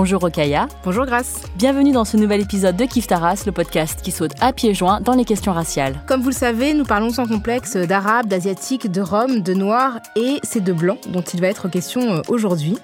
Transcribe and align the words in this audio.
Bonjour 0.00 0.20
Rokaya. 0.20 0.68
Bonjour 0.84 1.06
Grace. 1.06 1.42
Bienvenue 1.56 1.90
dans 1.90 2.04
ce 2.04 2.16
nouvel 2.16 2.40
épisode 2.40 2.76
de 2.76 2.84
Kif 2.84 3.08
Taras, 3.08 3.42
le 3.46 3.50
podcast 3.50 4.00
qui 4.00 4.12
saute 4.12 4.30
à 4.40 4.52
pieds 4.52 4.72
joints 4.72 5.00
dans 5.00 5.14
les 5.14 5.24
questions 5.24 5.52
raciales. 5.52 6.00
Comme 6.06 6.20
vous 6.20 6.28
le 6.28 6.36
savez, 6.36 6.72
nous 6.72 6.84
parlons 6.84 7.10
sans 7.10 7.26
complexe 7.26 7.76
d'arabes, 7.76 8.28
d'asiatiques, 8.28 8.92
de 8.92 9.00
roms, 9.00 9.40
de 9.40 9.54
noirs 9.54 9.98
et 10.14 10.38
c'est 10.44 10.62
de 10.62 10.72
blancs 10.72 11.00
dont 11.08 11.22
il 11.22 11.40
va 11.40 11.48
être 11.48 11.68
question 11.68 12.12
euh, 12.12 12.20
aujourd'hui. 12.28 12.78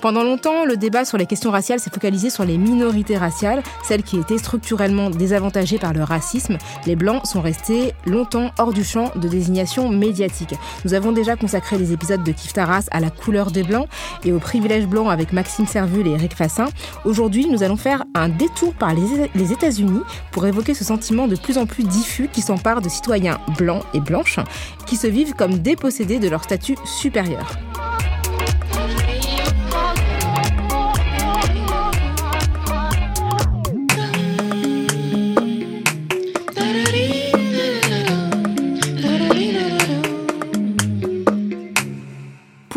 Pendant 0.00 0.22
longtemps, 0.22 0.64
le 0.64 0.76
débat 0.76 1.04
sur 1.04 1.18
les 1.18 1.26
questions 1.26 1.50
raciales 1.50 1.80
s'est 1.80 1.90
focalisé 1.90 2.30
sur 2.30 2.44
les 2.44 2.56
minorités 2.56 3.18
raciales, 3.18 3.62
celles 3.82 4.04
qui 4.04 4.18
étaient 4.18 4.38
structurellement 4.38 5.10
désavantagées 5.10 5.78
par 5.78 5.92
le 5.92 6.04
racisme. 6.04 6.56
Les 6.86 6.96
blancs 6.96 7.26
sont 7.26 7.42
restés 7.42 7.92
longtemps 8.06 8.52
hors 8.58 8.72
du 8.72 8.84
champ 8.84 9.10
de 9.16 9.28
désignation 9.28 9.88
médiatique. 9.88 10.54
Nous 10.84 10.94
avons 10.94 11.10
déjà 11.10 11.34
consacré 11.36 11.76
les 11.76 11.92
épisodes 11.92 12.22
de 12.22 12.32
Kif 12.32 12.52
Taras 12.52 12.86
à 12.92 13.00
la 13.00 13.10
couleur 13.10 13.50
des 13.50 13.64
blancs 13.64 13.88
et 14.24 14.32
au 14.32 14.38
privilège 14.38 14.86
blanc 14.86 15.08
avec 15.08 15.32
Maxime 15.32 15.66
Servul 15.66 16.06
et 16.06 16.12
Eric 16.12 16.34
Fassin. 16.34 16.59
Aujourd'hui, 17.04 17.46
nous 17.46 17.62
allons 17.62 17.76
faire 17.76 18.04
un 18.14 18.28
détour 18.28 18.74
par 18.74 18.94
les 18.94 19.52
États-Unis 19.52 20.00
pour 20.32 20.46
évoquer 20.46 20.74
ce 20.74 20.84
sentiment 20.84 21.26
de 21.26 21.36
plus 21.36 21.58
en 21.58 21.66
plus 21.66 21.84
diffus 21.84 22.28
qui 22.28 22.42
s'empare 22.42 22.80
de 22.80 22.88
citoyens 22.88 23.38
blancs 23.58 23.84
et 23.94 24.00
blanches 24.00 24.40
qui 24.86 24.96
se 24.96 25.06
vivent 25.06 25.34
comme 25.34 25.58
dépossédés 25.58 26.18
de 26.18 26.28
leur 26.28 26.44
statut 26.44 26.76
supérieur. 26.84 27.46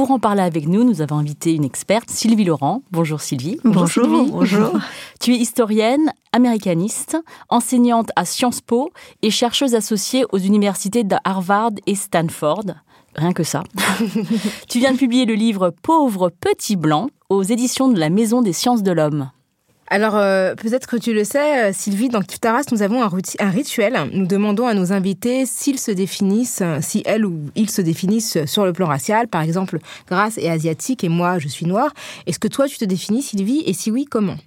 Pour 0.03 0.11
en 0.11 0.19
parler 0.19 0.41
avec 0.41 0.67
nous, 0.67 0.83
nous 0.83 1.01
avons 1.01 1.15
invité 1.15 1.53
une 1.53 1.63
experte, 1.63 2.09
Sylvie 2.09 2.43
Laurent. 2.43 2.83
Bonjour 2.91 3.21
Sylvie. 3.21 3.57
Bonjour. 3.63 4.03
Sylvie. 4.03 4.31
Bonjour. 4.31 4.73
Tu 5.21 5.33
es 5.33 5.37
historienne, 5.37 6.11
américaniste, 6.33 7.17
enseignante 7.47 8.09
à 8.17 8.25
Sciences 8.25 8.59
Po 8.59 8.91
et 9.21 9.29
chercheuse 9.29 9.75
associée 9.75 10.25
aux 10.33 10.39
universités 10.39 11.05
de 11.05 11.15
Harvard 11.23 11.71
et 11.87 11.95
Stanford. 11.95 12.65
Rien 13.15 13.31
que 13.31 13.43
ça. 13.43 13.63
tu 14.67 14.79
viens 14.79 14.91
de 14.91 14.97
publier 14.97 15.23
le 15.23 15.35
livre 15.35 15.73
Pauvre 15.81 16.29
petit 16.29 16.75
blanc 16.75 17.07
aux 17.29 17.43
éditions 17.43 17.87
de 17.87 17.97
la 17.97 18.09
Maison 18.09 18.41
des 18.41 18.51
sciences 18.51 18.83
de 18.83 18.91
l'homme. 18.91 19.31
Alors, 19.93 20.15
euh, 20.15 20.55
peut-être 20.55 20.87
que 20.87 20.97
tu 20.97 21.13
le 21.13 21.23
sais, 21.23 21.65
euh, 21.65 21.71
Sylvie, 21.71 22.09
dans 22.09 22.23
Kiftaras, 22.23 22.63
nous 22.71 22.81
avons 22.81 23.03
un, 23.03 23.49
rituel. 23.51 24.09
Nous 24.11 24.25
demandons 24.25 24.65
à 24.65 24.73
nos 24.73 24.91
invités 24.91 25.45
s'ils 25.45 25.77
se 25.77 25.91
définissent, 25.91 26.63
si 26.81 27.03
elles 27.05 27.23
ou 27.27 27.51
ils 27.55 27.69
se 27.69 27.79
définissent 27.79 28.43
sur 28.47 28.65
le 28.65 28.73
plan 28.73 28.87
racial. 28.87 29.27
Par 29.27 29.43
exemple, 29.43 29.77
Grace 30.09 30.39
est 30.39 30.49
asiatique 30.49 31.03
et 31.03 31.09
moi, 31.09 31.37
je 31.37 31.47
suis 31.47 31.67
noire. 31.67 31.93
Est-ce 32.25 32.39
que 32.39 32.47
toi, 32.47 32.67
tu 32.67 32.79
te 32.79 32.85
définis, 32.85 33.21
Sylvie? 33.21 33.61
Et 33.67 33.73
si 33.73 33.91
oui, 33.91 34.05
comment? 34.09 34.37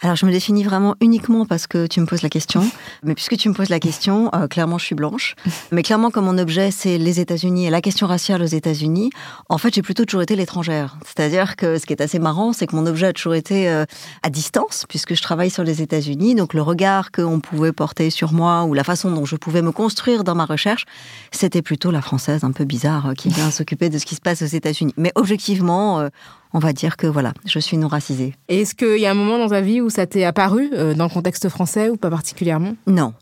Alors, 0.00 0.14
je 0.14 0.26
me 0.26 0.30
définis 0.30 0.62
vraiment 0.62 0.94
uniquement 1.00 1.44
parce 1.44 1.66
que 1.66 1.88
tu 1.88 2.00
me 2.00 2.06
poses 2.06 2.22
la 2.22 2.28
question. 2.28 2.62
Mais 3.02 3.16
puisque 3.16 3.36
tu 3.36 3.48
me 3.48 3.54
poses 3.54 3.68
la 3.68 3.80
question, 3.80 4.30
euh, 4.32 4.46
clairement, 4.46 4.78
je 4.78 4.84
suis 4.84 4.94
blanche. 4.94 5.34
Mais 5.72 5.82
clairement, 5.82 6.10
comme 6.10 6.26
mon 6.26 6.38
objet, 6.38 6.70
c'est 6.70 6.98
les 6.98 7.18
États-Unis 7.18 7.66
et 7.66 7.70
la 7.70 7.80
question 7.80 8.06
raciale 8.06 8.40
aux 8.40 8.46
États-Unis, 8.46 9.10
en 9.48 9.58
fait, 9.58 9.74
j'ai 9.74 9.82
plutôt 9.82 10.04
toujours 10.04 10.22
été 10.22 10.36
l'étrangère. 10.36 10.98
C'est-à-dire 11.04 11.56
que 11.56 11.78
ce 11.78 11.86
qui 11.86 11.92
est 11.92 12.00
assez 12.00 12.20
marrant, 12.20 12.52
c'est 12.52 12.68
que 12.68 12.76
mon 12.76 12.86
objet 12.86 13.08
a 13.08 13.12
toujours 13.12 13.34
été 13.34 13.68
euh, 13.68 13.86
à 14.22 14.30
distance, 14.30 14.84
puisque 14.88 15.16
je 15.16 15.22
travaille 15.22 15.50
sur 15.50 15.64
les 15.64 15.82
États-Unis. 15.82 16.36
Donc, 16.36 16.54
le 16.54 16.62
regard 16.62 17.10
qu'on 17.10 17.40
pouvait 17.40 17.72
porter 17.72 18.10
sur 18.10 18.32
moi 18.32 18.64
ou 18.64 18.74
la 18.74 18.84
façon 18.84 19.10
dont 19.10 19.24
je 19.24 19.34
pouvais 19.34 19.62
me 19.62 19.72
construire 19.72 20.22
dans 20.22 20.36
ma 20.36 20.44
recherche, 20.44 20.84
c'était 21.32 21.62
plutôt 21.62 21.90
la 21.90 22.02
française 22.02 22.44
un 22.44 22.52
peu 22.52 22.64
bizarre 22.64 23.08
euh, 23.08 23.14
qui 23.14 23.30
vient 23.30 23.50
s'occuper 23.58 23.90
de 23.90 23.98
ce 23.98 24.06
qui 24.06 24.14
se 24.14 24.20
passe 24.20 24.42
aux 24.42 24.46
États-Unis. 24.46 24.94
Mais 24.96 25.10
objectivement, 25.16 26.08
on 26.52 26.58
va 26.58 26.72
dire 26.72 26.96
que 26.96 27.06
voilà, 27.06 27.32
je 27.44 27.58
suis 27.58 27.76
non 27.76 27.88
racisée. 27.88 28.34
Et 28.48 28.60
est-ce 28.60 28.74
qu'il 28.74 28.98
y 28.98 29.06
a 29.06 29.10
un 29.10 29.14
moment 29.14 29.38
dans 29.38 29.48
ta 29.48 29.60
vie 29.60 29.80
où 29.80 29.90
ça 29.90 30.06
t'est 30.06 30.24
apparu, 30.24 30.70
euh, 30.72 30.94
dans 30.94 31.04
le 31.04 31.10
contexte 31.10 31.48
français 31.48 31.88
ou 31.90 31.96
pas 31.96 32.10
particulièrement? 32.10 32.74
Non. 32.86 33.14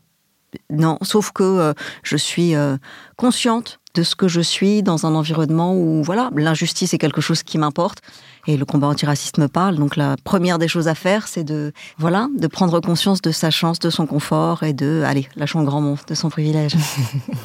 Non, 0.69 0.97
sauf 1.01 1.31
que 1.31 1.43
euh, 1.43 1.73
je 2.03 2.17
suis 2.17 2.55
euh, 2.55 2.77
consciente 3.15 3.79
de 3.95 4.03
ce 4.03 4.15
que 4.15 4.27
je 4.27 4.41
suis 4.41 4.83
dans 4.83 5.05
un 5.05 5.15
environnement 5.15 5.75
où 5.75 6.03
voilà, 6.03 6.29
l'injustice 6.35 6.93
est 6.93 6.97
quelque 6.97 7.19
chose 7.19 7.43
qui 7.43 7.57
m'importe 7.57 8.01
et 8.45 8.55
le 8.55 8.63
combat 8.63 8.87
antiraciste 8.87 9.39
me 9.39 9.47
parle. 9.47 9.75
Donc 9.75 9.95
la 9.95 10.15
première 10.23 10.59
des 10.59 10.67
choses 10.67 10.87
à 10.87 10.95
faire, 10.95 11.27
c'est 11.27 11.43
de 11.43 11.73
voilà, 11.97 12.27
de 12.37 12.47
prendre 12.47 12.79
conscience 12.79 13.21
de 13.21 13.31
sa 13.31 13.49
chance, 13.49 13.79
de 13.79 13.89
son 13.89 14.05
confort 14.05 14.63
et 14.63 14.73
de 14.73 15.03
allez, 15.05 15.27
lâchons 15.35 15.59
le 15.59 15.65
grand 15.65 15.81
mot, 15.81 15.97
de 16.07 16.15
son 16.15 16.29
privilège. 16.29 16.75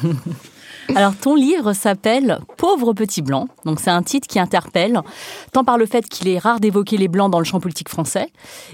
Alors, 0.95 1.15
ton 1.15 1.35
livre 1.35 1.73
s'appelle 1.73 2.39
Pauvre 2.57 2.93
petit 2.93 3.21
blanc. 3.21 3.47
Donc, 3.65 3.79
c'est 3.79 3.89
un 3.89 4.03
titre 4.03 4.27
qui 4.27 4.39
interpelle, 4.39 5.01
tant 5.51 5.63
par 5.63 5.77
le 5.77 5.85
fait 5.85 6.07
qu'il 6.07 6.27
est 6.27 6.37
rare 6.37 6.59
d'évoquer 6.59 6.97
les 6.97 7.07
blancs 7.07 7.31
dans 7.31 7.39
le 7.39 7.45
champ 7.45 7.59
politique 7.59 7.89
français, 7.89 8.27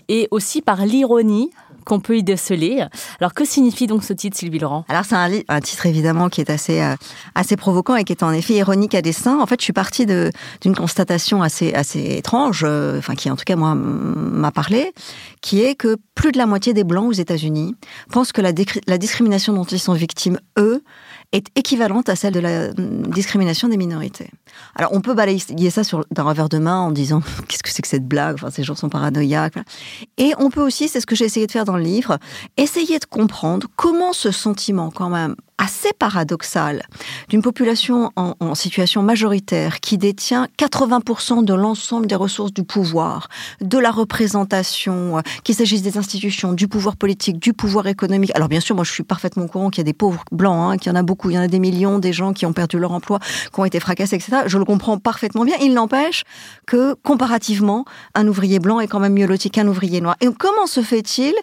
et 0.07 0.27
aussi 0.31 0.61
par 0.61 0.85
l'ironie 0.85 1.51
qu'on 1.85 1.99
peut 1.99 2.17
y 2.17 2.23
déceler. 2.23 2.85
Alors, 3.19 3.33
que 3.33 3.45
signifie 3.45 3.87
donc 3.87 4.03
ce 4.03 4.13
titre, 4.13 4.37
Sylvie 4.37 4.59
Laurent? 4.59 4.85
Alors, 4.89 5.05
c'est 5.05 5.15
un, 5.15 5.29
un, 5.47 5.61
titre 5.61 5.85
évidemment 5.85 6.29
qui 6.29 6.41
est 6.41 6.49
assez, 6.49 6.81
euh, 6.81 6.95
assez 7.35 7.55
provoquant 7.55 7.95
et 7.95 8.03
qui 8.03 8.13
est 8.13 8.23
en 8.23 8.31
effet 8.31 8.55
ironique 8.55 8.95
à 8.95 9.01
dessein. 9.01 9.39
En 9.39 9.45
fait, 9.45 9.59
je 9.59 9.63
suis 9.63 9.73
partie 9.73 10.05
d'une 10.05 10.75
constatation 10.75 11.41
assez, 11.41 11.73
assez 11.73 12.17
étrange, 12.17 12.63
euh, 12.65 12.99
enfin, 12.99 13.15
qui 13.15 13.29
en 13.31 13.35
tout 13.35 13.45
cas, 13.45 13.55
moi, 13.55 13.75
m'a 13.75 14.51
parlé, 14.51 14.93
qui 15.41 15.61
est 15.61 15.75
que 15.75 15.97
plus 16.15 16.31
de 16.31 16.37
la 16.37 16.45
moitié 16.45 16.73
des 16.73 16.83
Blancs 16.83 17.07
aux 17.07 17.13
États-Unis 17.13 17.75
pensent 18.11 18.31
que 18.31 18.41
la, 18.41 18.51
la 18.87 18.97
discrimination 18.97 19.53
dont 19.53 19.63
ils 19.63 19.79
sont 19.79 19.93
victimes, 19.93 20.39
eux, 20.57 20.83
est 21.31 21.47
équivalente 21.55 22.09
à 22.09 22.15
celle 22.15 22.33
de 22.33 22.39
la 22.39 22.69
discrimination 22.73 23.67
des 23.67 23.77
minorités. 23.77 24.29
Alors 24.75 24.93
on 24.93 25.01
peut 25.01 25.13
balayer 25.13 25.69
ça 25.69 25.81
d'un 26.11 26.23
revers 26.23 26.49
de 26.49 26.57
main 26.57 26.79
en 26.79 26.91
disant 26.91 27.21
qu'est-ce 27.47 27.63
que 27.63 27.69
c'est 27.69 27.81
que 27.81 27.87
cette 27.87 28.07
blague, 28.07 28.35
enfin 28.35 28.49
ces 28.49 28.63
gens 28.63 28.75
sont 28.75 28.89
paranoïaques. 28.89 29.57
Et 30.17 30.33
on 30.39 30.49
peut 30.49 30.61
aussi, 30.61 30.87
c'est 30.87 31.01
ce 31.01 31.05
que 31.05 31.15
j'ai 31.15 31.25
essayé 31.25 31.45
de 31.45 31.51
faire 31.51 31.65
dans 31.65 31.77
le 31.77 31.83
livre, 31.83 32.17
essayer 32.57 32.99
de 32.99 33.05
comprendre 33.05 33.67
comment 33.75 34.13
ce 34.13 34.31
sentiment 34.31 34.89
quand 34.91 35.09
même 35.09 35.35
assez 35.59 35.91
paradoxal 35.93 36.83
d'une 37.27 37.41
population 37.41 38.11
en, 38.15 38.55
situation 38.55 39.03
majoritaire 39.03 39.79
qui 39.79 39.97
détient 39.97 40.47
80% 40.57 41.43
de 41.43 41.53
l'ensemble 41.53 42.07
des 42.07 42.15
ressources 42.15 42.53
du 42.53 42.63
pouvoir, 42.63 43.27
de 43.61 43.77
la 43.77 43.91
représentation, 43.91 45.17
euh, 45.17 45.21
qu'il 45.43 45.55
s'agisse 45.55 45.81
des 45.81 45.97
institutions, 45.97 46.53
du 46.53 46.67
pouvoir 46.67 46.95
politique, 46.95 47.37
du 47.39 47.53
pouvoir 47.53 47.87
économique. 47.87 48.31
Alors 48.35 48.47
bien 48.47 48.59
sûr, 48.59 48.75
moi 48.75 48.83
je 48.83 48.91
suis 48.91 49.03
parfaitement 49.03 49.43
au 49.43 49.47
courant 49.47 49.69
qu'il 49.69 49.81
y 49.81 49.81
a 49.81 49.83
des 49.85 49.93
pauvres 49.93 50.23
blancs, 50.31 50.73
hein, 50.73 50.77
qu'il 50.77 50.91
y 50.91 50.95
en 50.95 50.97
a 50.97 51.03
beaucoup, 51.03 51.29
il 51.29 51.35
y 51.35 51.37
en 51.37 51.41
a 51.41 51.47
des 51.47 51.59
millions, 51.59 51.99
des 51.99 52.13
gens 52.13 52.33
qui 52.33 52.45
ont 52.45 52.53
perdu 52.53 52.79
leur 52.79 52.91
emploi, 52.91 53.19
qui 53.53 53.59
ont 53.59 53.65
été 53.65 53.79
fracassés, 53.79 54.15
etc. 54.15 54.43
Je 54.47 54.57
le 54.57 54.65
comprends 54.65 54.97
parfaitement 54.97 55.43
bien. 55.43 55.55
Il 55.61 55.73
n'empêche 55.73 56.23
que 56.65 56.93
comparativement, 57.03 57.85
un 58.15 58.27
ouvrier 58.27 58.59
blanc 58.59 58.79
est 58.79 58.87
quand 58.87 58.99
même 58.99 59.13
mieux 59.13 59.27
loti 59.27 59.51
qu'un 59.51 59.67
ouvrier 59.67 60.01
noir. 60.01 60.15
Et 60.21 60.27
comment 60.37 60.65
se 60.65 60.81
fait-il 60.81 61.33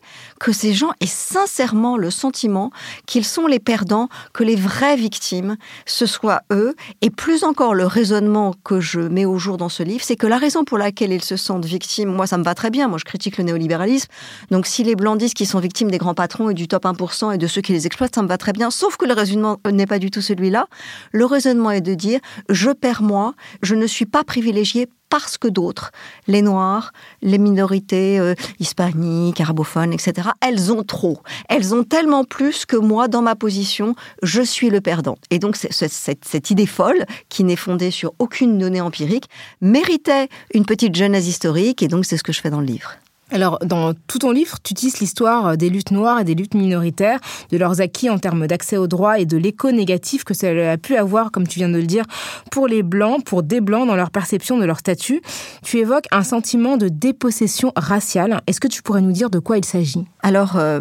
que 0.40 0.52
ces 0.52 0.72
gens 0.72 0.90
aient 1.00 1.06
sincèrement 1.06 1.96
le 1.96 2.10
sentiment 2.10 2.70
qu'ils 3.06 3.24
sont 3.24 3.46
les 3.46 3.58
perdants, 3.58 4.05
que 4.32 4.44
les 4.44 4.56
vraies 4.56 4.96
victimes, 4.96 5.56
ce 5.84 6.06
soit 6.06 6.42
eux. 6.52 6.74
Et 7.02 7.10
plus 7.10 7.44
encore, 7.44 7.74
le 7.74 7.86
raisonnement 7.86 8.54
que 8.64 8.80
je 8.80 9.00
mets 9.00 9.24
au 9.24 9.38
jour 9.38 9.56
dans 9.56 9.68
ce 9.68 9.82
livre, 9.82 10.04
c'est 10.04 10.16
que 10.16 10.26
la 10.26 10.38
raison 10.38 10.64
pour 10.64 10.78
laquelle 10.78 11.12
ils 11.12 11.24
se 11.24 11.36
sentent 11.36 11.64
victimes, 11.64 12.10
moi 12.10 12.26
ça 12.26 12.38
me 12.38 12.44
va 12.44 12.54
très 12.54 12.70
bien, 12.70 12.88
moi 12.88 12.98
je 12.98 13.04
critique 13.04 13.38
le 13.38 13.44
néolibéralisme. 13.44 14.08
Donc 14.50 14.66
si 14.66 14.82
les 14.84 14.96
blancs 14.96 15.18
disent 15.18 15.34
qu'ils 15.34 15.46
sont 15.46 15.60
victimes 15.60 15.90
des 15.90 15.98
grands 15.98 16.14
patrons 16.14 16.50
et 16.50 16.54
du 16.54 16.68
top 16.68 16.84
1% 16.84 17.34
et 17.34 17.38
de 17.38 17.46
ceux 17.46 17.60
qui 17.60 17.72
les 17.72 17.86
exploitent, 17.86 18.14
ça 18.14 18.22
me 18.22 18.28
va 18.28 18.38
très 18.38 18.52
bien. 18.52 18.70
Sauf 18.70 18.96
que 18.96 19.06
le 19.06 19.12
raisonnement 19.12 19.58
n'est 19.70 19.86
pas 19.86 19.98
du 19.98 20.10
tout 20.10 20.20
celui-là. 20.20 20.66
Le 21.12 21.24
raisonnement 21.24 21.70
est 21.70 21.80
de 21.80 21.94
dire, 21.94 22.20
je 22.48 22.70
perds 22.70 23.02
moi, 23.02 23.34
je 23.62 23.74
ne 23.74 23.86
suis 23.86 24.06
pas 24.06 24.24
privilégié 24.24 24.88
parce 25.08 25.38
que 25.38 25.48
d'autres, 25.48 25.92
les 26.26 26.42
Noirs, 26.42 26.92
les 27.22 27.38
minorités 27.38 28.18
euh, 28.18 28.34
hispaniques, 28.58 29.40
arabophones, 29.40 29.92
etc., 29.92 30.28
elles 30.40 30.72
ont 30.72 30.82
trop. 30.82 31.20
Elles 31.48 31.74
ont 31.74 31.84
tellement 31.84 32.24
plus 32.24 32.66
que 32.66 32.76
moi, 32.76 33.08
dans 33.08 33.22
ma 33.22 33.36
position, 33.36 33.94
je 34.22 34.42
suis 34.42 34.70
le 34.70 34.80
perdant. 34.80 35.16
Et 35.30 35.38
donc 35.38 35.56
cette, 35.56 35.92
cette 35.92 36.50
idée 36.50 36.66
folle, 36.66 37.04
qui 37.28 37.44
n'est 37.44 37.56
fondée 37.56 37.90
sur 37.90 38.12
aucune 38.18 38.58
donnée 38.58 38.80
empirique, 38.80 39.28
méritait 39.60 40.28
une 40.54 40.64
petite 40.64 40.94
jeunesse 40.94 41.26
historique, 41.26 41.82
et 41.82 41.88
donc 41.88 42.04
c'est 42.04 42.16
ce 42.16 42.22
que 42.22 42.32
je 42.32 42.40
fais 42.40 42.50
dans 42.50 42.60
le 42.60 42.66
livre. 42.66 42.92
Alors, 43.32 43.58
dans 43.64 43.92
tout 44.06 44.20
ton 44.20 44.30
livre, 44.30 44.58
tu 44.62 44.72
tisses 44.74 45.00
l'histoire 45.00 45.56
des 45.56 45.68
luttes 45.68 45.90
noires 45.90 46.20
et 46.20 46.24
des 46.24 46.36
luttes 46.36 46.54
minoritaires, 46.54 47.18
de 47.50 47.56
leurs 47.56 47.80
acquis 47.80 48.08
en 48.08 48.18
termes 48.18 48.46
d'accès 48.46 48.76
aux 48.76 48.86
droits 48.86 49.18
et 49.18 49.26
de 49.26 49.36
l'écho 49.36 49.72
négatif 49.72 50.22
que 50.22 50.32
ça 50.32 50.48
a 50.48 50.76
pu 50.76 50.94
avoir, 50.96 51.32
comme 51.32 51.48
tu 51.48 51.58
viens 51.58 51.68
de 51.68 51.76
le 51.76 51.86
dire, 51.86 52.04
pour 52.52 52.68
les 52.68 52.84
Blancs, 52.84 53.24
pour 53.24 53.42
des 53.42 53.60
Blancs 53.60 53.88
dans 53.88 53.96
leur 53.96 54.10
perception 54.10 54.58
de 54.58 54.64
leur 54.64 54.78
statut. 54.78 55.22
Tu 55.64 55.78
évoques 55.78 56.06
un 56.12 56.22
sentiment 56.22 56.76
de 56.76 56.88
dépossession 56.88 57.72
raciale. 57.74 58.42
Est-ce 58.46 58.60
que 58.60 58.68
tu 58.68 58.82
pourrais 58.82 59.02
nous 59.02 59.12
dire 59.12 59.28
de 59.28 59.40
quoi 59.40 59.58
il 59.58 59.64
s'agit? 59.64 60.04
Alors, 60.22 60.56
euh, 60.56 60.80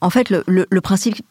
en 0.00 0.10
fait, 0.10 0.30
le, 0.30 0.80
principe 0.80 1.22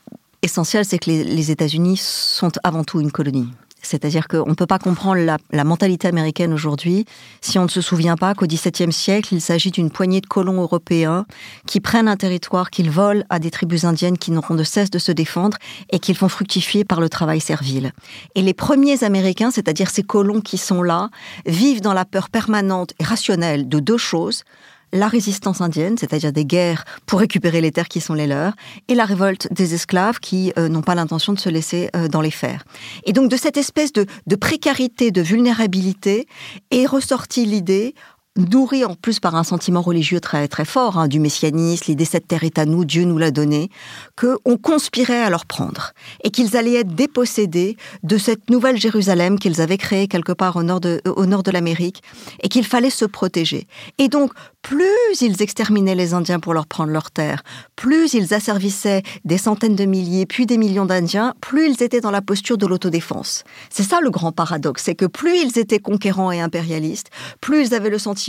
essentiel, 0.42 0.86
c'est 0.86 1.00
que 1.00 1.10
les 1.10 1.52
États-Unis 1.52 1.98
sont 1.98 2.52
avant 2.64 2.86
tout 2.86 3.02
une 3.02 3.12
colonie. 3.12 3.50
C'est-à-dire 3.82 4.28
qu'on 4.28 4.50
ne 4.50 4.54
peut 4.54 4.66
pas 4.66 4.80
comprendre 4.80 5.22
la, 5.22 5.64
mentalité 5.64 6.08
américaine 6.08 6.54
aujourd'hui 6.54 7.06
si 7.42 7.60
on 7.60 7.64
ne 7.64 7.70
se 7.70 7.82
souvient 7.82 8.16
pas 8.16 8.34
qu'au 8.34 8.48
XVIIe 8.48 8.92
siècle, 8.92 9.34
il 9.34 9.42
s'agit 9.42 9.72
d'une 9.72 9.90
poignée 9.90 10.22
de 10.22 10.26
colons 10.26 10.62
européens 10.62 11.26
qui 11.66 11.80
prennent 11.80 12.08
un 12.08 12.18
territoire, 12.18 12.70
qu'ils 12.70 12.90
volent 12.90 13.24
à 13.30 13.40
des 13.40 13.52
tribus 13.52 13.84
indiennes 13.84 14.18
qui 14.18 14.32
n'auront 14.32 14.56
de 14.56 14.64
cesse 14.64 14.90
de 14.90 15.00
se 15.00 15.12
défendre 15.12 15.58
et 15.92 16.00
qu'ils 16.00 16.16
font 16.16 16.30
fructifier 16.30 16.84
par 16.84 17.00
le 17.02 17.10
travail 17.10 17.40
servile. 17.40 17.92
Et 18.36 18.42
les 18.42 18.54
premiers 18.54 19.04
Américains, 19.04 19.52
c'est-à-dire 19.52 19.90
ces 19.90 20.04
colons 20.04 20.42
qui 20.42 20.58
sont 20.58 20.84
là, 20.84 21.10
vivent 21.46 21.82
dans 21.82 21.94
la 21.94 22.06
peur 22.06 22.30
permanente 22.30 22.94
et 23.00 23.04
rationnelle 23.04 23.68
de 23.68 23.80
deux 23.80 23.98
choses 23.98 24.44
la 24.94 25.08
résistance 25.08 25.62
indienne, 25.62 25.98
c'est-à-dire 25.98 26.32
des 26.32 26.46
guerres 26.46 26.86
pour 27.06 27.20
récupérer 27.20 27.62
les 27.62 27.72
terres 27.72 27.88
qui 27.88 28.02
sont 28.02 28.14
les 28.14 28.28
leurs, 28.28 28.54
et 28.88 28.96
la 28.96 29.06
révolte 29.06 29.48
des 29.52 29.74
esclaves 29.74 30.20
qui 30.20 30.54
euh, 30.58 30.70
n'ont 30.70 30.82
pas 30.82 30.96
l'intention 30.96 31.34
de 31.34 31.40
se 31.40 31.50
laisser 31.50 31.90
euh, 31.96 32.08
dans 32.08 32.22
les 32.22 32.32
fers. 32.32 32.64
Et 33.06 33.14
donc 33.14 33.30
de 33.30 33.38
cette 33.38 33.58
espèce 33.58 33.94
de, 33.94 34.06
de 34.28 34.36
précarité, 34.36 35.12
de 35.12 35.22
vulnérabilité, 35.22 36.28
est 36.72 36.86
ressortie 36.86 37.46
l'idée, 37.46 37.94
nourri 38.40 38.86
en 38.86 38.96
plus 38.96 39.20
par 39.20 39.36
un 39.36 39.44
sentiment 39.44 39.82
religieux 39.82 40.20
très 40.20 40.48
très 40.48 40.66
fort 40.66 40.98
hein, 40.98 41.08
du 41.08 41.20
messianisme, 41.20 41.86
l'idée 41.88 42.06
cette 42.06 42.28
terre 42.28 42.44
est 42.44 42.58
à 42.58 42.66
nous, 42.66 42.86
Dieu 42.86 43.04
nous 43.04 43.18
l'a 43.18 43.32
donnée, 43.32 43.70
qu'on 44.16 44.58
conspirait 44.58 45.22
à 45.22 45.30
leur 45.30 45.46
prendre 45.46 45.92
et 46.24 46.30
qu'ils 46.30 46.56
allaient 46.58 46.76
être 46.76 46.96
dépossédés 46.96 47.78
de 48.04 48.18
cette 48.18 48.50
nouvelle 48.50 48.78
Jérusalem 48.78 49.40
qu'ils 49.40 49.62
avaient 49.62 49.78
créée 49.78 50.08
quelque 50.08 50.32
part 50.32 50.56
au 50.56 50.64
nord 50.64 50.80
de, 50.80 51.02
au 51.06 51.26
nord 51.26 51.44
de 51.44 51.52
l'Amérique 51.52 52.02
et 52.42 52.50
qu'il 52.50 52.66
fallait 52.66 52.90
se 52.90 53.06
protéger. 53.06 53.68
Et 53.98 54.08
donc, 54.08 54.32
plus 54.62 55.22
ils 55.22 55.42
exterminaient 55.42 55.96
les 55.96 56.14
Indiens 56.14 56.40
pour 56.40 56.54
leur 56.54 56.68
prendre 56.68 56.92
leur 56.92 57.12
terre, 57.12 57.44
plus 57.76 58.14
ils 58.14 58.34
asservissaient 58.34 59.04
des 59.24 59.38
centaines 59.38 59.76
de 59.76 59.86
milliers, 59.86 60.26
puis 60.26 60.46
des 60.46 60.58
millions 60.58 60.86
d'Indiens, 60.86 61.34
plus 61.42 61.70
ils 61.70 61.84
étaient 61.84 62.02
dans 62.02 62.12
la 62.12 62.22
posture 62.22 62.58
de 62.58 62.68
l'autodéfense. 62.68 63.44
C'est 63.70 63.84
ça 63.84 64.02
le 64.02 64.10
grand 64.10 64.32
paradoxe, 64.32 64.84
c'est 64.84 64.96
que 64.96 65.06
plus 65.06 65.38
ils 65.38 65.58
étaient 65.58 65.80
conquérants 65.80 66.32
et 66.32 66.42
impérialistes, 66.42 67.10
plus 67.42 67.68
ils 67.68 67.74
avaient 67.74 67.90
le 67.90 67.98
sentiment 67.98 68.29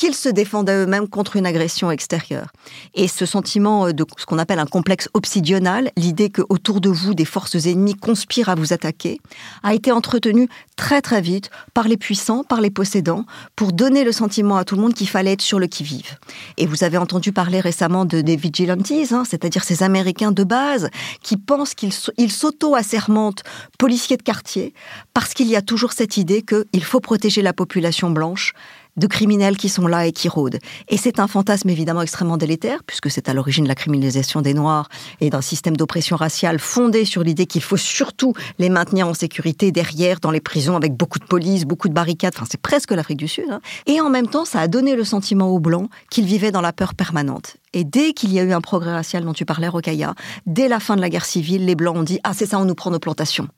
qu'ils 0.00 0.14
se 0.14 0.30
défendaient 0.30 0.84
eux-mêmes 0.84 1.08
contre 1.08 1.36
une 1.36 1.44
agression 1.44 1.90
extérieure. 1.90 2.52
Et 2.94 3.06
ce 3.06 3.26
sentiment 3.26 3.86
euh, 3.86 3.92
de 3.92 4.06
ce 4.16 4.24
qu'on 4.24 4.38
appelle 4.38 4.58
un 4.58 4.64
complexe 4.64 5.10
obsidional, 5.12 5.90
l'idée 5.96 6.30
que 6.30 6.40
autour 6.48 6.80
de 6.80 6.88
vous 6.88 7.12
des 7.12 7.26
forces 7.26 7.66
ennemies 7.66 7.96
conspirent 7.96 8.48
à 8.48 8.54
vous 8.54 8.72
attaquer, 8.72 9.20
a 9.62 9.74
été 9.74 9.92
entretenu 9.92 10.48
très 10.76 11.02
très 11.02 11.20
vite 11.20 11.50
par 11.74 11.86
les 11.86 11.98
puissants, 11.98 12.44
par 12.44 12.62
les 12.62 12.70
possédants, 12.70 13.26
pour 13.56 13.72
donner 13.72 14.04
le 14.04 14.12
sentiment 14.12 14.56
à 14.56 14.64
tout 14.64 14.74
le 14.74 14.80
monde 14.80 14.94
qu'il 14.94 15.08
fallait 15.08 15.32
être 15.32 15.42
sur 15.42 15.58
le 15.58 15.66
qui-vive. 15.66 16.16
Et 16.56 16.66
vous 16.66 16.82
avez 16.82 16.96
entendu 16.96 17.32
parler 17.32 17.60
récemment 17.60 18.06
de, 18.06 18.22
des 18.22 18.36
vigilantes, 18.36 18.90
hein, 19.12 19.24
c'est-à-dire 19.28 19.64
ces 19.64 19.82
Américains 19.82 20.32
de 20.32 20.44
base 20.44 20.88
qui 21.22 21.36
pensent 21.36 21.74
qu'ils 21.74 21.92
s'auto-assermentent 22.32 23.42
policiers 23.78 24.16
de 24.16 24.22
quartier 24.22 24.72
parce 25.12 25.34
qu'il 25.34 25.48
y 25.48 25.56
a 25.56 25.62
toujours 25.62 25.92
cette 25.92 26.16
idée 26.16 26.42
qu'il 26.42 26.84
faut 26.84 27.00
protéger 27.00 27.42
la 27.42 27.52
population 27.52 28.10
blanche 28.10 28.54
de 28.96 29.06
criminels 29.06 29.56
qui 29.56 29.68
sont 29.68 29.86
là 29.86 30.06
et 30.06 30.12
qui 30.12 30.28
rôdent. 30.28 30.58
Et 30.88 30.96
c'est 30.96 31.20
un 31.20 31.26
fantasme 31.26 31.68
évidemment 31.68 32.02
extrêmement 32.02 32.36
délétère, 32.36 32.82
puisque 32.84 33.10
c'est 33.10 33.28
à 33.28 33.34
l'origine 33.34 33.64
de 33.64 33.68
la 33.68 33.74
criminalisation 33.74 34.40
des 34.40 34.54
Noirs 34.54 34.88
et 35.20 35.30
d'un 35.30 35.40
système 35.40 35.76
d'oppression 35.76 36.16
raciale 36.16 36.58
fondé 36.58 37.04
sur 37.04 37.22
l'idée 37.22 37.46
qu'il 37.46 37.62
faut 37.62 37.76
surtout 37.76 38.34
les 38.58 38.68
maintenir 38.68 39.08
en 39.08 39.14
sécurité 39.14 39.72
derrière, 39.72 40.20
dans 40.20 40.30
les 40.30 40.40
prisons, 40.40 40.76
avec 40.76 40.94
beaucoup 40.94 41.18
de 41.18 41.24
police, 41.24 41.64
beaucoup 41.64 41.88
de 41.88 41.94
barricades. 41.94 42.34
Enfin, 42.36 42.46
c'est 42.50 42.60
presque 42.60 42.90
l'Afrique 42.90 43.18
du 43.18 43.28
Sud. 43.28 43.50
Hein. 43.50 43.60
Et 43.86 44.00
en 44.00 44.10
même 44.10 44.28
temps, 44.28 44.44
ça 44.44 44.60
a 44.60 44.68
donné 44.68 44.96
le 44.96 45.04
sentiment 45.04 45.48
aux 45.48 45.60
Blancs 45.60 45.88
qu'ils 46.10 46.26
vivaient 46.26 46.52
dans 46.52 46.60
la 46.60 46.72
peur 46.72 46.94
permanente. 46.94 47.56
Et 47.72 47.84
dès 47.84 48.12
qu'il 48.12 48.32
y 48.32 48.40
a 48.40 48.42
eu 48.42 48.52
un 48.52 48.60
progrès 48.60 48.92
racial 48.92 49.24
dont 49.24 49.32
tu 49.32 49.44
parlais, 49.44 49.68
Rokaya, 49.68 50.14
dès 50.46 50.66
la 50.66 50.80
fin 50.80 50.96
de 50.96 51.00
la 51.00 51.08
guerre 51.08 51.24
civile, 51.24 51.64
les 51.66 51.76
Blancs 51.76 51.96
ont 51.96 52.02
dit 52.02 52.18
Ah, 52.24 52.32
c'est 52.34 52.46
ça, 52.46 52.58
on 52.58 52.64
nous 52.64 52.74
prend 52.74 52.90
nos 52.90 52.98
plantations. 52.98 53.48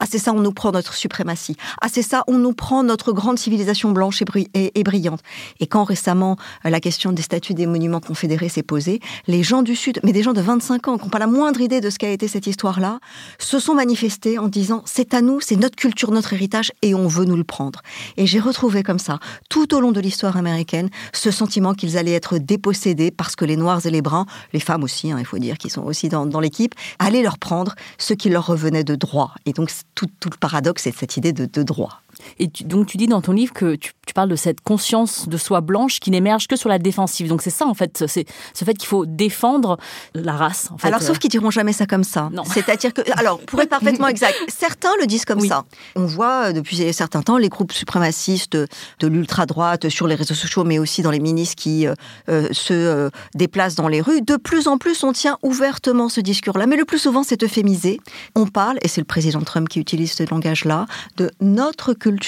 Ah, 0.00 0.06
c'est 0.10 0.18
ça, 0.18 0.32
on 0.32 0.40
nous 0.40 0.52
prend 0.52 0.72
notre 0.72 0.94
suprématie. 0.94 1.56
Ah, 1.80 1.86
c'est 1.90 2.02
ça, 2.02 2.24
on 2.26 2.38
nous 2.38 2.52
prend 2.52 2.82
notre 2.82 3.12
grande 3.12 3.38
civilisation 3.38 3.92
blanche 3.92 4.22
et, 4.54 4.82
brillante. 4.90 5.20
Et 5.60 5.66
quand 5.66 5.84
récemment 5.84 6.36
euh, 6.64 6.70
la 6.70 6.80
question 6.80 7.12
des 7.12 7.22
statuts 7.22 7.54
des 7.54 7.66
monuments 7.66 8.00
confédérés 8.00 8.48
s'est 8.48 8.64
posée, 8.64 9.00
les 9.28 9.42
gens 9.44 9.62
du 9.62 9.76
Sud, 9.76 10.00
mais 10.02 10.12
des 10.12 10.22
gens 10.22 10.32
de 10.32 10.40
25 10.40 10.88
ans 10.88 10.98
qui 10.98 11.04
n'ont 11.04 11.10
pas 11.10 11.20
la 11.20 11.28
moindre 11.28 11.60
idée 11.60 11.80
de 11.80 11.90
ce 11.90 11.98
qu'a 11.98 12.10
été 12.10 12.26
cette 12.26 12.48
histoire-là, 12.48 12.98
se 13.38 13.60
sont 13.60 13.74
manifestés 13.74 14.38
en 14.38 14.48
disant 14.48 14.82
c'est 14.86 15.14
à 15.14 15.22
nous, 15.22 15.40
c'est 15.40 15.56
notre 15.56 15.76
culture, 15.76 16.10
notre 16.10 16.32
héritage, 16.32 16.72
et 16.82 16.94
on 16.94 17.06
veut 17.06 17.24
nous 17.24 17.36
le 17.36 17.44
prendre. 17.44 17.82
Et 18.16 18.26
j'ai 18.26 18.40
retrouvé 18.40 18.82
comme 18.82 18.98
ça, 18.98 19.20
tout 19.48 19.74
au 19.74 19.80
long 19.80 19.92
de 19.92 20.00
l'histoire 20.00 20.36
américaine, 20.36 20.90
ce 21.12 21.30
sentiment 21.30 21.74
qu'ils 21.74 21.96
allaient 21.96 22.14
être 22.14 22.38
dépossédés 22.38 23.12
parce 23.12 23.36
que 23.36 23.44
les 23.44 23.56
Noirs 23.56 23.86
et 23.86 23.90
les 23.90 24.02
Bruns, 24.02 24.26
les 24.52 24.60
femmes 24.60 24.82
aussi, 24.82 25.12
hein, 25.12 25.16
il 25.20 25.26
faut 25.26 25.38
dire, 25.38 25.56
qui 25.56 25.70
sont 25.70 25.82
aussi 25.82 26.08
dans, 26.08 26.40
l'équipe, 26.40 26.74
allaient 26.98 27.22
leur 27.22 27.38
prendre 27.38 27.74
ce 27.98 28.14
qui 28.14 28.28
leur 28.28 28.46
revenait 28.46 28.84
de 28.84 28.96
droit. 28.96 29.34
Et 29.46 29.52
donc 29.52 29.70
tout, 29.94 30.08
le 30.24 30.36
paradoxe, 30.38 30.82
c'est 30.82 30.96
cette 30.96 31.16
idée 31.16 31.32
de 31.32 31.62
droit. 31.62 32.00
Et 32.38 32.48
donc 32.64 32.86
tu 32.86 32.96
dis 32.96 33.06
dans 33.06 33.20
ton 33.20 33.32
livre 33.32 33.52
que 33.52 33.76
tu, 33.76 33.92
parles 34.12 34.28
de 34.28 34.36
cette 34.36 34.60
conscience 34.60 35.28
de 35.28 35.36
soi 35.36 35.60
blanche 35.60 36.00
qui 36.00 36.10
n'émerge 36.10 36.48
que 36.48 36.56
sur 36.56 36.68
la 36.68 36.80
défensive. 36.80 37.28
Donc 37.28 37.42
c'est 37.42 37.50
ça 37.50 37.64
en 37.66 37.74
fait, 37.74 38.04
c'est 38.08 38.26
ce 38.54 38.64
fait 38.64 38.74
qu'il 38.74 38.88
faut 38.88 39.06
défendre 39.06 39.78
la 40.14 40.32
race. 40.32 40.68
En 40.72 40.78
fait. 40.78 40.88
Alors 40.88 41.00
sauf 41.00 41.20
qu'ils 41.20 41.30
diront 41.30 41.52
jamais 41.52 41.72
ça 41.72 41.86
comme 41.86 42.02
ça. 42.02 42.28
C'est-à-dire 42.52 42.92
que, 42.92 43.02
alors 43.16 43.38
pour 43.38 43.60
être 43.60 43.68
parfaitement 43.68 44.08
exact, 44.08 44.34
certains 44.48 44.90
le 45.00 45.06
disent 45.06 45.24
comme 45.24 45.40
ça. 45.40 45.64
On 45.94 46.06
voit 46.06 46.48
euh, 46.48 46.52
depuis 46.52 46.82
un 46.82 46.92
certain 46.92 47.22
temps 47.22 47.38
les 47.38 47.48
groupes 47.48 47.72
suprémacistes 47.72 48.56
de 48.56 49.06
l'ultra 49.06 49.46
droite 49.46 49.88
sur 49.88 50.08
les 50.08 50.16
réseaux 50.16 50.34
sociaux, 50.34 50.64
mais 50.64 50.80
aussi 50.80 51.02
dans 51.02 51.12
les 51.12 51.20
ministres 51.20 51.54
qui 51.56 51.86
euh, 51.86 51.94
euh, 52.28 52.48
se 52.52 53.10
déplacent 53.34 53.76
dans 53.76 53.88
les 53.88 54.00
rues. 54.00 54.22
De 54.22 54.36
plus 54.36 54.66
en 54.66 54.76
plus, 54.76 55.04
on 55.04 55.12
tient 55.12 55.38
ouvertement 55.42 56.08
ce 56.08 56.20
discours-là, 56.20 56.66
mais 56.66 56.76
le 56.76 56.84
plus 56.84 56.98
souvent 56.98 57.22
c'est 57.22 57.42
euphémisé. 57.44 58.00
On 58.34 58.46
parle, 58.46 58.78
et 58.82 58.88
c'est 58.88 59.00
le 59.00 59.06
président 59.06 59.40
Trump 59.40 59.68
qui 59.68 59.78
utilise 59.78 60.12
ce 60.12 60.28
langage-là, 60.28 60.86
de 61.16 61.30
notre 61.40 61.94
culture 61.94 62.19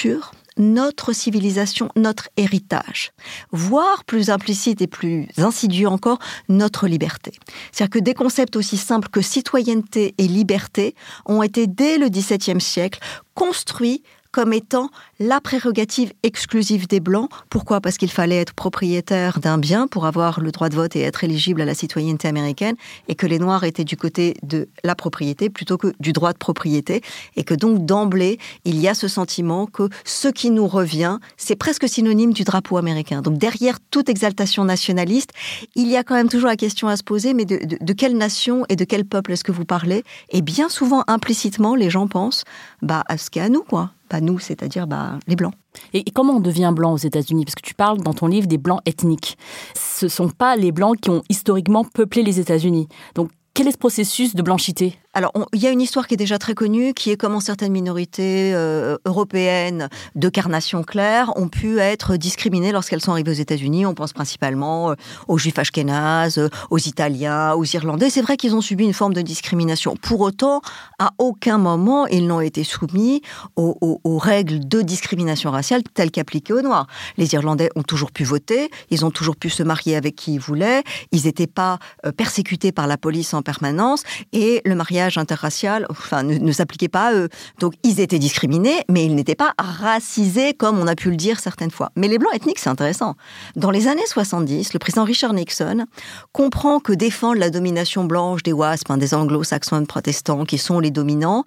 notre 0.58 1.12
civilisation, 1.12 1.88
notre 1.96 2.28
héritage, 2.36 3.12
voire 3.52 4.04
plus 4.04 4.30
implicite 4.30 4.82
et 4.82 4.86
plus 4.86 5.26
insidieux 5.38 5.88
encore, 5.88 6.18
notre 6.48 6.86
liberté. 6.86 7.32
C'est-à-dire 7.70 7.90
que 7.90 8.04
des 8.04 8.14
concepts 8.14 8.56
aussi 8.56 8.76
simples 8.76 9.08
que 9.08 9.22
citoyenneté 9.22 10.14
et 10.18 10.28
liberté 10.28 10.94
ont 11.26 11.42
été 11.42 11.66
dès 11.66 11.98
le 11.98 12.08
XVIIe 12.08 12.60
siècle 12.60 13.00
construits 13.34 14.02
comme 14.32 14.52
étant 14.52 14.90
la 15.20 15.40
prérogative 15.40 16.12
exclusive 16.22 16.88
des 16.88 17.00
Blancs. 17.00 17.28
Pourquoi? 17.50 17.80
Parce 17.80 17.98
qu'il 17.98 18.10
fallait 18.10 18.38
être 18.38 18.54
propriétaire 18.54 19.38
d'un 19.38 19.58
bien 19.58 19.86
pour 19.86 20.06
avoir 20.06 20.40
le 20.40 20.50
droit 20.50 20.68
de 20.68 20.74
vote 20.74 20.96
et 20.96 21.02
être 21.02 21.22
éligible 21.22 21.60
à 21.60 21.64
la 21.64 21.74
citoyenneté 21.74 22.28
américaine, 22.28 22.76
et 23.08 23.14
que 23.14 23.26
les 23.26 23.38
Noirs 23.38 23.64
étaient 23.64 23.84
du 23.84 23.96
côté 23.96 24.34
de 24.42 24.68
la 24.82 24.94
propriété 24.94 25.50
plutôt 25.50 25.76
que 25.76 25.92
du 26.00 26.12
droit 26.12 26.32
de 26.32 26.38
propriété, 26.38 27.02
et 27.36 27.44
que 27.44 27.54
donc 27.54 27.84
d'emblée, 27.84 28.38
il 28.64 28.80
y 28.80 28.88
a 28.88 28.94
ce 28.94 29.06
sentiment 29.06 29.66
que 29.66 29.88
ce 30.04 30.28
qui 30.28 30.50
nous 30.50 30.66
revient, 30.66 31.18
c'est 31.36 31.56
presque 31.56 31.88
synonyme 31.88 32.32
du 32.32 32.44
drapeau 32.44 32.78
américain. 32.78 33.20
Donc 33.20 33.38
derrière 33.38 33.78
toute 33.90 34.08
exaltation 34.08 34.64
nationaliste, 34.64 35.30
il 35.74 35.88
y 35.88 35.96
a 35.96 36.04
quand 36.04 36.14
même 36.14 36.28
toujours 36.28 36.48
la 36.48 36.56
question 36.56 36.88
à 36.88 36.96
se 36.96 37.02
poser, 37.02 37.34
mais 37.34 37.44
de, 37.44 37.92
quelle 37.92 38.16
nation 38.16 38.64
et 38.68 38.76
de 38.76 38.84
quel 38.84 39.04
peuple 39.04 39.32
est-ce 39.32 39.44
que 39.44 39.52
vous 39.52 39.66
parlez? 39.66 40.04
Et 40.30 40.40
bien 40.40 40.68
souvent, 40.68 41.04
implicitement, 41.06 41.74
les 41.74 41.90
gens 41.90 42.06
pensent 42.06 42.44
bah, 42.80 43.04
à 43.08 43.18
ce 43.18 43.28
qu'est 43.30 43.40
à 43.40 43.48
nous, 43.48 43.62
quoi. 43.62 43.90
Bah, 44.12 44.20
nous, 44.20 44.38
c'est-à-dire 44.38 44.86
bah, 44.86 45.18
les 45.26 45.36
Blancs. 45.36 45.54
Et 45.94 46.04
comment 46.04 46.34
on 46.34 46.40
devient 46.40 46.70
blanc 46.76 46.92
aux 46.92 46.98
États-Unis? 46.98 47.46
Parce 47.46 47.54
que 47.54 47.62
tu 47.62 47.72
parles 47.72 48.02
dans 48.02 48.12
ton 48.12 48.26
livre 48.26 48.46
des 48.46 48.58
blancs 48.58 48.82
ethniques. 48.84 49.38
Ce 49.74 50.04
ne 50.04 50.10
sont 50.10 50.28
pas 50.28 50.54
les 50.54 50.70
blancs 50.70 51.00
qui 51.00 51.08
ont 51.08 51.22
historiquement 51.30 51.82
peuplé 51.82 52.22
les 52.22 52.38
États-Unis. 52.38 52.88
Donc 53.14 53.30
quel 53.54 53.68
est 53.68 53.72
ce 53.72 53.78
processus 53.78 54.34
de 54.34 54.42
blanchité? 54.42 54.98
Alors, 55.14 55.32
il 55.52 55.60
y 55.60 55.66
a 55.66 55.70
une 55.70 55.82
histoire 55.82 56.06
qui 56.06 56.14
est 56.14 56.16
déjà 56.16 56.38
très 56.38 56.54
connue, 56.54 56.94
qui 56.94 57.10
est 57.10 57.18
comment 57.18 57.40
certaines 57.40 57.72
minorités 57.72 58.54
euh, 58.54 58.96
européennes 59.04 59.90
de 60.14 60.28
carnation 60.30 60.82
claire 60.82 61.36
ont 61.36 61.48
pu 61.48 61.80
être 61.80 62.16
discriminées 62.16 62.72
lorsqu'elles 62.72 63.02
sont 63.02 63.12
arrivées 63.12 63.30
aux 63.30 63.34
États-Unis. 63.34 63.84
On 63.84 63.92
pense 63.92 64.14
principalement 64.14 64.90
euh, 64.90 64.94
aux 65.28 65.36
Juifs 65.36 65.58
ashkénazes, 65.58 66.38
euh, 66.38 66.48
aux 66.70 66.78
Italiens, 66.78 67.52
aux 67.52 67.64
Irlandais. 67.64 68.08
C'est 68.08 68.22
vrai 68.22 68.38
qu'ils 68.38 68.54
ont 68.54 68.62
subi 68.62 68.84
une 68.84 68.94
forme 68.94 69.12
de 69.12 69.20
discrimination. 69.20 69.96
Pour 69.96 70.22
autant, 70.22 70.62
à 70.98 71.10
aucun 71.18 71.58
moment 71.58 72.06
ils 72.06 72.26
n'ont 72.26 72.40
été 72.40 72.64
soumis 72.64 73.20
aux, 73.56 73.76
aux, 74.04 74.18
règles 74.18 74.66
de 74.66 74.80
discrimination 74.80 75.50
raciale 75.50 75.82
telles 75.82 76.10
qu'appliquées 76.10 76.54
aux 76.54 76.62
Noirs. 76.62 76.86
Les 77.18 77.34
Irlandais 77.34 77.68
ont 77.76 77.82
toujours 77.82 78.12
pu 78.12 78.24
voter, 78.24 78.70
ils 78.90 79.04
ont 79.04 79.10
toujours 79.10 79.36
pu 79.36 79.50
se 79.50 79.62
marier 79.62 79.96
avec 79.96 80.16
qui 80.16 80.34
ils 80.34 80.40
voulaient, 80.40 80.82
ils 81.10 81.24
n'étaient 81.24 81.46
pas 81.46 81.78
persécutés 82.16 82.72
par 82.72 82.86
la 82.86 82.96
police 82.96 83.34
en 83.34 83.42
permanence, 83.42 84.04
et 84.32 84.62
le 84.64 84.74
mariage 84.74 85.01
interracial 85.18 85.86
enfin, 85.90 86.22
ne, 86.22 86.52
s'appliquait 86.52 86.88
pas 86.88 87.08
à 87.08 87.14
eux. 87.14 87.28
Donc 87.58 87.74
ils 87.82 88.00
étaient 88.00 88.18
discriminés, 88.18 88.82
mais 88.88 89.04
ils 89.04 89.14
n'étaient 89.14 89.34
pas 89.34 89.54
racisés 89.58 90.54
comme 90.54 90.78
on 90.78 90.86
a 90.86 90.94
pu 90.94 91.10
le 91.10 91.16
dire 91.16 91.40
certaines 91.40 91.70
fois. 91.70 91.90
Mais 91.96 92.08
les 92.08 92.18
blancs 92.18 92.34
ethniques, 92.34 92.58
c'est 92.58 92.70
intéressant. 92.70 93.16
Dans 93.56 93.70
les 93.70 93.88
années 93.88 94.06
70, 94.06 94.72
le 94.72 94.78
président 94.78 95.04
Richard 95.04 95.32
Nixon 95.32 95.86
comprend 96.32 96.80
que 96.80 96.92
défendre 96.92 97.38
la 97.38 97.50
domination 97.50 98.04
blanche 98.04 98.42
des 98.42 98.52
WASP, 98.52 98.90
hein, 98.90 98.98
des 98.98 99.14
anglo-saxons 99.14 99.84
protestants 99.84 100.44
qui 100.44 100.58
sont 100.58 100.80
les 100.80 100.90
dominants, 100.90 101.44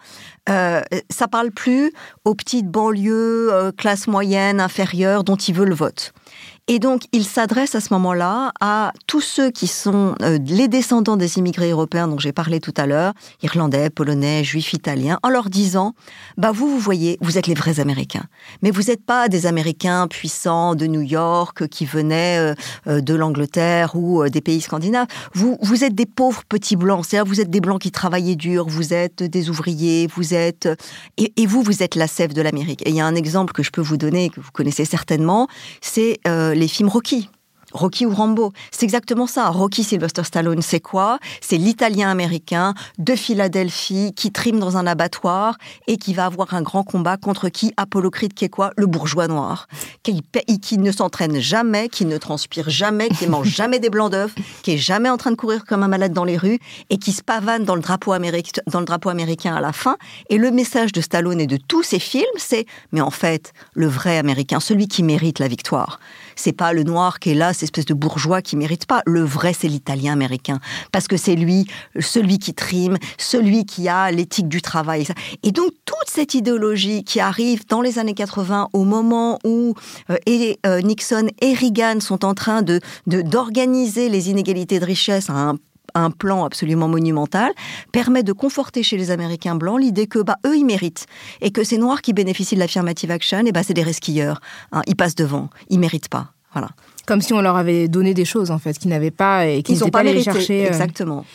euh, 0.49 0.81
ça 1.09 1.27
parle 1.27 1.51
plus 1.51 1.91
aux 2.23 2.35
petites 2.35 2.69
banlieues, 2.69 3.49
euh, 3.51 3.71
classe 3.71 4.07
moyenne, 4.07 4.59
inférieure, 4.59 5.23
dont 5.23 5.35
il 5.35 5.53
veut 5.53 5.65
le 5.65 5.75
vote. 5.75 6.13
Et 6.67 6.79
donc, 6.79 7.03
il 7.11 7.25
s'adresse 7.25 7.75
à 7.75 7.79
ce 7.79 7.93
moment-là 7.93 8.51
à 8.59 8.91
tous 9.05 9.21
ceux 9.21 9.51
qui 9.51 9.67
sont 9.67 10.15
euh, 10.23 10.39
les 10.47 10.67
descendants 10.67 11.15
des 11.15 11.37
immigrés 11.37 11.69
européens 11.69 12.07
dont 12.07 12.17
j'ai 12.17 12.31
parlé 12.31 12.59
tout 12.59 12.73
à 12.75 12.87
l'heure, 12.87 13.13
irlandais, 13.43 13.91
polonais, 13.91 14.43
juifs, 14.43 14.73
italiens, 14.73 15.19
en 15.21 15.29
leur 15.29 15.51
disant, 15.51 15.93
bah 16.37 16.51
vous, 16.51 16.67
vous 16.67 16.79
voyez, 16.79 17.19
vous 17.21 17.37
êtes 17.37 17.45
les 17.45 17.53
vrais 17.53 17.79
Américains. 17.79 18.25
Mais 18.63 18.71
vous 18.71 18.81
n'êtes 18.81 19.05
pas 19.05 19.29
des 19.29 19.45
Américains 19.45 20.07
puissants 20.07 20.73
de 20.73 20.87
New 20.87 21.01
York 21.01 21.67
qui 21.67 21.85
venaient 21.85 22.39
euh, 22.39 22.55
euh, 22.87 22.99
de 22.99 23.13
l'Angleterre 23.13 23.95
ou 23.95 24.27
des 24.27 24.41
pays 24.41 24.61
scandinaves. 24.61 25.05
Vous, 25.35 25.59
vous 25.61 25.83
êtes 25.83 25.93
des 25.93 26.07
pauvres 26.07 26.45
petits 26.49 26.77
blancs. 26.77 27.05
C'est-à-dire, 27.05 27.31
vous 27.31 27.41
êtes 27.41 27.51
des 27.51 27.61
blancs 27.61 27.79
qui 27.79 27.91
travaillaient 27.91 28.35
dur, 28.35 28.65
vous 28.67 28.91
êtes 28.91 29.21
des 29.21 29.51
ouvriers, 29.51 30.07
vous 30.15 30.33
êtes... 30.33 30.67
Et, 31.17 31.31
et 31.37 31.45
vous, 31.45 31.61
vous 31.61 31.83
êtes 31.83 31.93
la 31.93 32.07
sève 32.07 32.33
de 32.33 32.41
l'Amérique. 32.41 32.81
Et 32.87 32.89
il 32.89 32.95
y 32.95 33.01
a 33.01 33.05
un 33.05 33.15
exemple 33.15 33.53
que 33.53 33.61
je 33.61 33.69
peux 33.69 33.81
vous 33.81 33.97
donner, 33.97 34.31
que 34.31 34.39
vous 34.39 34.51
connaissez 34.51 34.85
certainement, 34.85 35.47
c'est 35.79 36.19
les 36.55 36.67
films 36.67 36.89
Rocky. 36.89 37.29
Rocky 37.75 38.05
ou 38.05 38.13
Rambo. 38.13 38.53
C'est 38.71 38.85
exactement 38.85 39.27
ça. 39.27 39.49
Rocky 39.49 39.83
Sylvester 39.83 40.23
Stallone, 40.23 40.61
c'est 40.61 40.79
quoi? 40.79 41.19
C'est 41.41 41.57
l'italien 41.57 42.09
américain 42.09 42.73
de 42.97 43.15
Philadelphie 43.15 44.13
qui 44.15 44.31
trime 44.31 44.59
dans 44.59 44.77
un 44.77 44.87
abattoir 44.87 45.57
et 45.87 45.97
qui 45.97 46.13
va 46.13 46.25
avoir 46.25 46.53
un 46.53 46.61
grand 46.61 46.83
combat 46.83 47.17
contre 47.17 47.49
qui? 47.49 47.73
Apollo 47.75 48.11
Creed, 48.11 48.33
qui 48.33 48.45
est 48.45 48.49
quoi? 48.49 48.71
Le 48.77 48.85
bourgeois 48.85 49.27
noir. 49.27 49.67
Qui, 50.03 50.77
ne 50.77 50.91
s'entraîne 50.91 51.39
jamais, 51.39 51.89
qui 51.89 52.05
ne 52.05 52.17
transpire 52.17 52.69
jamais, 52.69 53.09
qui 53.09 53.27
mange 53.27 53.47
jamais 53.55 53.79
des 53.79 53.89
blancs 53.89 54.11
d'œufs, 54.11 54.33
qui 54.63 54.71
est 54.71 54.77
jamais 54.77 55.09
en 55.09 55.17
train 55.17 55.31
de 55.31 55.35
courir 55.35 55.65
comme 55.65 55.83
un 55.83 55.87
malade 55.87 56.13
dans 56.13 56.23
les 56.23 56.37
rues 56.37 56.59
et 56.89 56.97
qui 56.97 57.11
se 57.11 57.23
pavane 57.23 57.65
dans 57.65 57.75
le 57.75 57.81
drapeau, 57.81 58.13
américain, 58.13 58.61
dans 58.67 58.79
le 58.79 58.85
drapeau 58.85 59.09
américain 59.09 59.53
à 59.53 59.61
la 59.61 59.73
fin. 59.73 59.97
Et 60.29 60.37
le 60.37 60.49
message 60.49 60.93
de 60.93 61.01
Stallone 61.01 61.41
et 61.41 61.47
de 61.47 61.57
tous 61.57 61.83
ces 61.83 61.99
films, 61.99 62.23
c'est 62.37 62.65
mais 62.93 63.01
en 63.01 63.11
fait, 63.11 63.53
le 63.73 63.87
vrai 63.87 64.17
américain, 64.17 64.59
celui 64.59 64.87
qui 64.87 65.03
mérite 65.03 65.39
la 65.39 65.47
victoire, 65.47 65.99
c'est 66.35 66.53
pas 66.53 66.73
le 66.73 66.83
noir 66.83 67.19
qui 67.19 67.31
est 67.31 67.35
là, 67.35 67.53
cette 67.53 67.63
espèce 67.63 67.85
de 67.85 67.93
bourgeois 67.93 68.41
qui 68.41 68.55
mérite 68.55 68.85
pas. 68.85 69.01
Le 69.05 69.21
vrai, 69.21 69.53
c'est 69.53 69.67
l'italien 69.67 70.13
américain. 70.13 70.59
Parce 70.91 71.07
que 71.07 71.17
c'est 71.17 71.35
lui, 71.35 71.67
celui 71.99 72.39
qui 72.39 72.53
trime, 72.53 72.97
celui 73.17 73.65
qui 73.65 73.89
a 73.89 74.11
l'éthique 74.11 74.47
du 74.47 74.61
travail. 74.61 75.07
Et 75.43 75.51
donc, 75.51 75.71
toute 75.85 76.07
cette 76.07 76.33
idéologie 76.33 77.03
qui 77.03 77.19
arrive 77.19 77.65
dans 77.67 77.81
les 77.81 77.99
années 77.99 78.13
80, 78.13 78.69
au 78.73 78.83
moment 78.83 79.39
où 79.43 79.73
euh, 80.09 80.17
euh, 80.65 80.81
Nixon 80.81 81.27
et 81.41 81.53
Reagan 81.53 81.99
sont 81.99 82.25
en 82.25 82.33
train 82.33 82.61
de 82.61 82.79
d'organiser 83.07 84.09
les 84.09 84.29
inégalités 84.29 84.79
de 84.79 84.85
richesse 84.85 85.29
un 85.95 86.11
plan 86.11 86.45
absolument 86.45 86.87
monumental, 86.87 87.51
permet 87.91 88.23
de 88.23 88.33
conforter 88.33 88.83
chez 88.83 88.97
les 88.97 89.11
Américains 89.11 89.55
blancs 89.55 89.79
l'idée 89.79 90.07
que 90.07 90.19
bah, 90.19 90.37
eux, 90.45 90.57
ils 90.57 90.65
méritent. 90.65 91.07
Et 91.41 91.51
que 91.51 91.63
ces 91.63 91.77
Noirs 91.77 92.01
qui 92.01 92.13
bénéficient 92.13 92.55
de 92.55 92.59
l'affirmative 92.59 93.11
action, 93.11 93.45
et 93.45 93.51
bah, 93.51 93.63
c'est 93.63 93.73
des 93.73 93.83
resquilleurs. 93.83 94.41
Hein, 94.71 94.81
ils 94.87 94.95
passent 94.95 95.15
devant. 95.15 95.49
Ils 95.69 95.79
méritent 95.79 96.09
pas. 96.09 96.31
Voilà. 96.53 96.69
Comme 97.05 97.21
si 97.21 97.33
on 97.33 97.41
leur 97.41 97.55
avait 97.55 97.87
donné 97.87 98.13
des 98.13 98.25
choses, 98.25 98.51
en 98.51 98.59
fait, 98.59 98.77
qu'ils 98.77 98.89
n'avaient 98.89 99.11
pas 99.11 99.45
et 99.47 99.63
qu'ils 99.63 99.79
n'ont 99.79 99.89
pas, 99.89 100.03
les 100.03 100.23
chercher. 100.23 100.65
Euh. 100.65 100.67
Exactement. 100.67 101.25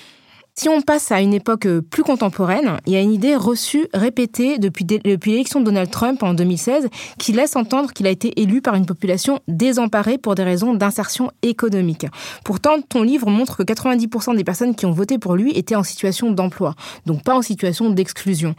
Si 0.55 0.69
on 0.69 0.83
passe 0.83 1.11
à 1.13 1.21
une 1.21 1.33
époque 1.33 1.67
euh, 1.67 1.81
plus 1.81 2.03
contemporaine, 2.03 2.79
il 2.87 2.93
y 2.93 2.97
a 2.97 3.01
une 3.01 3.13
idée 3.13 3.37
reçue, 3.37 3.87
répétée 3.95 4.59
depuis, 4.59 4.85
l'élection 4.85 5.61
de 5.61 5.65
Donald 5.65 5.91
Trump 5.91 6.23
en 6.23 6.35
2016, 6.35 6.89
qui 7.19 7.33
laisse 7.33 7.57
entendre 7.57 7.93
qu'il 7.93 8.07
a 8.07 8.11
été 8.11 8.41
élu 8.41 8.61
par 8.61 8.75
une 8.75 8.85
population 8.85 9.41
désemparée 9.49 10.19
pour 10.19 10.35
des 10.35 10.43
raisons 10.43 10.75
d'insertion 10.75 11.31
économique. 11.43 12.07
Pourtant, 12.45 12.83
ton 12.87 13.03
livre 13.03 13.31
montre 13.31 13.59
que 13.59 13.63
90% 13.63 14.37
des 14.37 14.45
personnes 14.45 14.75
qui 14.75 14.87
ont 14.87 14.93
voté 14.93 15.19
pour 15.19 15.35
lui 15.35 15.53
étaient 15.53 15.77
en 15.77 15.85
situation 15.85 16.31
d'emploi, 16.31 16.75
donc 17.07 17.23
pas 17.23 17.35
en 17.35 17.43
situation 17.43 17.89
d'exclusion. 17.91 18.55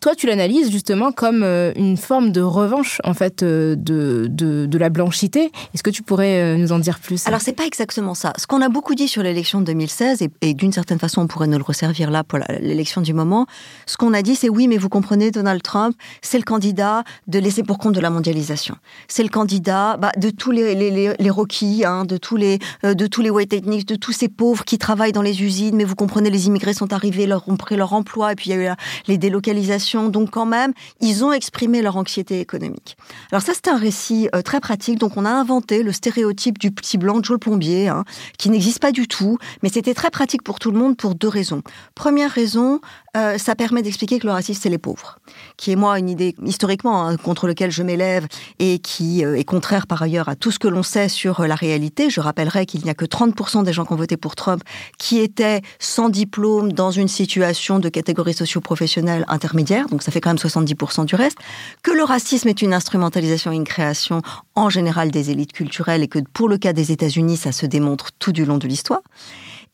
Toi, 0.00 0.14
tu 0.14 0.26
l'analyses 0.26 0.70
justement 0.70 1.12
comme 1.12 1.42
euh, 1.42 1.72
une 1.76 1.96
forme 1.96 2.32
de 2.32 2.40
revanche, 2.40 3.00
en 3.04 3.14
fait, 3.14 3.42
euh, 3.42 3.74
de, 3.76 4.78
la 4.78 4.88
blanchité. 4.88 5.52
Est-ce 5.74 5.82
que 5.82 5.90
tu 5.90 6.02
pourrais 6.02 6.56
nous 6.56 6.72
en 6.72 6.78
dire 6.78 6.98
plus? 6.98 7.26
Alors, 7.26 7.40
c'est 7.40 7.52
pas 7.52 7.66
exactement 7.66 8.14
ça. 8.14 8.32
Ce 8.38 8.46
qu'on 8.46 8.62
a 8.62 8.68
beaucoup 8.68 8.94
dit 8.94 9.06
sur 9.06 9.22
l'élection 9.22 9.60
de 9.60 9.66
2016, 9.66 10.22
et, 10.22 10.30
et 10.40 10.54
d'une 10.54 10.72
certaine 10.72 10.98
façon, 10.98 11.20
on 11.20 11.26
pourrait 11.32 11.46
nous 11.46 11.56
le 11.56 11.64
resservir 11.64 12.10
là 12.10 12.24
pour 12.24 12.40
l'élection 12.60 13.00
du 13.00 13.14
moment. 13.14 13.46
Ce 13.86 13.96
qu'on 13.96 14.12
a 14.12 14.20
dit, 14.20 14.36
c'est 14.36 14.50
oui, 14.50 14.68
mais 14.68 14.76
vous 14.76 14.90
comprenez, 14.90 15.30
Donald 15.30 15.62
Trump, 15.62 15.96
c'est 16.20 16.36
le 16.36 16.44
candidat 16.44 17.04
de 17.26 17.38
laisser 17.38 17.62
pour 17.62 17.78
compte 17.78 17.94
de 17.94 18.00
la 18.00 18.10
mondialisation. 18.10 18.76
C'est 19.08 19.22
le 19.22 19.30
candidat 19.30 19.96
bah, 19.96 20.12
de 20.18 20.28
tous 20.28 20.50
les, 20.50 20.74
les, 20.74 21.14
les, 21.18 21.30
Rockies, 21.30 21.84
hein, 21.86 22.04
de 22.04 22.18
tous 22.18 22.36
les 22.36 22.58
euh, 22.84 22.92
de 22.92 23.06
tous 23.06 23.22
les 23.22 23.30
white 23.30 23.54
ethnics, 23.54 23.88
de 23.88 23.94
tous 23.94 24.12
ces 24.12 24.28
pauvres 24.28 24.64
qui 24.64 24.76
travaillent 24.76 25.12
dans 25.12 25.22
les 25.22 25.42
usines. 25.42 25.74
Mais 25.74 25.84
vous 25.84 25.94
comprenez, 25.94 26.28
les 26.28 26.48
immigrés 26.48 26.74
sont 26.74 26.92
arrivés, 26.92 27.26
leur 27.26 27.48
ont 27.48 27.56
pris 27.56 27.76
leur 27.76 27.94
emploi, 27.94 28.32
et 28.32 28.34
puis 28.34 28.50
il 28.50 28.56
y 28.56 28.66
a 28.66 28.72
eu 28.72 28.76
les 29.06 29.16
délocalisations. 29.16 30.10
Donc 30.10 30.30
quand 30.30 30.44
même, 30.44 30.74
ils 31.00 31.24
ont 31.24 31.32
exprimé 31.32 31.80
leur 31.80 31.96
anxiété 31.96 32.40
économique. 32.40 32.98
Alors 33.30 33.40
ça, 33.40 33.52
c'est 33.54 33.68
un 33.68 33.78
récit 33.78 34.28
euh, 34.34 34.42
très 34.42 34.60
pratique. 34.60 34.98
Donc 34.98 35.16
on 35.16 35.24
a 35.24 35.30
inventé 35.30 35.82
le 35.82 35.92
stéréotype 35.92 36.58
du 36.58 36.72
petit 36.72 36.98
blanc 36.98 37.20
de 37.20 37.24
Joe 37.24 37.38
plombier, 37.38 37.88
hein, 37.88 38.04
qui 38.36 38.50
n'existe 38.50 38.80
pas 38.80 38.92
du 38.92 39.08
tout, 39.08 39.38
mais 39.62 39.70
c'était 39.70 39.94
très 39.94 40.10
pratique 40.10 40.42
pour 40.42 40.58
tout 40.58 40.70
le 40.70 40.78
monde 40.78 40.98
pour 40.98 41.14
deux 41.22 41.28
raisons. 41.28 41.62
Première 41.94 42.30
raison, 42.30 42.80
euh, 43.16 43.38
ça 43.38 43.54
permet 43.54 43.82
d'expliquer 43.82 44.18
que 44.18 44.26
le 44.26 44.32
racisme, 44.32 44.60
c'est 44.60 44.68
les 44.68 44.78
pauvres, 44.78 45.18
qui 45.56 45.70
est 45.70 45.76
moi 45.76 45.98
une 45.98 46.08
idée 46.08 46.34
historiquement 46.44 47.06
hein, 47.06 47.16
contre 47.16 47.46
laquelle 47.46 47.70
je 47.70 47.84
m'élève 47.84 48.26
et 48.58 48.80
qui 48.80 49.24
euh, 49.24 49.38
est 49.38 49.44
contraire 49.44 49.86
par 49.86 50.02
ailleurs 50.02 50.28
à 50.28 50.34
tout 50.34 50.50
ce 50.50 50.58
que 50.58 50.66
l'on 50.66 50.82
sait 50.82 51.08
sur 51.08 51.40
euh, 51.40 51.46
la 51.46 51.54
réalité. 51.54 52.10
Je 52.10 52.20
rappellerai 52.20 52.66
qu'il 52.66 52.82
n'y 52.82 52.90
a 52.90 52.94
que 52.94 53.04
30% 53.04 53.62
des 53.62 53.72
gens 53.72 53.84
qui 53.84 53.92
ont 53.92 53.96
voté 53.96 54.16
pour 54.16 54.34
Trump 54.34 54.64
qui 54.98 55.20
étaient 55.20 55.62
sans 55.78 56.08
diplôme 56.08 56.72
dans 56.72 56.90
une 56.90 57.08
situation 57.08 57.78
de 57.78 57.88
catégorie 57.88 58.34
socio-professionnelle 58.34 59.24
intermédiaire, 59.28 59.86
donc 59.88 60.02
ça 60.02 60.10
fait 60.10 60.20
quand 60.20 60.30
même 60.30 60.36
70% 60.38 61.04
du 61.04 61.14
reste, 61.14 61.38
que 61.84 61.92
le 61.92 62.02
racisme 62.02 62.48
est 62.48 62.62
une 62.62 62.74
instrumentalisation 62.74 63.52
et 63.52 63.56
une 63.56 63.64
création 63.64 64.22
en 64.56 64.70
général 64.70 65.12
des 65.12 65.30
élites 65.30 65.52
culturelles 65.52 66.02
et 66.02 66.08
que 66.08 66.18
pour 66.32 66.48
le 66.48 66.58
cas 66.58 66.72
des 66.72 66.90
États-Unis, 66.90 67.36
ça 67.36 67.52
se 67.52 67.66
démontre 67.66 68.10
tout 68.18 68.32
du 68.32 68.44
long 68.44 68.58
de 68.58 68.66
l'histoire. 68.66 69.02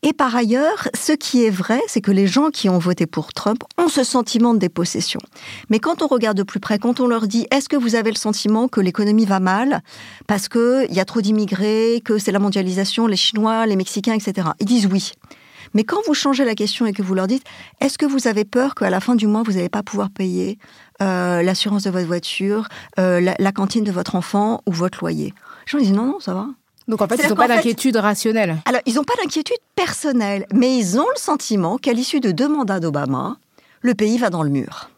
Et 0.01 0.13
par 0.13 0.33
ailleurs, 0.33 0.87
ce 0.93 1.11
qui 1.11 1.43
est 1.43 1.49
vrai, 1.49 1.81
c'est 1.87 1.99
que 1.99 2.11
les 2.11 2.25
gens 2.25 2.51
qui 2.51 2.69
ont 2.69 2.77
voté 2.77 3.05
pour 3.05 3.33
Trump 3.33 3.63
ont 3.77 3.89
ce 3.89 4.05
sentiment 4.05 4.53
de 4.53 4.59
dépossession. 4.59 5.19
Mais 5.69 5.79
quand 5.79 6.01
on 6.01 6.07
regarde 6.07 6.37
de 6.37 6.43
plus 6.43 6.61
près, 6.61 6.79
quand 6.79 7.01
on 7.01 7.07
leur 7.07 7.27
dit 7.27 7.47
est-ce 7.51 7.67
que 7.67 7.75
vous 7.75 7.95
avez 7.95 8.09
le 8.09 8.15
sentiment 8.15 8.69
que 8.69 8.79
l'économie 8.79 9.25
va 9.25 9.41
mal 9.41 9.81
parce 10.25 10.47
qu'il 10.47 10.87
y 10.89 11.01
a 11.01 11.05
trop 11.05 11.19
d'immigrés, 11.19 12.01
que 12.05 12.17
c'est 12.17 12.31
la 12.31 12.39
mondialisation, 12.39 13.07
les 13.07 13.17
Chinois, 13.17 13.65
les 13.65 13.75
Mexicains, 13.75 14.13
etc. 14.13 14.49
Ils 14.61 14.65
disent 14.65 14.85
oui. 14.85 15.11
Mais 15.73 15.83
quand 15.83 15.99
vous 16.07 16.13
changez 16.13 16.45
la 16.45 16.55
question 16.55 16.85
et 16.85 16.93
que 16.93 17.01
vous 17.01 17.13
leur 17.13 17.27
dites, 17.27 17.43
est-ce 17.81 17.97
que 17.97 18.05
vous 18.05 18.27
avez 18.27 18.45
peur 18.45 18.75
qu'à 18.75 18.89
la 18.89 19.01
fin 19.01 19.15
du 19.15 19.27
mois, 19.27 19.43
vous 19.43 19.53
n'allez 19.53 19.69
pas 19.69 19.83
pouvoir 19.83 20.09
payer 20.09 20.57
euh, 21.01 21.41
l'assurance 21.43 21.83
de 21.83 21.89
votre 21.89 22.07
voiture, 22.07 22.69
euh, 22.99 23.19
la, 23.19 23.35
la, 23.37 23.51
cantine 23.51 23.83
de 23.83 23.91
votre 23.91 24.15
enfant 24.15 24.61
ou 24.65 24.71
votre 24.71 24.99
loyer? 25.01 25.33
Les 25.67 25.71
gens 25.71 25.77
disent, 25.77 25.91
non, 25.91 26.05
non, 26.05 26.19
ça 26.19 26.33
va. 26.33 26.47
Donc 26.89 27.01
en 27.03 27.07
fait, 27.07 27.21
ils 27.23 27.29
n'ont 27.29 27.35
pas 27.35 27.47
d'inquiétude 27.47 27.95
rationnelle. 27.97 28.57
Alors, 28.65 28.81
ils 28.87 28.95
n'ont 28.95 29.03
pas 29.03 29.13
d'inquiétude 29.21 29.59
personnelle, 29.75 30.47
mais 30.51 30.75
ils 30.75 30.99
ont 30.99 31.07
le 31.07 31.19
sentiment 31.19 31.77
qu'à 31.77 31.93
l'issue 31.93 32.19
de 32.19 32.31
deux 32.31 32.49
mandats 32.49 32.79
d'Obama, 32.79 33.37
le 33.81 33.93
pays 33.93 34.17
va 34.17 34.31
dans 34.31 34.41
le 34.41 34.49
mur 34.49 34.89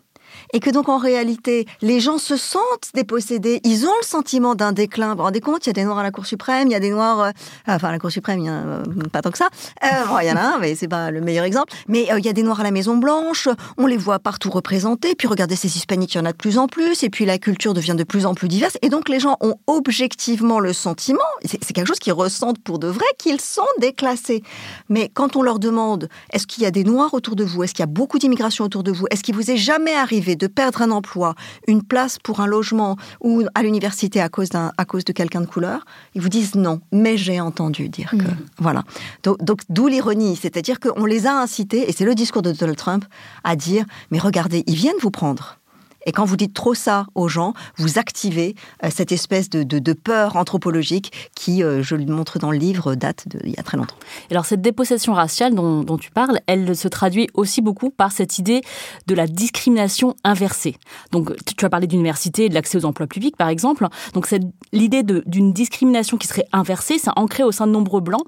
et 0.53 0.59
que 0.59 0.69
donc 0.69 0.89
en 0.89 0.97
réalité, 0.97 1.65
les 1.81 1.99
gens 1.99 2.17
se 2.17 2.37
sentent 2.37 2.91
dépossédés, 2.93 3.61
ils 3.63 3.85
ont 3.85 3.93
le 4.01 4.05
sentiment 4.05 4.55
d'un 4.55 4.71
déclin. 4.71 5.11
Vous 5.11 5.17
vous 5.17 5.23
rendez 5.23 5.41
compte, 5.41 5.65
il 5.65 5.69
y 5.69 5.71
a 5.71 5.73
des 5.73 5.83
Noirs 5.83 5.99
à 5.99 6.03
la 6.03 6.11
Cour 6.11 6.25
suprême, 6.25 6.67
il 6.67 6.71
y 6.71 6.75
a 6.75 6.79
des 6.79 6.89
Noirs, 6.89 7.21
euh, 7.21 7.31
enfin 7.67 7.89
à 7.89 7.91
la 7.91 7.99
Cour 7.99 8.11
suprême, 8.11 8.39
il 8.39 8.45
y 8.45 8.49
a 8.49 8.53
euh, 8.53 8.83
pas 9.11 9.21
tant 9.21 9.31
que 9.31 9.37
ça. 9.37 9.49
Euh, 9.83 10.05
bon, 10.07 10.19
il 10.19 10.27
y 10.27 10.31
en 10.31 10.35
a 10.35 10.41
un, 10.41 10.59
mais 10.59 10.75
c'est 10.75 10.87
pas 10.87 11.11
le 11.11 11.21
meilleur 11.21 11.45
exemple. 11.45 11.73
Mais 11.87 12.07
il 12.17 12.25
y 12.25 12.29
a 12.29 12.33
des 12.33 12.43
Noirs 12.43 12.59
à 12.59 12.63
la 12.63 12.71
Maison 12.71 12.97
Blanche, 12.97 13.47
on 13.77 13.85
les 13.85 13.97
voit 13.97 14.19
partout 14.19 14.49
représentés. 14.49 15.15
Puis 15.15 15.27
regardez 15.27 15.55
ces 15.55 15.75
Hispaniques, 15.77 16.15
il 16.15 16.17
y 16.17 16.21
en 16.21 16.25
a 16.25 16.31
de 16.31 16.37
plus 16.37 16.57
en 16.57 16.67
plus. 16.67 17.03
Et 17.03 17.09
puis 17.09 17.25
la 17.25 17.37
culture 17.37 17.73
devient 17.73 17.95
de 17.97 18.03
plus 18.03 18.25
en 18.25 18.33
plus 18.33 18.47
diverse. 18.47 18.77
Et 18.81 18.89
donc 18.89 19.09
les 19.09 19.19
gens 19.19 19.37
ont 19.41 19.55
objectivement 19.67 20.59
le 20.59 20.73
sentiment, 20.73 21.19
c'est 21.43 21.73
quelque 21.73 21.87
chose 21.87 21.99
qu'ils 21.99 22.13
ressentent 22.13 22.59
pour 22.59 22.79
de 22.79 22.87
vrai, 22.87 23.05
qu'ils 23.17 23.41
sont 23.41 23.61
déclassés. 23.79 24.43
Mais 24.89 25.09
quand 25.13 25.35
on 25.35 25.41
leur 25.41 25.59
demande, 25.59 26.09
est-ce 26.33 26.47
qu'il 26.47 26.63
y 26.63 26.65
a 26.65 26.71
des 26.71 26.83
Noirs 26.83 27.13
autour 27.13 27.35
de 27.35 27.43
vous, 27.43 27.63
est-ce 27.63 27.73
qu'il 27.73 27.81
y 27.81 27.83
a 27.83 27.87
beaucoup 27.87 28.19
d'immigration 28.19 28.65
autour 28.65 28.83
de 28.83 28.91
vous, 28.91 29.05
est-ce 29.11 29.23
qu'il 29.23 29.35
vous 29.35 29.51
est 29.51 29.57
jamais 29.57 29.93
arrivé 29.93 30.35
de 30.41 30.47
perdre 30.47 30.81
un 30.81 30.91
emploi, 30.91 31.35
une 31.67 31.83
place 31.83 32.17
pour 32.17 32.41
un 32.41 32.47
logement 32.47 32.97
ou 33.21 33.43
à 33.55 33.63
l'université 33.63 34.19
à 34.19 34.27
cause 34.27 34.49
d'un, 34.49 34.71
à 34.77 34.85
cause 34.85 35.05
de 35.05 35.13
quelqu'un 35.13 35.41
de 35.41 35.45
couleur, 35.45 35.85
ils 36.15 36.21
vous 36.21 36.29
disent 36.29 36.55
non. 36.55 36.81
Mais 36.91 37.15
j'ai 37.15 37.39
entendu 37.39 37.87
dire 37.87 38.11
que, 38.11 38.15
mm. 38.15 38.37
voilà. 38.57 38.83
Donc, 39.23 39.41
donc 39.43 39.61
d'où 39.69 39.87
l'ironie, 39.87 40.35
c'est-à-dire 40.35 40.79
qu'on 40.79 41.05
les 41.05 41.27
a 41.27 41.33
incités, 41.33 41.89
et 41.89 41.93
c'est 41.93 42.05
le 42.05 42.15
discours 42.15 42.41
de 42.41 42.51
Donald 42.51 42.77
Trump, 42.77 43.05
à 43.43 43.55
dire, 43.55 43.85
mais 44.09 44.19
regardez, 44.19 44.63
ils 44.67 44.75
viennent 44.75 44.95
vous 45.01 45.11
prendre. 45.11 45.60
Et 46.05 46.11
quand 46.11 46.25
vous 46.25 46.37
dites 46.37 46.53
trop 46.53 46.73
ça 46.73 47.05
aux 47.15 47.27
gens, 47.27 47.53
vous 47.77 47.99
activez 47.99 48.55
euh, 48.83 48.89
cette 48.91 49.11
espèce 49.11 49.49
de, 49.49 49.93
peur 49.93 50.35
anthropologique 50.35 51.11
qui, 51.35 51.63
euh, 51.63 51.83
je 51.83 51.95
le 51.95 52.05
montre 52.05 52.39
dans 52.39 52.51
le 52.51 52.57
livre, 52.57 52.95
date 52.95 53.27
d'il 53.27 53.51
y 53.51 53.59
a 53.59 53.63
très 53.63 53.77
longtemps. 53.77 53.95
Alors 54.29 54.45
cette 54.45 54.61
dépossession 54.61 55.13
raciale 55.13 55.53
dont, 55.53 55.97
tu 55.97 56.11
parles, 56.11 56.39
elle 56.47 56.75
se 56.75 56.87
traduit 56.87 57.27
aussi 57.33 57.61
beaucoup 57.61 57.89
par 57.89 58.11
cette 58.11 58.39
idée 58.39 58.61
de 59.07 59.13
la 59.13 59.27
discrimination 59.27 60.15
inversée. 60.23 60.75
Donc 61.11 61.31
tu 61.45 61.65
as 61.65 61.69
parlé 61.69 61.87
d'université 61.87 62.45
et 62.45 62.49
de 62.49 62.53
l'accès 62.53 62.77
aux 62.77 62.85
emplois 62.85 63.07
publics, 63.07 63.37
par 63.37 63.49
exemple. 63.49 63.87
Donc 64.13 64.33
l'idée 64.71 65.03
d'une 65.03 65.53
discrimination 65.53 66.17
qui 66.17 66.27
serait 66.27 66.47
inversée, 66.53 66.97
c'est 66.97 67.11
ancré 67.15 67.43
au 67.43 67.51
sein 67.51 67.67
de 67.67 67.71
nombreux 67.71 68.01
blancs, 68.01 68.23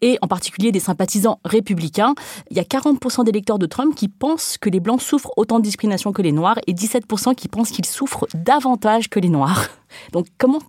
et 0.00 0.18
en 0.20 0.26
particulier 0.26 0.72
des 0.72 0.80
sympathisants 0.80 1.38
républicains. 1.44 2.14
Il 2.50 2.56
y 2.56 2.60
a 2.60 2.64
40% 2.64 3.24
d'électeurs 3.24 3.58
de 3.58 3.66
Trump 3.66 3.94
qui 3.94 4.08
pensent 4.08 4.58
que 4.58 4.68
les 4.68 4.80
blancs 4.80 5.00
souffrent 5.00 5.32
autant 5.36 5.58
de 5.58 5.64
discrimination 5.64 6.12
que 6.12 6.22
les 6.22 6.32
noirs, 6.32 6.58
et 6.66 6.74
17% 6.74 7.13
qui 7.34 7.48
pensent 7.48 7.70
qu'ils 7.70 7.86
souffrent 7.86 8.26
davantage 8.34 9.08
que 9.08 9.18
les 9.18 9.28
Noirs. 9.28 9.68
Donc 10.12 10.26
comment 10.38 10.60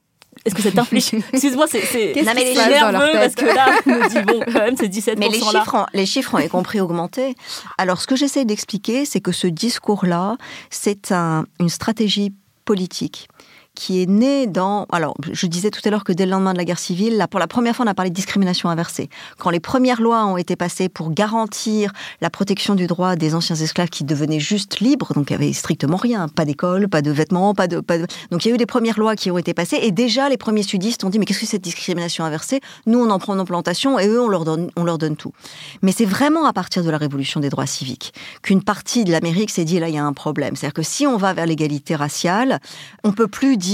est-ce 0.44 0.54
que 0.54 0.62
cette 0.62 0.78
inflation... 0.78 1.20
Excuse-moi, 1.34 1.66
c'est 1.68 2.14
nerveux 2.14 3.12
parce 3.14 3.36
que 3.36 3.46
là, 3.46 3.68
nous 3.86 4.08
dit, 4.10 4.22
bon, 4.22 4.42
quand 4.46 4.60
même, 4.60 4.76
c'est 4.78 4.90
17 4.90 5.18
Mais 5.18 5.30
les 5.30 5.40
chiffres, 5.40 5.76
ont, 5.76 5.86
les 5.94 6.06
chiffres 6.06 6.36
ont 6.36 6.40
y 6.40 6.50
compris 6.50 6.82
augmenté. 6.82 7.36
Alors, 7.78 8.02
ce 8.02 8.06
que 8.06 8.16
j'essaie 8.16 8.46
d'expliquer, 8.46 9.06
c'est 9.06 9.22
que 9.22 9.32
ce 9.32 9.48
discours-là, 9.48 10.38
c'est 10.70 11.12
un, 11.12 11.46
une 11.60 11.70
stratégie 11.70 12.34
politique 12.66 13.30
qui 13.76 14.02
est 14.02 14.10
né 14.10 14.48
dans... 14.48 14.86
Alors, 14.92 15.14
je 15.32 15.48
disais 15.48 15.70
tout 15.70 15.82
à 15.86 15.90
l'heure 15.90 16.04
que 16.04 16.14
dès 16.14 16.26
le 16.26 16.32
lendemain 16.32 16.54
de 16.54 16.58
la 16.58 16.66
guerre 16.66 16.80
civile, 16.80 17.18
là, 17.18 17.28
pour 17.28 17.40
la 17.40 17.48
première 17.48 17.76
fois, 17.76 17.86
on 17.86 17.90
a 17.90 17.94
parlé 17.94 18.10
de 18.10 18.16
discrimination 18.16 18.70
inversée. 18.70 19.10
Quand 19.38 19.50
les 19.50 19.60
premières 19.60 20.02
lois 20.02 20.26
ont 20.26 20.38
été 20.38 20.56
passées 20.56 20.90
pour 20.90 21.12
garantir 21.12 21.92
la 22.22 22.30
protection 22.30 22.76
du 22.76 22.88
droit 22.88 23.16
des 23.16 23.36
anciens 23.36 23.56
esclaves 23.56 23.90
qui 23.90 24.04
devenaient 24.04 24.40
juste 24.40 24.80
libres, 24.80 25.14
donc 25.14 25.30
il 25.30 25.38
n'y 25.38 25.44
avait 25.44 25.54
strictement 25.54 25.98
rien, 25.98 26.28
pas 26.28 26.46
d'école, 26.46 26.88
pas 26.88 27.02
de 27.02 27.12
vêtements, 27.12 27.54
pas 27.54 27.68
de. 27.68 27.84
Donc 28.32 28.46
il 28.46 28.48
y 28.48 28.52
a 28.52 28.56
eu 28.56 28.58
des 28.58 28.66
premières 28.66 29.00
lois 29.00 29.16
qui 29.16 29.30
ont 29.32 29.38
été 29.38 29.54
passées, 29.54 29.80
et 29.82 29.92
déjà 29.92 30.30
les 30.30 30.38
premiers 30.38 30.64
sudistes 30.64 31.04
ont 31.04 31.10
dit, 31.10 31.20
mais 31.20 31.26
qu'est-ce 31.26 31.42
que 31.42 31.46
cette 31.46 31.64
discrimination 31.64 32.24
inversée? 32.24 32.62
Nous, 32.86 33.00
on 33.00 33.10
en 33.10 33.20
prend 33.20 33.36
nos 33.36 33.46
plantations, 33.46 34.00
et 34.00 34.08
eux, 34.08 34.22
on 34.22 34.30
leur 34.30 34.46
donne, 34.46 34.70
on 34.76 34.84
leur 34.84 34.98
donne 34.98 35.16
tout. 35.16 35.34
Mais 35.82 35.92
c'est 35.92 36.06
vraiment 36.06 36.46
à 36.46 36.54
partir 36.54 36.84
de 36.84 36.90
la 36.90 36.98
révolution 36.98 37.40
des 37.40 37.50
droits 37.50 37.66
civiques 37.66 38.14
qu'une 38.42 38.64
partie 38.64 39.04
de 39.04 39.12
l'Amérique 39.12 39.50
s'est 39.50 39.66
dit, 39.66 39.80
là, 39.80 39.90
il 39.90 39.96
y 39.96 39.98
a 39.98 40.06
un 40.06 40.14
problème. 40.14 40.56
C'est-à-dire 40.56 40.74
que 40.74 40.84
si 40.84 41.06
on 41.06 41.18
va 41.18 41.34
vers 41.34 41.46
l'égalité 41.46 41.96
raciale, 41.96 42.60
on 43.04 43.12
peut 43.12 43.28
plus 43.28 43.58
dire 43.58 43.65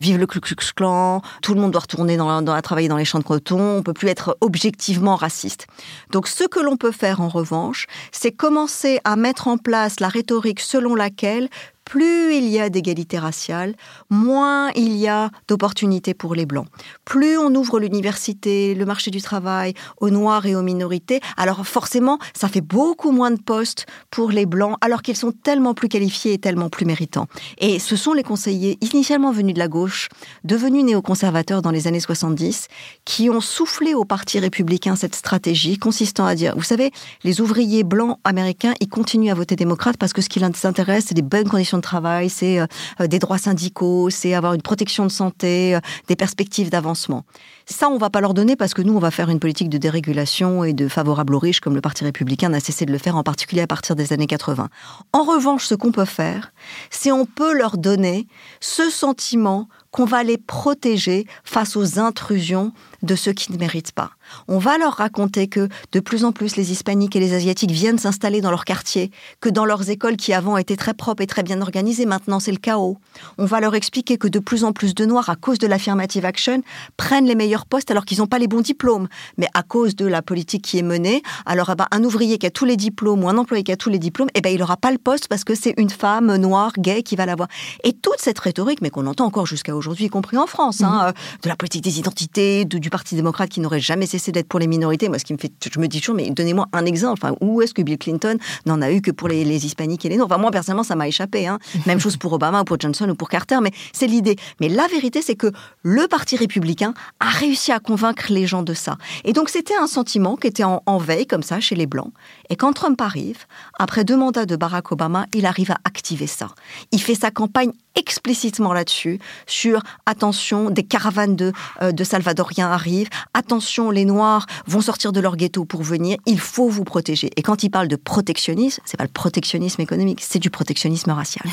vive 0.00 0.18
le 0.18 0.26
Ku 0.26 0.40
Klux 0.40 0.72
Klan, 0.74 1.22
tout 1.42 1.54
le 1.54 1.60
monde 1.60 1.72
doit 1.72 1.82
retourner 1.82 2.16
dans, 2.16 2.62
travailler 2.62 2.88
dans 2.88 2.96
les 2.96 3.04
champs 3.04 3.18
de 3.18 3.24
coton, 3.24 3.78
on 3.78 3.82
peut 3.82 3.92
plus 3.92 4.08
être 4.08 4.36
objectivement 4.40 5.16
raciste. 5.16 5.66
Donc 6.10 6.28
ce 6.28 6.44
que 6.44 6.60
l'on 6.60 6.76
peut 6.76 6.92
faire 6.92 7.20
en 7.20 7.28
revanche, 7.28 7.86
c'est 8.10 8.32
commencer 8.32 9.00
à 9.04 9.16
mettre 9.16 9.48
en 9.48 9.58
place 9.58 10.00
la 10.00 10.08
rhétorique 10.08 10.60
selon 10.60 10.94
laquelle 10.94 11.48
plus 11.84 12.34
il 12.34 12.48
y 12.48 12.60
a 12.60 12.70
d'égalité 12.70 13.18
raciale, 13.18 13.74
moins 14.10 14.70
il 14.74 14.96
y 14.96 15.08
a 15.08 15.30
d'opportunités 15.48 16.14
pour 16.14 16.34
les 16.34 16.46
Blancs. 16.46 16.66
Plus 17.04 17.36
on 17.38 17.54
ouvre 17.54 17.80
l'université, 17.80 18.74
le 18.74 18.84
marché 18.84 19.10
du 19.10 19.20
travail 19.20 19.74
aux 20.00 20.10
Noirs 20.10 20.46
et 20.46 20.54
aux 20.54 20.62
minorités, 20.62 21.20
alors 21.36 21.66
forcément, 21.66 22.18
ça 22.34 22.48
fait 22.48 22.60
beaucoup 22.60 23.10
moins 23.10 23.30
de 23.30 23.40
postes 23.40 23.86
pour 24.10 24.30
les 24.30 24.46
Blancs, 24.46 24.76
alors 24.80 25.02
qu'ils 25.02 25.16
sont 25.16 25.32
tellement 25.32 25.74
plus 25.74 25.88
qualifiés 25.88 26.34
et 26.34 26.38
tellement 26.38 26.68
plus 26.68 26.86
méritants. 26.86 27.26
Et 27.58 27.78
ce 27.78 27.96
sont 27.96 28.12
les 28.12 28.22
conseillers, 28.22 28.78
initialement 28.80 29.32
venus 29.32 29.54
de 29.54 29.58
la 29.58 29.68
gauche, 29.68 30.08
devenus 30.44 30.84
néoconservateurs 30.84 31.62
dans 31.62 31.70
les 31.70 31.86
années 31.86 32.00
70, 32.00 32.68
qui 33.04 33.30
ont 33.30 33.40
soufflé 33.40 33.94
au 33.94 34.04
Parti 34.04 34.38
républicain 34.38 34.96
cette 34.96 35.14
stratégie 35.14 35.78
consistant 35.78 36.26
à 36.26 36.34
dire, 36.34 36.54
vous 36.56 36.62
savez, 36.62 36.90
les 37.24 37.40
ouvriers 37.40 37.84
blancs 37.84 38.18
américains, 38.24 38.74
ils 38.80 38.88
continuent 38.88 39.30
à 39.30 39.34
voter 39.34 39.56
démocrate 39.56 39.96
parce 39.96 40.12
que 40.12 40.22
ce 40.22 40.28
qui 40.28 40.38
les 40.38 40.66
intéresse, 40.66 41.04
c'est 41.08 41.14
des 41.14 41.22
bonnes 41.22 41.48
conditions 41.48 41.71
de 41.76 41.82
travail, 41.82 42.28
c'est 42.28 42.60
euh, 42.60 42.66
euh, 43.00 43.06
des 43.06 43.18
droits 43.18 43.38
syndicaux, 43.38 44.10
c'est 44.10 44.34
avoir 44.34 44.54
une 44.54 44.62
protection 44.62 45.04
de 45.04 45.10
santé, 45.10 45.74
euh, 45.74 45.80
des 46.08 46.16
perspectives 46.16 46.70
d'avancement. 46.70 47.24
Ça, 47.66 47.88
on 47.88 47.98
va 47.98 48.10
pas 48.10 48.20
leur 48.20 48.34
donner 48.34 48.56
parce 48.56 48.74
que 48.74 48.82
nous, 48.82 48.94
on 48.94 48.98
va 48.98 49.10
faire 49.10 49.28
une 49.30 49.38
politique 49.40 49.68
de 49.68 49.78
dérégulation 49.78 50.64
et 50.64 50.72
de 50.72 50.88
favorable 50.88 51.34
aux 51.34 51.38
riches, 51.38 51.60
comme 51.60 51.74
le 51.74 51.80
Parti 51.80 52.04
républicain 52.04 52.48
n'a 52.48 52.60
cessé 52.60 52.86
de 52.86 52.92
le 52.92 52.98
faire, 52.98 53.16
en 53.16 53.22
particulier 53.22 53.62
à 53.62 53.66
partir 53.66 53.96
des 53.96 54.12
années 54.12 54.26
80. 54.26 54.68
En 55.12 55.22
revanche, 55.22 55.66
ce 55.66 55.74
qu'on 55.74 55.92
peut 55.92 56.04
faire, 56.04 56.52
c'est 56.90 57.12
on 57.12 57.26
peut 57.26 57.56
leur 57.56 57.78
donner 57.78 58.26
ce 58.60 58.90
sentiment 58.90 59.68
qu'on 59.90 60.04
va 60.06 60.22
les 60.22 60.38
protéger 60.38 61.26
face 61.44 61.76
aux 61.76 61.98
intrusions 61.98 62.72
de 63.02 63.14
ceux 63.14 63.32
qui 63.32 63.52
ne 63.52 63.58
méritent 63.58 63.92
pas. 63.92 64.12
On 64.48 64.58
va 64.58 64.78
leur 64.78 64.94
raconter 64.94 65.48
que 65.48 65.68
de 65.92 66.00
plus 66.00 66.24
en 66.24 66.32
plus 66.32 66.56
les 66.56 66.72
hispaniques 66.72 67.16
et 67.16 67.20
les 67.20 67.34
asiatiques 67.34 67.70
viennent 67.70 67.98
s'installer 67.98 68.40
dans 68.40 68.50
leur 68.50 68.64
quartier, 68.64 69.10
que 69.40 69.48
dans 69.48 69.64
leurs 69.64 69.90
écoles 69.90 70.16
qui 70.16 70.32
avant 70.32 70.56
étaient 70.56 70.76
très 70.76 70.94
propres 70.94 71.22
et 71.22 71.26
très 71.26 71.42
bien 71.42 71.60
organisées, 71.60 72.06
maintenant 72.06 72.40
c'est 72.40 72.52
le 72.52 72.58
chaos. 72.58 72.98
On 73.38 73.44
va 73.44 73.60
leur 73.60 73.74
expliquer 73.74 74.18
que 74.18 74.28
de 74.28 74.38
plus 74.38 74.64
en 74.64 74.72
plus 74.72 74.94
de 74.94 75.04
noirs, 75.04 75.28
à 75.28 75.36
cause 75.36 75.58
de 75.58 75.66
l'affirmative 75.66 76.24
action, 76.24 76.62
prennent 76.96 77.26
les 77.26 77.34
meilleurs 77.34 77.66
postes 77.66 77.90
alors 77.90 78.04
qu'ils 78.04 78.18
n'ont 78.18 78.26
pas 78.26 78.38
les 78.38 78.48
bons 78.48 78.60
diplômes, 78.60 79.08
mais 79.38 79.48
à 79.54 79.62
cause 79.62 79.96
de 79.96 80.06
la 80.06 80.22
politique 80.22 80.62
qui 80.62 80.78
est 80.78 80.82
menée. 80.82 81.22
Alors 81.46 81.70
eh 81.70 81.74
ben, 81.74 81.86
un 81.90 82.04
ouvrier 82.04 82.38
qui 82.38 82.46
a 82.46 82.50
tous 82.50 82.64
les 82.64 82.76
diplômes 82.76 83.24
ou 83.24 83.28
un 83.28 83.38
employé 83.38 83.62
qui 83.62 83.72
a 83.72 83.76
tous 83.76 83.90
les 83.90 83.98
diplômes, 83.98 84.28
eh 84.34 84.40
ben, 84.40 84.52
il 84.52 84.60
n'aura 84.60 84.76
pas 84.76 84.90
le 84.90 84.98
poste 84.98 85.28
parce 85.28 85.44
que 85.44 85.54
c'est 85.54 85.74
une 85.76 85.90
femme 85.90 86.36
noire, 86.36 86.72
gay 86.78 87.02
qui 87.02 87.16
va 87.16 87.26
l'avoir. 87.26 87.48
Et 87.84 87.92
toute 87.92 88.18
cette 88.18 88.38
rhétorique, 88.38 88.80
mais 88.82 88.90
qu'on 88.90 89.06
entend 89.06 89.26
encore 89.26 89.46
jusqu'à 89.46 89.74
aujourd'hui, 89.74 90.06
y 90.06 90.08
compris 90.08 90.36
en 90.36 90.46
France, 90.46 90.82
hein, 90.82 91.06
mmh. 91.06 91.08
euh, 91.08 91.12
de 91.42 91.48
la 91.48 91.56
politique 91.56 91.82
des 91.82 91.98
identités, 91.98 92.64
du 92.64 92.90
Parti 92.90 93.14
démocrate 93.14 93.48
qui 93.48 93.60
n'aurait 93.60 93.80
jamais 93.80 94.06
cessé 94.06 94.21
d'être 94.30 94.46
pour 94.46 94.60
les 94.60 94.68
minorités. 94.68 95.08
Moi, 95.08 95.18
ce 95.18 95.24
qui 95.24 95.32
me 95.32 95.38
fait, 95.38 95.52
je 95.72 95.80
me 95.80 95.88
dis 95.88 96.00
toujours, 96.00 96.14
mais 96.14 96.30
donnez-moi 96.30 96.68
un 96.72 96.84
exemple. 96.84 97.18
Enfin, 97.20 97.34
où 97.40 97.62
est-ce 97.62 97.74
que 97.74 97.82
Bill 97.82 97.98
Clinton 97.98 98.38
n'en 98.66 98.80
a 98.80 98.92
eu 98.92 99.00
que 99.00 99.10
pour 99.10 99.28
les, 99.28 99.66
hispaniques 99.66 100.04
et 100.04 100.08
les 100.08 100.16
noirs 100.16 100.28
Enfin, 100.30 100.38
moi, 100.38 100.50
personnellement, 100.50 100.84
ça 100.84 100.94
m'a 100.94 101.08
échappé. 101.08 101.46
Hein. 101.46 101.58
Même 101.86 101.98
chose 101.98 102.16
pour 102.16 102.32
Obama 102.32 102.60
ou 102.60 102.64
pour 102.64 102.78
Johnson 102.78 103.08
ou 103.08 103.14
pour 103.14 103.28
Carter, 103.28 103.58
mais 103.62 103.72
c'est 103.92 104.06
l'idée. 104.06 104.36
Mais 104.60 104.68
la 104.68 104.86
vérité, 104.86 105.22
c'est 105.22 105.34
que 105.34 105.50
le 105.82 106.06
Parti 106.06 106.36
républicain 106.36 106.94
a 107.18 107.30
réussi 107.30 107.72
à 107.72 107.80
convaincre 107.80 108.26
les 108.30 108.46
gens 108.46 108.62
de 108.62 108.74
ça. 108.74 108.98
Et 109.24 109.32
donc, 109.32 109.48
c'était 109.48 109.76
un 109.76 109.86
sentiment 109.86 110.36
qui 110.36 110.46
était 110.46 110.64
en, 110.64 110.82
en 110.86 110.98
veille, 110.98 111.26
comme 111.26 111.42
ça, 111.42 111.58
chez 111.58 111.74
les 111.74 111.86
Blancs. 111.86 112.12
Et 112.52 112.56
quand 112.56 112.74
Trump 112.74 113.00
arrive, 113.00 113.46
après 113.78 114.04
deux 114.04 114.14
mandats 114.14 114.44
de 114.44 114.56
Barack 114.56 114.92
Obama, 114.92 115.24
il 115.32 115.46
arrive 115.46 115.70
à 115.70 115.78
activer 115.84 116.26
ça. 116.26 116.48
Il 116.92 117.00
fait 117.00 117.14
sa 117.14 117.30
campagne 117.30 117.72
explicitement 117.94 118.72
là-dessus, 118.72 119.18
sur 119.46 119.82
attention, 120.06 120.70
des 120.70 120.82
caravanes 120.82 121.36
de, 121.36 121.52
euh, 121.82 121.92
de 121.92 122.04
Salvadoriens 122.04 122.70
arrivent, 122.70 123.08
attention, 123.34 123.90
les 123.90 124.04
Noirs 124.04 124.46
vont 124.66 124.80
sortir 124.80 125.12
de 125.12 125.20
leur 125.20 125.36
ghetto 125.36 125.64
pour 125.64 125.82
venir, 125.82 126.16
il 126.26 126.40
faut 126.40 126.68
vous 126.68 126.84
protéger. 126.84 127.30
Et 127.36 127.42
quand 127.42 127.62
il 127.62 127.70
parle 127.70 127.88
de 127.88 127.96
protectionnisme, 127.96 128.82
c'est 128.84 128.96
pas 128.96 129.04
le 129.04 129.10
protectionnisme 129.10 129.80
économique, 129.80 130.20
c'est 130.22 130.38
du 130.38 130.50
protectionnisme 130.50 131.10
racial. 131.10 131.46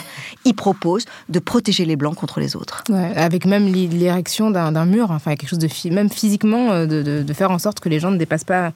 Il 0.45 0.53
propose 0.53 1.05
de 1.29 1.39
protéger 1.39 1.85
les 1.85 1.95
Blancs 1.95 2.15
contre 2.15 2.39
les 2.39 2.55
autres. 2.55 2.83
avec 3.15 3.45
même 3.45 3.67
l'érection 3.67 4.51
d'un 4.51 4.85
mur, 4.85 5.11
enfin 5.11 5.35
quelque 5.35 5.49
chose 5.49 5.59
de 5.59 5.93
même 5.93 6.09
physiquement, 6.09 6.71
euh, 6.71 6.85
de, 6.85 7.33
faire 7.33 7.51
en 7.51 7.59
sorte 7.59 7.79
que 7.79 7.89
les 7.89 7.99
gens 7.99 8.11
ne 8.11 8.17
dépassent 8.17 8.43
pas 8.43 8.71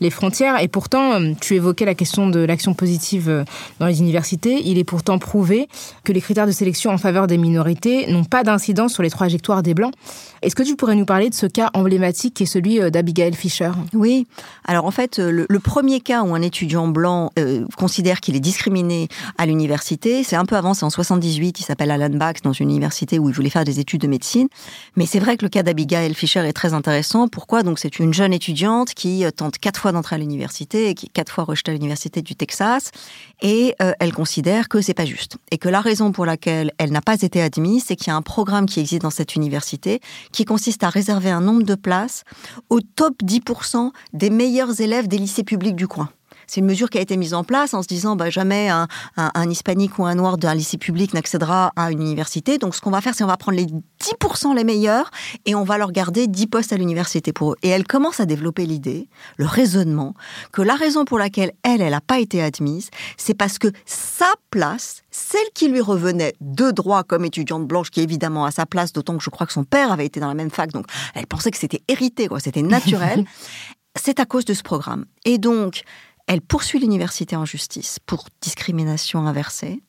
les 0.00 0.10
frontières. 0.10 0.60
Et 0.62 0.68
pourtant, 0.68 1.14
euh, 1.14 1.32
tu 1.40 1.54
évoqué 1.54 1.84
la 1.84 1.94
question 1.94 2.28
de 2.28 2.40
l'action 2.40 2.74
positive 2.74 3.28
euh, 3.28 3.44
dans 3.80 3.86
les 3.86 4.00
universités. 4.00 4.60
Il 4.64 4.78
est 4.78 4.84
pourtant 4.84 5.18
prouvé 5.18 5.68
que 6.04 6.12
les 6.12 6.20
critères 6.20 6.46
de 6.46 6.52
sélection 6.52 6.90
en 6.90 6.98
faveur 6.98 7.26
des 7.26 7.38
minorités 7.38 8.10
n'ont 8.10 8.24
pas 8.24 8.44
d'incidence 8.44 8.94
sur 8.94 9.02
les 9.02 9.10
trajectoires 9.10 9.62
des 9.62 9.74
Blancs. 9.74 9.92
Est-ce 10.42 10.54
que 10.54 10.62
tu 10.62 10.76
pourrais 10.76 10.94
nous 10.94 11.04
parler 11.04 11.30
de 11.30 11.34
ce 11.34 11.46
cas 11.46 11.70
emblématique 11.74 12.34
qui 12.34 12.44
est 12.44 12.46
celui 12.46 12.80
euh, 12.80 12.90
d'Abigail 12.90 13.34
Fisher 13.34 13.70
Oui. 13.92 14.26
Alors 14.64 14.84
en 14.84 14.90
fait, 14.90 15.18
le, 15.18 15.46
premier 15.58 16.00
cas 16.00 16.22
où 16.22 16.34
un 16.34 16.42
étudiant 16.42 16.86
blanc 16.88 17.32
considère 17.76 18.20
qu'il 18.20 18.36
est 18.36 18.40
discriminé 18.40 19.08
à 19.36 19.44
l'université, 19.44 20.22
c'est 20.22 20.36
un 20.36 20.44
peu 20.44 20.56
avant, 20.56 20.72
c'est 20.72 20.84
en 20.84 20.90
78, 20.90 21.60
il 21.60 21.62
s'appelle 21.62 21.90
Alan 21.90 22.08
Bach 22.10 22.36
dans 22.42 22.52
une 22.52 22.70
université 22.70 23.18
où 23.18 23.28
il 23.28 23.34
voulait 23.34 23.50
faire 23.50 23.64
des 23.64 23.80
études 23.80 24.00
de 24.00 24.06
médecine. 24.06 24.48
Mais 24.96 25.04
c'est 25.04 25.18
vrai 25.18 25.36
que 25.36 25.44
le 25.44 25.48
cas 25.48 25.62
d'Abigail 25.62 26.14
Fisher 26.14 26.40
est 26.46 26.52
très 26.52 26.74
intéressant. 26.74 27.28
Pourquoi? 27.28 27.62
Donc 27.62 27.78
c'est 27.78 27.98
une 27.98 28.14
jeune 28.14 28.32
étudiante 28.32 28.94
qui 28.94 29.24
tente 29.36 29.58
quatre 29.58 29.80
fois 29.80 29.87
d'entrer 29.92 30.16
à 30.16 30.18
l'université 30.18 30.94
qui 30.94 31.06
est 31.06 31.10
quatre 31.12 31.32
fois 31.32 31.44
rejetée 31.44 31.70
à 31.70 31.74
l'université 31.74 32.22
du 32.22 32.34
Texas 32.34 32.90
et 33.42 33.74
elle 33.78 34.12
considère 34.12 34.68
que 34.68 34.80
c'est 34.80 34.94
pas 34.94 35.04
juste 35.04 35.36
et 35.50 35.58
que 35.58 35.68
la 35.68 35.80
raison 35.80 36.12
pour 36.12 36.26
laquelle 36.26 36.72
elle 36.78 36.90
n'a 36.90 37.00
pas 37.00 37.20
été 37.22 37.40
admise, 37.40 37.84
c'est 37.86 37.96
qu'il 37.96 38.08
y 38.08 38.10
a 38.10 38.16
un 38.16 38.22
programme 38.22 38.66
qui 38.66 38.80
existe 38.80 39.02
dans 39.02 39.10
cette 39.10 39.34
université 39.36 40.00
qui 40.32 40.44
consiste 40.44 40.82
à 40.84 40.90
réserver 40.90 41.30
un 41.30 41.40
nombre 41.40 41.62
de 41.62 41.74
places 41.74 42.24
au 42.70 42.80
top 42.80 43.14
10% 43.22 43.90
des 44.12 44.30
meilleurs 44.30 44.80
élèves 44.80 45.08
des 45.08 45.18
lycées 45.18 45.44
publics 45.44 45.76
du 45.76 45.88
coin. 45.88 46.10
C'est 46.48 46.60
une 46.60 46.66
mesure 46.66 46.88
qui 46.88 46.98
a 46.98 47.00
été 47.00 47.16
mise 47.16 47.34
en 47.34 47.44
place 47.44 47.74
en 47.74 47.82
se 47.82 47.88
disant 47.88 48.16
bah, 48.16 48.30
jamais 48.30 48.70
un, 48.70 48.88
hispanique 49.50 49.98
ou 49.98 50.06
un 50.06 50.14
noir 50.14 50.38
d'un 50.38 50.54
lycée 50.54 50.78
public 50.78 51.12
n'accédera 51.14 51.72
à 51.76 51.92
une 51.92 52.00
université. 52.00 52.58
Donc 52.58 52.74
ce 52.74 52.80
qu'on 52.80 52.90
va 52.90 53.00
faire, 53.02 53.14
c'est 53.14 53.22
on 53.22 53.28
va 53.28 53.36
prendre 53.36 53.58
les 53.58 53.66
10% 53.66 54.56
les 54.56 54.64
meilleurs 54.64 55.10
et 55.44 55.54
on 55.54 55.62
va 55.62 55.76
leur 55.76 55.92
garder 55.92 56.26
10 56.26 56.46
postes 56.46 56.72
à 56.72 56.76
l'université 56.76 57.32
pour 57.32 57.52
eux. 57.52 57.56
Et 57.62 57.68
elle 57.68 57.86
commence 57.86 58.18
à 58.18 58.26
développer 58.26 58.64
l'idée, 58.64 59.08
le 59.36 59.44
raisonnement, 59.46 60.14
que 60.52 60.62
la 60.62 60.74
raison 60.74 61.04
pour 61.04 61.18
laquelle 61.18 61.52
elle, 61.62 61.82
elle 61.82 61.90
n'a 61.90 62.00
pas 62.00 62.18
été 62.18 62.42
admise, 62.42 62.88
c'est 63.18 63.34
parce 63.34 63.58
que 63.58 63.68
sa 63.84 64.32
place, 64.50 65.02
celle 65.10 65.48
qui 65.54 65.68
lui 65.68 65.82
revenait 65.82 66.32
de 66.40 66.70
droit 66.70 67.02
comme 67.02 67.26
étudiante 67.26 67.66
blanche, 67.66 67.90
qui 67.90 68.00
est 68.00 68.04
évidemment 68.04 68.46
à 68.46 68.50
sa 68.50 68.64
place, 68.64 68.92
d'autant 68.94 69.18
que 69.18 69.22
je 69.22 69.30
crois 69.30 69.46
que 69.46 69.52
son 69.52 69.64
père 69.64 69.92
avait 69.92 70.06
été 70.06 70.18
dans 70.18 70.28
la 70.28 70.34
même 70.34 70.50
fac, 70.50 70.72
donc 70.72 70.86
elle 71.14 71.26
pensait 71.26 71.50
que 71.50 71.58
c'était 71.58 71.82
hérité, 71.88 72.28
quoi, 72.28 72.40
c'était 72.40 72.62
naturel. 72.62 73.24
c'est 73.98 74.20
à 74.20 74.26
cause 74.26 74.44
de 74.44 74.54
ce 74.54 74.62
programme. 74.62 75.04
Et 75.24 75.38
donc, 75.38 75.82
elle 76.28 76.42
poursuit 76.42 76.78
l'université 76.78 77.34
en 77.36 77.46
justice 77.46 77.98
pour 78.04 78.26
discrimination 78.42 79.26
inversée. 79.26 79.80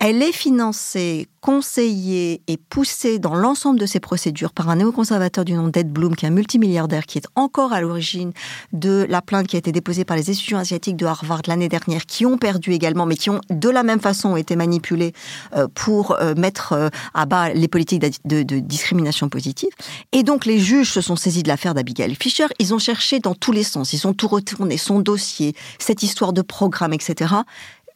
Elle 0.00 0.22
est 0.22 0.32
financée, 0.32 1.28
conseillée 1.40 2.42
et 2.46 2.56
poussée 2.56 3.18
dans 3.18 3.34
l'ensemble 3.34 3.78
de 3.78 3.86
ces 3.86 4.00
procédures 4.00 4.52
par 4.52 4.68
un 4.68 4.76
néoconservateur 4.76 5.44
du 5.44 5.54
nom 5.54 5.68
d'Ed 5.68 5.90
Bloom, 5.90 6.14
qui 6.14 6.26
est 6.26 6.28
un 6.28 6.32
multimilliardaire, 6.32 7.06
qui 7.06 7.18
est 7.18 7.26
encore 7.36 7.72
à 7.72 7.80
l'origine 7.80 8.32
de 8.72 9.06
la 9.08 9.22
plainte 9.22 9.46
qui 9.46 9.56
a 9.56 9.58
été 9.58 9.72
déposée 9.72 10.04
par 10.04 10.16
les 10.16 10.30
étudiants 10.30 10.58
asiatiques 10.58 10.96
de 10.96 11.06
Harvard 11.06 11.42
l'année 11.46 11.68
dernière, 11.68 12.04
qui 12.06 12.26
ont 12.26 12.36
perdu 12.36 12.72
également, 12.72 13.06
mais 13.06 13.16
qui 13.16 13.30
ont 13.30 13.40
de 13.48 13.68
la 13.70 13.82
même 13.82 14.00
façon 14.00 14.36
été 14.36 14.56
manipulés 14.56 15.12
euh, 15.56 15.68
pour 15.72 16.12
euh, 16.12 16.34
mettre 16.34 16.72
euh, 16.72 16.88
à 17.14 17.24
bas 17.24 17.50
les 17.50 17.68
politiques 17.68 18.02
de, 18.24 18.42
de 18.42 18.58
discrimination 18.58 19.28
positive. 19.28 19.70
Et 20.12 20.22
donc 20.22 20.44
les 20.44 20.58
juges 20.58 20.90
se 20.90 21.00
sont 21.00 21.16
saisis 21.16 21.42
de 21.42 21.48
l'affaire 21.48 21.74
d'Abigail 21.74 22.14
Fisher. 22.14 22.46
Ils 22.58 22.74
ont 22.74 22.78
cherché 22.78 23.20
dans 23.20 23.34
tous 23.34 23.52
les 23.52 23.64
sens. 23.64 23.92
Ils 23.92 24.06
ont 24.06 24.12
tout 24.12 24.28
retourné, 24.28 24.76
son 24.76 25.00
dossier, 25.00 25.54
cette 25.78 26.02
histoire 26.02 26.32
de 26.32 26.42
programme, 26.42 26.92
etc. 26.92 27.34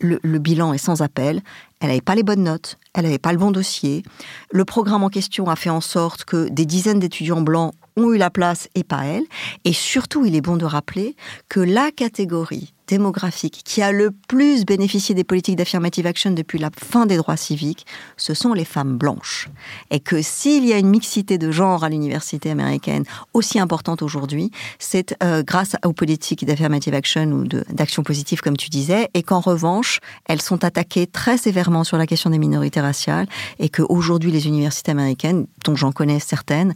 Le, 0.00 0.38
bilan 0.38 0.72
est 0.72 0.78
sans 0.78 1.02
appel. 1.02 1.42
Elle 1.80 1.88
n'avait 1.88 2.00
pas 2.00 2.14
les 2.14 2.22
bonnes 2.22 2.42
notes, 2.42 2.76
elle 2.94 3.04
n'avait 3.04 3.18
pas 3.18 3.32
le 3.32 3.38
bon 3.38 3.50
dossier. 3.50 4.02
Le 4.50 4.64
programme 4.64 5.04
en 5.04 5.08
question 5.08 5.46
a 5.46 5.56
fait 5.56 5.70
en 5.70 5.80
sorte 5.80 6.24
que 6.24 6.48
des 6.48 6.66
dizaines 6.66 6.98
d'étudiants 6.98 7.40
blancs 7.40 7.72
ont 7.96 8.12
eu 8.12 8.18
la 8.18 8.30
place 8.30 8.68
et 8.74 8.84
pas 8.84 9.04
elle. 9.04 9.24
Et 9.64 9.72
surtout, 9.72 10.24
il 10.24 10.34
est 10.34 10.40
bon 10.40 10.56
de 10.56 10.64
rappeler 10.64 11.14
que 11.48 11.60
la 11.60 11.90
catégorie 11.90 12.74
démographique 12.88 13.60
qui 13.64 13.82
a 13.82 13.92
le 13.92 14.10
plus 14.10 14.64
bénéficié 14.64 15.14
des 15.14 15.22
politiques 15.22 15.56
d'affirmative 15.56 16.06
action 16.06 16.30
depuis 16.30 16.58
la 16.58 16.70
fin 16.74 17.06
des 17.06 17.16
droits 17.16 17.36
civiques, 17.36 17.86
ce 18.16 18.34
sont 18.34 18.54
les 18.54 18.64
femmes 18.64 18.96
blanches. 18.96 19.48
Et 19.90 20.00
que 20.00 20.22
s'il 20.22 20.66
y 20.66 20.72
a 20.72 20.78
une 20.78 20.88
mixité 20.88 21.38
de 21.38 21.50
genre 21.50 21.84
à 21.84 21.88
l'université 21.88 22.50
américaine 22.50 23.04
aussi 23.34 23.60
importante 23.60 24.02
aujourd'hui, 24.02 24.50
c'est 24.78 25.14
euh, 25.22 25.42
grâce 25.42 25.76
aux 25.84 25.92
politiques 25.92 26.44
d'affirmative 26.44 26.94
action 26.94 27.26
ou 27.26 27.44
d'action 27.44 28.02
positive, 28.02 28.40
comme 28.40 28.56
tu 28.56 28.70
disais, 28.70 29.08
et 29.14 29.22
qu'en 29.22 29.40
revanche, 29.40 30.00
elles 30.26 30.42
sont 30.42 30.64
attaquées 30.64 31.06
très 31.06 31.36
sévèrement 31.36 31.84
sur 31.84 31.98
la 31.98 32.06
question 32.06 32.30
des 32.30 32.38
minorités 32.38 32.80
raciales, 32.80 33.28
et 33.58 33.68
qu'aujourd'hui, 33.68 34.30
les 34.32 34.46
universités 34.46 34.90
américaines, 34.90 35.46
dont 35.64 35.76
j'en 35.76 35.92
connais 35.92 36.20
certaines, 36.20 36.74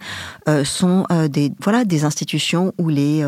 euh, 0.48 0.64
sont 0.64 1.06
euh, 1.10 1.28
des, 1.28 1.52
voilà, 1.62 1.84
des 1.84 2.04
institutions 2.04 2.74
où 2.78 2.88
les 2.88 3.24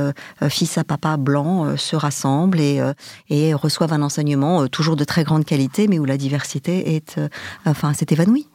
fils 0.49 0.77
à 0.77 0.85
papa 0.85 1.17
blancs 1.17 1.79
se 1.79 1.97
rassemblent 1.97 2.61
euh, 2.81 2.93
et, 3.29 3.55
reçoivent 3.55 3.93
un 3.93 4.03
enseignement 4.03 4.63
euh, 4.63 4.69
toujours 4.69 4.97
de 4.97 5.05
très 5.05 5.25
grande 5.25 5.45
qualité, 5.45 5.89
mais 5.89 5.99
où 5.99 6.05
la 6.05 6.17
diversité 6.17 6.97
est, 6.97 7.19
euh, 7.19 7.29
enfin, 7.65 7.93
s'est 7.95 8.07
évanouie. 8.11 8.49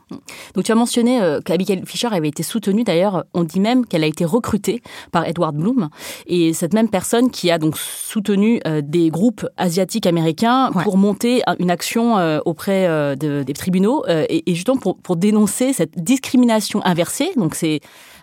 Donc 0.55 0.63
tu 0.63 0.71
as 0.71 0.75
mentionné 0.75 1.21
qu'Abigail 1.45 1.83
Fisher 1.85 2.07
avait 2.11 2.29
été 2.29 2.41
soutenue, 2.41 2.83
d'ailleurs 2.83 3.25
on 3.35 3.43
dit 3.43 3.59
même 3.59 3.85
qu'elle 3.85 4.03
a 4.03 4.07
été 4.07 4.25
recrutée 4.25 4.81
par 5.11 5.27
Edward 5.27 5.55
Bloom, 5.55 5.89
et 6.25 6.51
cette 6.53 6.73
même 6.73 6.89
personne 6.89 7.29
qui 7.29 7.51
a 7.51 7.59
donc 7.59 7.77
soutenu 7.77 8.59
des 8.81 9.11
groupes 9.11 9.47
asiatiques 9.55 10.07
américains 10.07 10.71
pour 10.83 10.97
monter 10.97 11.43
une 11.59 11.69
action 11.69 12.15
auprès 12.43 13.15
des 13.17 13.53
tribunaux, 13.53 14.03
et, 14.07 14.41
justement 14.47 14.77
pour, 14.77 14.97
pour 14.97 15.15
dénoncer 15.15 15.73
cette 15.73 16.03
discrimination 16.03 16.83
inversée, 16.83 17.29
donc 17.35 17.53
c'est 17.53 17.79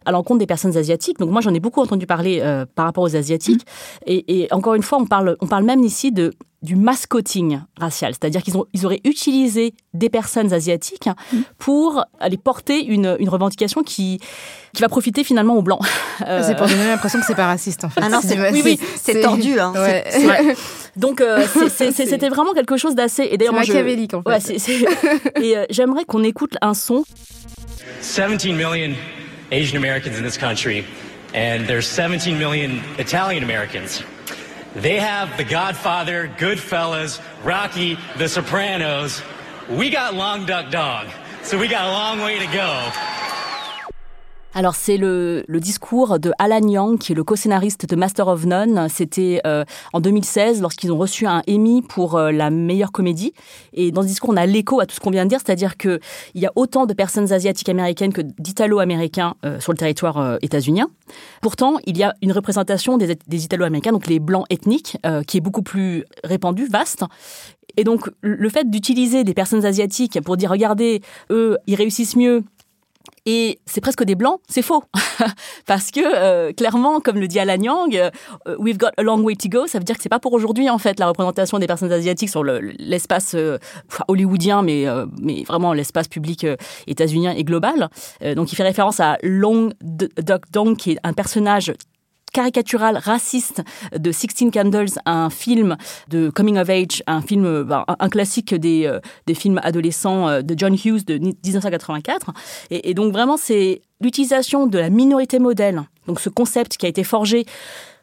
à 0.07 0.13
l'encontre 0.13 0.39
des 0.39 0.47
personnes 0.47 0.77
asiatiques. 0.77 1.19
Donc 1.19 1.31
moi, 1.31 1.41
j'en 1.43 1.53
ai 1.53 1.61
beaucoup 1.61 1.81
entendu 1.81 2.07
parler 2.07 2.41
euh, 2.41 2.65
par 2.75 2.87
rapport 2.87 3.05
aux 3.05 3.17
asiatiques. 3.17 3.67
Mmh. 4.07 4.11
Et, 4.29 4.49
encore 4.53 4.75
une 4.75 4.83
fois, 4.83 4.99
on 4.99 5.07
parle, 5.07 5.37
on 5.41 5.47
parle 5.47 5.65
même 5.65 5.83
ici 5.83 6.13
de 6.13 6.33
du 6.63 6.75
mascoting 6.75 7.61
racial, 7.79 8.15
c'est-à-dire 8.15 8.43
qu'ils 8.43 8.55
ils 8.73 8.87
auraient 8.87 9.03
utilisé 9.05 9.75
des 9.93 10.09
personnes 10.09 10.53
asiatiques 10.55 11.07
mmh. 11.07 11.37
pour 11.59 12.03
aller 12.19 12.39
porter 12.39 12.85
une, 12.85 13.15
une 13.21 13.29
revendication 13.29 13.83
qui, 13.83 14.19
qui 14.73 14.83
va 14.83 14.89
profiter 14.89 15.23
finalement 15.23 15.57
aux 15.57 15.63
blancs. 15.63 15.81
Ah, 16.19 16.43
c'est 16.43 16.57
pour 16.57 16.67
donner 16.67 16.87
l'impression 16.87 17.21
que 17.21 17.27
c'est 17.27 17.35
pas 17.35 17.47
raciste 17.47 17.85
en 17.85 17.91
fait. 17.91 18.01
Ah 18.03 18.09
non, 18.09 18.21
c'est, 18.23 18.41
oui, 18.51 18.63
oui, 18.65 18.81
c'est 18.97 19.21
tordu. 19.21 19.61
Hein. 19.61 19.75
Donc 20.97 21.21
euh, 21.21 21.45
c'était 21.77 22.31
vraiment 22.31 22.55
quelque 22.55 22.79
chose 22.79 22.95
d'assez. 22.95 23.29
Et 23.31 23.37
d'ailleurs, 23.37 23.53
machiavélique 23.53 24.15
en 24.15 24.23
fait. 24.23 24.57
et 25.43 25.59
euh, 25.59 25.67
j'aimerais 25.69 26.07
qu'on 26.07 26.25
écoute 26.25 26.57
un 26.63 26.73
son. 26.73 27.05
17 28.01 28.47
million 28.47 28.95
Asian 29.51 29.77
Americans 29.77 30.17
in 30.17 30.25
this 30.25 30.37
country, 30.37 30.87
and 31.35 31.67
there's 31.67 31.87
17 31.87 32.39
million 32.39 32.83
Italian 32.99 33.43
Americans. 33.43 34.03
They 34.75 34.99
have 34.99 35.37
The 35.37 35.45
Godfather, 35.45 36.29
Goodfellas, 36.37 37.21
Rocky, 37.45 37.99
The 38.19 38.29
Sopranos. 38.29 39.23
We 39.69 39.91
got 39.91 40.15
Long 40.15 40.47
Duck 40.47 40.71
Dog, 40.71 41.09
so 41.43 41.59
we 41.59 41.69
got 41.69 41.87
a 41.87 41.93
long 41.93 42.21
way 42.21 42.39
to 42.39 42.47
go. 42.53 42.93
Alors 44.57 44.75
c'est 44.75 44.97
le, 44.97 45.45
le, 45.49 45.61
discours 45.61 46.19
de 46.19 46.33
Alan 46.39 46.67
Yang, 46.67 46.99
qui 46.99 47.13
est 47.13 47.15
le 47.15 47.25
co-scénariste 47.25 47.85
de 47.85 47.95
Master 47.95 48.27
of 48.27 48.47
None. 48.47 48.89
C'était 48.89 49.43
euh, 49.47 49.67
en 49.93 50.01
2016 50.01 50.63
lorsqu'ils 50.63 50.91
ont 50.91 50.97
reçu 50.97 51.27
un 51.27 51.43
Emmy 51.47 51.83
pour 51.83 52.17
euh, 52.17 52.33
la 52.33 52.49
meilleure 52.49 52.91
comédie. 52.91 53.35
Et 53.75 53.91
dans 53.91 54.01
ce 54.01 54.07
discours, 54.07 54.31
on 54.31 54.37
a 54.39 54.47
l'écho 54.47 54.81
à 54.81 54.87
tout 54.87 54.95
ce 54.95 55.01
qu'on 55.01 55.11
vient 55.11 55.25
de 55.25 55.29
dire, 55.29 55.41
c'est-à-dire 55.45 55.77
qu'il 55.77 56.01
y 56.37 56.47
a 56.47 56.53
autant 56.57 56.87
de 56.87 56.95
personnes 56.95 57.35
asiatiques 57.35 57.69
américaines 57.69 58.15
que 58.15 58.23
d'italo-américains 58.23 59.35
euh, 59.45 59.61
sur 59.61 59.73
le 59.73 59.77
territoire 59.77 60.39
états-unien. 60.41 60.87
Pourtant, 61.43 61.77
il 61.85 61.99
y 61.99 62.03
a 62.03 62.15
une 62.23 62.33
représentation 62.33 62.97
des, 62.97 63.19
des 63.27 63.45
italo-américains, 63.45 63.93
donc 63.93 64.07
les 64.07 64.21
blancs 64.21 64.47
ethniques, 64.49 64.97
qui 65.27 65.37
est 65.37 65.41
beaucoup 65.43 65.63
plus 65.63 66.05
répandue, 66.25 66.67
vaste. 66.67 67.05
Et 67.77 67.85
donc, 67.85 68.11
le 68.23 68.49
fait 68.49 68.71
d'utiliser 68.71 69.23
des 69.23 69.35
personnes 69.35 69.67
asiatiques 69.67 70.19
pour 70.23 70.39
dire, 70.39 70.51
regardez, 70.51 71.03
eux, 71.31 71.59
ils 71.67 71.75
réussissent 71.75 72.17
mieux, 72.17 72.43
et 73.27 73.59
c'est 73.67 73.81
presque 73.81 74.05
des 74.05 74.15
blancs, 74.15 74.41
c'est 74.49 74.63
faux. 74.63 74.85
Parce 75.67 75.91
que, 75.91 76.01
euh, 76.01 76.53
clairement, 76.53 77.01
comme 77.01 77.19
le 77.19 77.27
dit 77.27 77.41
Alan 77.41 77.61
Yang, 77.61 77.97
euh, 77.97 78.11
we've 78.59 78.79
got 78.79 78.91
a 78.97 79.03
long 79.03 79.21
way 79.23 79.35
to 79.35 79.49
go, 79.49 79.67
ça 79.67 79.79
veut 79.79 79.85
dire 79.85 79.97
que 79.97 80.03
c'est 80.03 80.09
pas 80.09 80.21
pour 80.21 80.33
aujourd'hui, 80.33 80.71
en 80.71 80.79
fait, 80.79 81.01
la 81.01 81.09
représentation 81.09 81.59
des 81.59 81.67
personnes 81.67 81.91
asiatiques 81.91 82.31
sur 82.31 82.45
l'espace 82.45 83.35
euh, 83.35 83.59
hollywoodien, 84.07 84.63
mais, 84.63 84.87
mais 85.21 85.43
vraiment 85.43 85.73
l'espace 85.73 86.07
public 86.07 86.47
états-unien 86.87 87.33
et 87.33 87.43
global. 87.43 87.91
donc, 88.37 88.53
il 88.53 88.57
fait 88.57 88.63
référence 88.63 89.01
à 89.01 89.19
Long 89.23 89.71
Duck 89.83 90.43
Dong, 90.53 90.77
qui 90.77 90.93
est 90.93 90.99
un 91.03 91.13
personnage 91.13 91.73
caricatural 92.37 92.99
raciste 92.99 93.63
de 93.99 94.13
Sixteen 94.13 94.51
Candles, 94.51 94.99
un 95.07 95.31
film 95.31 95.79
de 96.09 96.29
coming 96.29 96.59
of 96.59 96.69
age, 96.69 97.03
un 97.07 97.23
film, 97.23 97.63
ben, 97.63 97.87
un 97.89 98.09
classique 98.11 98.55
des, 98.55 98.85
euh, 98.85 99.01
des 99.27 99.33
films 99.33 99.59
adolescents 99.63 100.29
euh, 100.29 100.43
de 100.43 100.55
John 100.55 100.75
Hughes 100.75 101.07
de 101.07 101.17
1984. 101.17 102.35
Et, 102.71 102.93
donc 102.93 103.11
vraiment, 103.15 103.39
c'est 103.39 103.81
l'utilisation 104.03 104.67
de 104.67 104.79
la 104.79 104.91
minorité 104.91 105.39
modèle, 105.39 105.85
donc 106.07 106.21
ce 106.21 106.29
concept 106.29 106.77
qui 106.77 106.85
a 106.85 106.91
été 106.91 107.05
forgé 107.05 107.47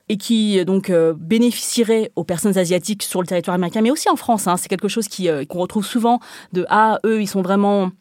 et 0.09 0.17
qui 0.17 0.65
donc 0.65 0.89
euh, 0.89 1.13
bénéficierait 1.15 2.11
aux 2.15 2.23
personnes 2.23 2.57
asiatiques 2.57 3.03
sur 3.03 3.21
le 3.21 3.27
territoire 3.27 3.53
américain, 3.53 3.81
mais 3.81 3.91
aussi 3.91 4.09
en 4.09 4.15
France. 4.15 4.47
Hein. 4.47 4.57
C'est 4.57 4.67
quelque 4.67 4.87
chose 4.87 5.07
qui 5.07 5.29
qu'on 5.47 5.59
retrouve 5.59 5.85
souvent 5.85 6.19
de 6.53 6.65
ah 6.69 6.97
eux 7.05 7.21
ils 7.21 7.27
sont 7.27 7.43
vraiment 7.43 7.91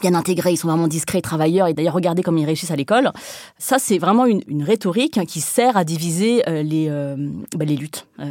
bien 0.00 0.14
intégrés, 0.14 0.52
ils 0.52 0.56
sont 0.56 0.68
vraiment 0.68 0.88
discrets, 0.88 1.20
travailleurs, 1.20 1.66
et 1.66 1.74
d'ailleurs 1.74 1.94
regardez 1.94 2.22
comme 2.22 2.38
ils 2.38 2.46
réussissent 2.46 2.70
à 2.70 2.76
l'école. 2.76 3.10
Ça, 3.58 3.78
c'est 3.78 3.98
vraiment 3.98 4.26
une, 4.26 4.62
rhétorique 4.62 5.20
qui 5.26 5.40
sert 5.40 5.76
à 5.76 5.84
diviser 5.84 6.42
euh, 6.48 6.62
les, 6.62 6.88
euh, 6.88 7.16
bah, 7.56 7.64
les 7.64 7.76
luttes. 7.76 8.06
Euh, 8.20 8.26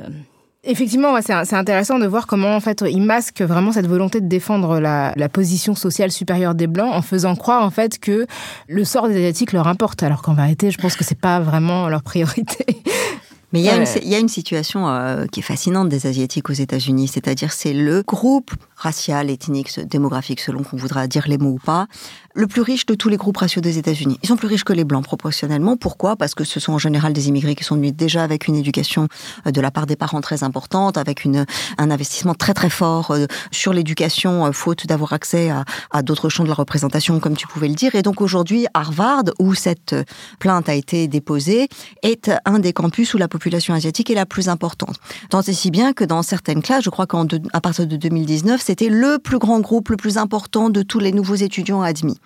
Effectivement, 0.66 1.18
c'est 1.22 1.56
intéressant 1.56 2.00
de 2.00 2.06
voir 2.06 2.28
comment 2.28 2.54
en 2.54 2.60
fait 2.60 2.84
il 2.86 3.02
masque 3.02 3.42
vraiment 3.42 3.72
cette 3.72 3.88
volonté 3.88 4.20
de 4.20 4.28
défendre 4.28 4.82
la, 4.82 5.14
la, 5.16 5.30
position 5.30 5.74
sociale 5.74 6.12
supérieure 6.12 6.54
des 6.54 6.68
blancs 6.68 6.94
en 6.94 7.02
faisant 7.02 7.38
croire 7.38 7.64
en 7.64 7.70
fait 7.70 7.98
que 7.98 8.28
le 8.68 8.84
sort 8.84 9.08
des 9.08 9.16
asiatiques 9.16 9.54
leur 9.54 9.68
importe, 9.68 10.04
alors 10.04 10.22
qu'en 10.22 10.34
vérité, 10.34 10.70
je 10.70 10.78
pense 10.78 10.98
que 10.98 11.06
c'est 11.06 11.20
pas 11.20 11.40
vraiment 11.40 11.88
leur 11.88 12.04
priorité. 12.04 12.66
Mais 13.52 13.62
il 13.62 13.66
y, 13.66 13.70
a 13.70 13.76
une, 13.76 13.86
il 14.04 14.10
y 14.10 14.16
a 14.16 14.20
une 14.20 14.30
situation 14.30 14.88
euh, 14.88 15.26
qui 15.26 15.40
est 15.40 15.44
fascinante 15.44 15.90
des 15.90 16.06
Asiatiques 16.06 16.50
aux 16.50 16.54
États-Unis, 16.54 17.08
c'est-à-dire 17.08 17.52
c'est 17.52 17.74
le 17.74 18.04
groupe 18.04 18.52
racial, 18.76 19.32
ethnique, 19.32 19.80
démographique, 19.80 20.40
selon 20.40 20.64
qu'on 20.64 20.78
voudra 20.78 21.08
dire 21.08 21.28
les 21.28 21.40
mots 21.40 21.54
ou 21.54 21.60
pas, 21.60 21.88
le 22.36 22.48
plus 22.48 22.62
riche 22.62 22.86
de 22.86 22.96
tous 22.96 23.10
les 23.10 23.18
groupes 23.18 23.38
raciaux 23.38 23.62
des 23.62 23.78
États-Unis. 23.78 24.20
Ils 24.24 24.28
sont 24.28 24.36
plus 24.36 24.48
riches 24.48 24.64
que 24.64 24.74
les 24.74 24.84
blancs 24.84 25.04
proportionnellement. 25.04 25.78
Pourquoi? 25.78 26.16
Parce 26.16 26.36
que 26.36 26.44
ce 26.44 26.60
sont 26.60 26.74
en 26.74 26.78
général 26.78 27.14
des 27.14 27.28
immigrés 27.28 27.56
qui 27.56 27.64
sont 27.64 27.76
venus 27.76 27.94
déjà 27.94 28.24
avec 28.24 28.48
une 28.48 28.56
éducation 28.56 29.08
euh, 29.48 29.52
de 29.52 29.62
la 29.62 29.72
part 29.72 29.86
des 29.86 29.96
parents 29.96 30.22
très 30.22 30.44
importante, 30.44 30.98
avec 30.98 31.26
une, 31.26 31.46
un 31.78 31.92
investissement 31.92 32.36
très 32.36 32.54
très 32.54 32.70
fort 32.70 33.12
euh, 33.12 33.26
sur 33.52 33.74
l'éducation, 33.74 34.46
euh, 34.46 34.52
faute 34.52 34.88
d'avoir 34.88 35.14
accès 35.14 35.50
à, 35.50 35.66
à 35.92 36.02
d'autres 36.02 36.30
champs 36.30 36.44
de 36.44 36.50
la 36.50 36.56
représentation, 36.56 37.20
comme 37.20 37.36
tu 37.36 37.48
pouvais 37.48 37.68
le 37.68 37.76
dire. 37.76 37.96
Et 37.96 38.02
donc 38.02 38.22
aujourd'hui, 38.22 38.68
Harvard, 38.74 39.24
où 39.40 39.54
cette 39.54 39.96
plainte 40.40 40.70
a 40.70 40.74
été 40.74 41.08
déposée, 41.08 41.68
est 42.04 42.32
un 42.46 42.60
des 42.60 42.74
campus 42.74 43.14
où 43.14 43.18
la 43.18 43.28
population 43.28 43.74
asiatique 43.74 44.10
est 44.10 44.16
la 44.16 44.26
plus 44.26 44.50
importante. 44.50 44.98
Tant 45.30 45.42
et 45.42 45.54
si 45.54 45.72
bien 45.72 45.94
que 45.94 46.04
dans 46.04 46.22
certaines 46.22 46.62
classes, 46.62 46.84
je 46.84 46.90
crois 46.90 47.08
qu'à 47.08 47.62
partir 47.62 47.88
de 47.88 47.96
2019, 47.96 48.62
c'était 48.62 48.90
le 48.90 49.18
plus 49.18 49.40
grand 49.40 49.60
groupe, 49.60 49.90
le 49.90 49.98
plus 49.98 50.18
important 50.18 50.70
de 50.70 50.82
tous 50.82 51.00
les 51.00 51.12
nouveaux 51.12 51.36
étudiants 51.36 51.82
admis. 51.82 52.19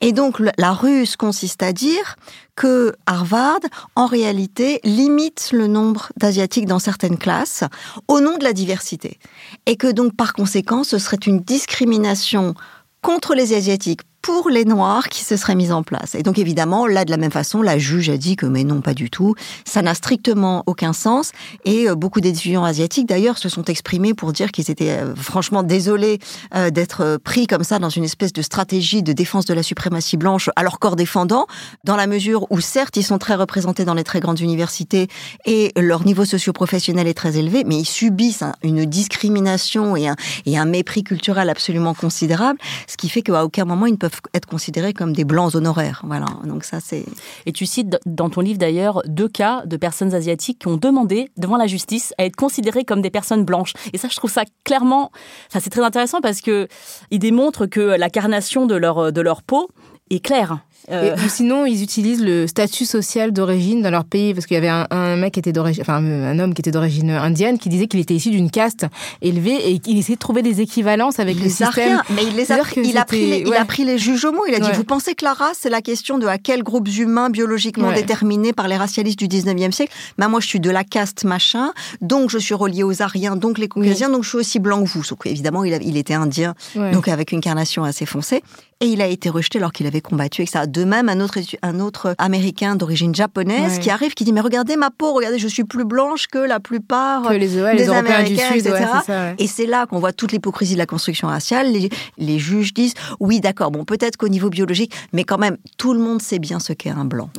Et 0.00 0.12
donc 0.12 0.40
la 0.58 0.72
ruse 0.72 1.16
consiste 1.16 1.62
à 1.62 1.72
dire 1.72 2.16
que 2.54 2.94
Harvard, 3.06 3.60
en 3.94 4.06
réalité, 4.06 4.80
limite 4.84 5.50
le 5.52 5.66
nombre 5.66 6.10
d'Asiatiques 6.16 6.66
dans 6.66 6.78
certaines 6.78 7.18
classes 7.18 7.64
au 8.08 8.20
nom 8.20 8.38
de 8.38 8.44
la 8.44 8.52
diversité. 8.52 9.18
Et 9.66 9.76
que 9.76 9.90
donc 9.90 10.14
par 10.16 10.32
conséquent, 10.32 10.84
ce 10.84 10.98
serait 10.98 11.16
une 11.16 11.40
discrimination 11.40 12.54
contre 13.02 13.34
les 13.34 13.54
Asiatiques 13.54 14.02
pour 14.22 14.50
les 14.50 14.64
Noirs 14.64 15.08
qui 15.08 15.22
se 15.22 15.36
seraient 15.36 15.54
mis 15.54 15.70
en 15.70 15.82
place. 15.82 16.14
Et 16.14 16.22
donc 16.22 16.38
évidemment, 16.38 16.86
là 16.86 17.04
de 17.04 17.10
la 17.10 17.16
même 17.16 17.30
façon, 17.30 17.62
la 17.62 17.78
juge 17.78 18.10
a 18.10 18.16
dit 18.16 18.36
que 18.36 18.46
mais 18.46 18.64
non, 18.64 18.80
pas 18.80 18.94
du 18.94 19.10
tout. 19.10 19.34
Ça 19.64 19.82
n'a 19.82 19.94
strictement 19.94 20.62
aucun 20.66 20.92
sens. 20.92 21.32
Et 21.64 21.88
euh, 21.88 21.94
beaucoup 21.94 22.20
d'étudiants 22.20 22.64
asiatiques 22.64 23.08
d'ailleurs 23.08 23.38
se 23.38 23.48
sont 23.48 23.64
exprimés 23.64 24.14
pour 24.14 24.32
dire 24.32 24.52
qu'ils 24.52 24.70
étaient 24.70 24.98
euh, 24.98 25.14
franchement 25.14 25.62
désolés 25.62 26.18
euh, 26.54 26.70
d'être 26.70 27.18
pris 27.22 27.46
comme 27.46 27.64
ça 27.64 27.78
dans 27.78 27.88
une 27.88 28.04
espèce 28.04 28.32
de 28.32 28.42
stratégie 28.42 29.02
de 29.02 29.12
défense 29.12 29.44
de 29.44 29.54
la 29.54 29.62
suprématie 29.62 30.16
blanche 30.16 30.50
à 30.56 30.62
leur 30.62 30.78
corps 30.78 30.96
défendant, 30.96 31.46
dans 31.84 31.96
la 31.96 32.06
mesure 32.06 32.46
où 32.50 32.60
certes 32.60 32.96
ils 32.96 33.04
sont 33.04 33.18
très 33.18 33.34
représentés 33.34 33.84
dans 33.84 33.94
les 33.94 34.04
très 34.04 34.20
grandes 34.20 34.40
universités 34.40 35.08
et 35.44 35.72
leur 35.76 36.04
niveau 36.04 36.24
socio-professionnel 36.24 37.06
est 37.06 37.14
très 37.14 37.36
élevé, 37.36 37.64
mais 37.64 37.76
ils 37.76 37.86
subissent 37.86 38.44
une 38.62 38.84
discrimination 38.84 39.96
et 39.96 40.08
un, 40.08 40.16
et 40.46 40.58
un 40.58 40.64
mépris 40.64 41.04
culturel 41.04 41.48
absolument 41.48 41.94
considérable, 41.94 42.58
ce 42.86 42.96
qui 42.96 43.08
fait 43.08 43.22
qu'à 43.22 43.44
aucun 43.44 43.64
moment 43.64 43.86
ils 43.86 43.92
ne 43.92 43.96
être 44.34 44.46
considérés 44.46 44.92
comme 44.92 45.12
des 45.12 45.24
blancs 45.24 45.54
honoraires. 45.54 46.02
Voilà. 46.04 46.26
Donc 46.44 46.64
ça, 46.64 46.80
c'est. 46.80 47.04
Et 47.46 47.52
tu 47.52 47.66
cites 47.66 47.98
dans 48.06 48.30
ton 48.30 48.40
livre 48.40 48.58
d'ailleurs 48.58 49.02
deux 49.06 49.28
cas 49.28 49.64
de 49.66 49.76
personnes 49.76 50.14
asiatiques 50.14 50.60
qui 50.60 50.68
ont 50.68 50.76
demandé 50.76 51.30
devant 51.36 51.56
la 51.56 51.66
justice 51.66 52.14
à 52.18 52.24
être 52.24 52.36
considérées 52.36 52.84
comme 52.84 53.02
des 53.02 53.10
personnes 53.10 53.44
blanches. 53.44 53.74
Et 53.92 53.98
ça, 53.98 54.08
je 54.10 54.16
trouve 54.16 54.30
ça 54.30 54.44
clairement, 54.64 55.10
ça 55.48 55.60
c'est 55.60 55.70
très 55.70 55.82
intéressant 55.82 56.20
parce 56.20 56.40
que 56.40 56.68
il 57.10 57.18
démontre 57.18 57.66
que 57.66 57.80
la 57.80 58.10
carnation 58.10 58.66
de 58.66 58.74
leur 58.74 59.12
de 59.12 59.20
leur 59.20 59.42
peau 59.42 59.68
est 60.10 60.20
claire. 60.20 60.58
Euh... 60.90 61.16
ou 61.16 61.28
sinon, 61.28 61.66
ils 61.66 61.82
utilisent 61.82 62.22
le 62.22 62.46
statut 62.46 62.84
social 62.84 63.32
d'origine 63.32 63.82
dans 63.82 63.90
leur 63.90 64.04
pays, 64.04 64.34
parce 64.34 64.46
qu'il 64.46 64.54
y 64.54 64.58
avait 64.58 64.68
un, 64.68 64.86
un 64.90 65.16
mec 65.16 65.34
qui 65.34 65.40
était 65.40 65.52
d'origine, 65.52 65.82
enfin 65.82 65.96
un 65.96 66.38
homme 66.38 66.54
qui 66.54 66.62
était 66.62 66.70
d'origine 66.70 67.10
indienne, 67.10 67.58
qui 67.58 67.68
disait 67.68 67.86
qu'il 67.86 68.00
était 68.00 68.14
issu 68.14 68.30
d'une 68.30 68.50
caste 68.50 68.86
élevée 69.20 69.70
et 69.70 69.78
qu'il 69.78 69.98
essayait 69.98 70.14
de 70.14 70.20
trouver 70.20 70.42
des 70.42 70.60
équivalences 70.60 71.18
avec 71.18 71.36
il 71.36 71.44
le 71.44 71.48
système. 71.48 71.70
Rien, 71.70 72.02
mais 72.10 72.24
il 72.24 72.36
les 72.36 72.52
a, 72.52 72.58
pris, 72.58 72.82
il 72.84 72.98
a 72.98 73.04
pris, 73.04 73.26
les, 73.26 73.44
ouais. 73.44 73.44
il 73.48 73.54
a 73.54 73.64
pris 73.64 73.84
les 73.84 73.98
juges 73.98 74.24
au 74.24 74.32
mot. 74.32 74.44
Il 74.46 74.54
a 74.54 74.60
dit, 74.60 74.70
vous 74.72 74.84
pensez 74.84 75.14
que 75.14 75.24
la 75.24 75.32
race, 75.32 75.58
c'est 75.60 75.70
la 75.70 75.82
question 75.82 76.18
de 76.18 76.26
à 76.26 76.38
quels 76.38 76.62
groupes 76.62 76.88
humains 76.88 77.30
biologiquement 77.30 77.88
ouais. 77.88 77.94
déterminés 77.94 78.52
par 78.52 78.68
les 78.68 78.76
racialistes 78.76 79.18
du 79.18 79.26
19e 79.26 79.72
siècle 79.72 79.92
Ben 80.18 80.28
moi, 80.28 80.40
je 80.40 80.46
suis 80.46 80.60
de 80.60 80.70
la 80.70 80.84
caste 80.84 81.24
machin, 81.24 81.72
donc 82.00 82.30
je 82.30 82.38
suis 82.38 82.54
relié 82.54 82.82
aux 82.82 83.02
Ariens, 83.02 83.36
donc 83.36 83.58
les 83.58 83.68
Caucasiens, 83.68 84.08
oui. 84.08 84.14
donc 84.14 84.24
je 84.24 84.28
suis 84.28 84.38
aussi 84.38 84.58
blanc 84.58 84.82
que 84.82 84.88
vous. 84.88 85.02
Sauf 85.02 85.18
qu'évidemment, 85.18 85.64
il, 85.64 85.74
a, 85.74 85.78
il 85.78 85.96
était 85.96 86.14
indien, 86.14 86.54
donc 86.92 87.08
avec 87.08 87.32
une 87.32 87.40
carnation 87.40 87.84
assez 87.84 88.06
foncée. 88.06 88.42
Et 88.80 88.86
il 88.86 89.00
a 89.00 89.06
été 89.06 89.30
rejeté 89.30 89.58
alors 89.58 89.72
qu'il 89.72 89.86
avait 89.86 90.02
combattu 90.02 90.42
avec 90.42 90.50
ça. 90.66 90.70
De 90.70 90.84
même, 90.84 91.08
un 91.08 91.20
autre, 91.20 91.38
un 91.62 91.80
autre 91.80 92.14
américain 92.18 92.76
d'origine 92.76 93.14
japonaise 93.14 93.74
ouais. 93.74 93.80
qui 93.80 93.90
arrive, 93.90 94.14
qui 94.14 94.24
dit 94.24 94.32
mais 94.32 94.40
regardez 94.40 94.76
ma 94.76 94.90
peau, 94.90 95.12
regardez, 95.12 95.38
je 95.38 95.48
suis 95.48 95.64
plus 95.64 95.84
blanche 95.84 96.26
que 96.26 96.38
la 96.38 96.60
plupart 96.60 97.22
que 97.28 97.34
les, 97.34 97.60
ouais, 97.60 97.76
des 97.76 97.84
les 97.84 97.90
Américains, 97.90 98.52
du 98.52 98.60
Sud, 98.60 98.66
etc. 98.66 98.72
Ouais, 98.74 99.00
ça, 99.06 99.32
Et 99.38 99.46
c'est 99.46 99.66
là 99.66 99.86
qu'on 99.86 99.98
voit 99.98 100.12
toute 100.12 100.32
l'hypocrisie 100.32 100.74
de 100.74 100.78
la 100.78 100.86
construction 100.86 101.28
raciale. 101.28 101.72
Les, 101.72 101.88
les 102.18 102.38
juges 102.38 102.74
disent 102.74 102.94
oui, 103.20 103.40
d'accord, 103.40 103.70
bon, 103.70 103.84
peut-être 103.84 104.16
qu'au 104.16 104.28
niveau 104.28 104.50
biologique, 104.50 104.92
mais 105.12 105.24
quand 105.24 105.38
même, 105.38 105.56
tout 105.78 105.92
le 105.92 106.00
monde 106.00 106.20
sait 106.20 106.38
bien 106.38 106.60
ce 106.60 106.72
qu'est 106.72 106.90
un 106.90 107.04
blanc. 107.04 107.30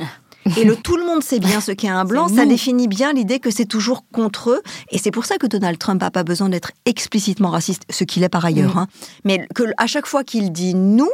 Et 0.56 0.64
le 0.64 0.76
tout 0.76 0.96
le 0.96 1.04
monde 1.04 1.22
sait 1.22 1.40
bien 1.40 1.60
ce 1.60 1.72
qu'est 1.72 1.88
un 1.88 2.04
blanc, 2.06 2.28
ça 2.28 2.46
définit 2.46 2.88
bien 2.88 3.12
l'idée 3.12 3.38
que 3.38 3.50
c'est 3.50 3.66
toujours 3.66 4.04
contre 4.12 4.50
eux. 4.50 4.62
Et 4.90 4.98
c'est 4.98 5.10
pour 5.10 5.26
ça 5.26 5.36
que 5.36 5.46
Donald 5.46 5.78
Trump 5.78 6.00
n'a 6.00 6.10
pas 6.10 6.24
besoin 6.24 6.48
d'être 6.48 6.72
explicitement 6.84 7.50
raciste, 7.50 7.82
ce 7.90 8.04
qu'il 8.04 8.22
est 8.22 8.28
par 8.28 8.44
ailleurs. 8.44 8.76
Mmh. 8.76 8.78
Hein. 8.78 8.88
Mais 9.24 9.46
que 9.54 9.64
à 9.76 9.86
chaque 9.86 10.06
fois 10.06 10.24
qu'il 10.24 10.52
dit 10.52 10.74
nous, 10.74 11.10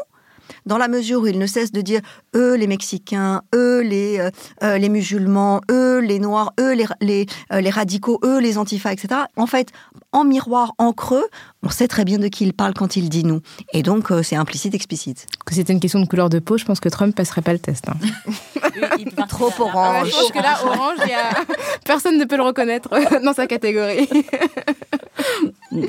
dans 0.66 0.78
la 0.78 0.88
mesure 0.88 1.22
où 1.22 1.26
il 1.26 1.38
ne 1.38 1.46
cesse 1.46 1.72
de 1.72 1.80
dire 1.80 2.00
eux 2.34 2.54
les 2.54 2.66
Mexicains, 2.66 3.42
eux 3.54 3.80
les, 3.80 4.18
euh, 4.18 4.30
euh, 4.62 4.78
les 4.78 4.88
musulmans, 4.88 5.60
eux 5.70 6.00
les 6.00 6.18
noirs, 6.18 6.52
eux 6.60 6.74
les, 6.74 6.86
les, 7.00 7.26
euh, 7.52 7.60
les 7.60 7.70
radicaux, 7.70 8.18
eux 8.24 8.38
les 8.38 8.58
antifas, 8.58 8.92
etc. 8.92 9.22
En 9.36 9.46
fait, 9.46 9.68
en 10.12 10.24
miroir, 10.24 10.74
en 10.78 10.92
creux, 10.92 11.26
on 11.62 11.70
sait 11.70 11.88
très 11.88 12.04
bien 12.04 12.18
de 12.18 12.28
qui 12.28 12.44
il 12.44 12.52
parle 12.52 12.74
quand 12.74 12.96
il 12.96 13.08
dit 13.08 13.24
nous. 13.24 13.40
Et 13.72 13.82
donc, 13.82 14.10
euh, 14.10 14.22
c'est 14.22 14.36
implicite, 14.36 14.74
explicite. 14.74 15.26
Que 15.44 15.54
c'était 15.54 15.72
une 15.72 15.80
question 15.80 16.00
de 16.00 16.06
couleur 16.06 16.28
de 16.28 16.38
peau, 16.38 16.58
je 16.58 16.64
pense 16.64 16.80
que 16.80 16.88
Trump 16.88 17.14
passerait 17.14 17.42
pas 17.42 17.52
le 17.52 17.58
test. 17.58 17.88
Hein. 17.88 17.96
Trop 19.28 19.50
orange. 19.58 20.08
je 20.08 20.12
pense 20.12 20.30
que 20.30 20.38
là, 20.38 20.58
orange, 20.64 20.98
y 21.06 21.12
a... 21.12 21.44
personne 21.84 22.18
ne 22.18 22.24
peut 22.24 22.36
le 22.36 22.42
reconnaître 22.42 22.90
dans 23.22 23.32
sa 23.32 23.46
catégorie. 23.46 24.08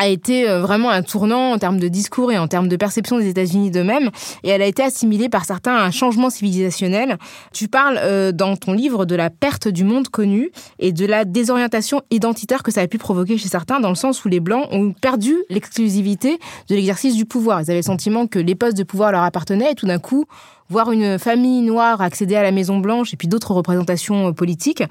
a 0.00 0.08
été 0.08 0.46
vraiment 0.46 0.88
un 0.88 1.02
tournant 1.02 1.52
en 1.52 1.58
termes 1.58 1.78
de 1.78 1.88
discours 1.88 2.32
et 2.32 2.38
en 2.38 2.48
termes 2.48 2.68
de 2.68 2.76
perception 2.76 3.18
des 3.18 3.28
États-Unis 3.28 3.70
d'eux-mêmes, 3.70 4.08
et 4.42 4.48
elle 4.48 4.62
a 4.62 4.66
été 4.66 4.82
assimilée 4.82 5.28
par 5.28 5.44
certains 5.44 5.74
à 5.74 5.82
un 5.82 5.90
changement 5.90 6.30
civilisationnel. 6.30 7.18
Tu 7.52 7.68
parles 7.68 7.98
euh, 8.02 8.32
dans 8.32 8.56
ton 8.56 8.72
livre 8.72 9.04
de 9.04 9.14
la 9.14 9.28
perte 9.28 9.68
du 9.68 9.84
monde 9.84 10.08
connu 10.08 10.50
et 10.78 10.92
de 10.92 11.04
la 11.04 11.26
désorientation 11.26 12.00
identitaire 12.10 12.62
que 12.62 12.70
ça 12.70 12.80
a 12.80 12.86
pu 12.86 12.96
provoquer 12.96 13.36
chez 13.36 13.48
certains, 13.48 13.78
dans 13.78 13.90
le 13.90 13.94
sens 13.94 14.24
où 14.24 14.28
les 14.28 14.40
Blancs 14.40 14.66
ont 14.70 14.92
perdu 14.92 15.36
l'exclusivité 15.50 16.38
de 16.70 16.74
l'exercice 16.74 17.14
du 17.14 17.26
pouvoir. 17.26 17.60
Ils 17.60 17.70
avaient 17.70 17.80
le 17.80 17.82
sentiment 17.82 18.26
que 18.26 18.38
les 18.38 18.54
postes 18.54 18.78
de 18.78 18.84
pouvoir 18.84 19.12
leur 19.12 19.22
appartenaient, 19.22 19.72
et 19.72 19.74
tout 19.74 19.86
d'un 19.86 19.98
coup, 19.98 20.24
voir 20.70 20.92
une 20.92 21.18
famille 21.18 21.60
noire 21.62 22.00
accéder 22.00 22.36
à 22.36 22.42
la 22.42 22.52
Maison 22.52 22.78
Blanche 22.78 23.12
et 23.12 23.16
puis 23.16 23.28
d'autres 23.28 23.52
représentations 23.52 24.32
politiques, 24.32 24.82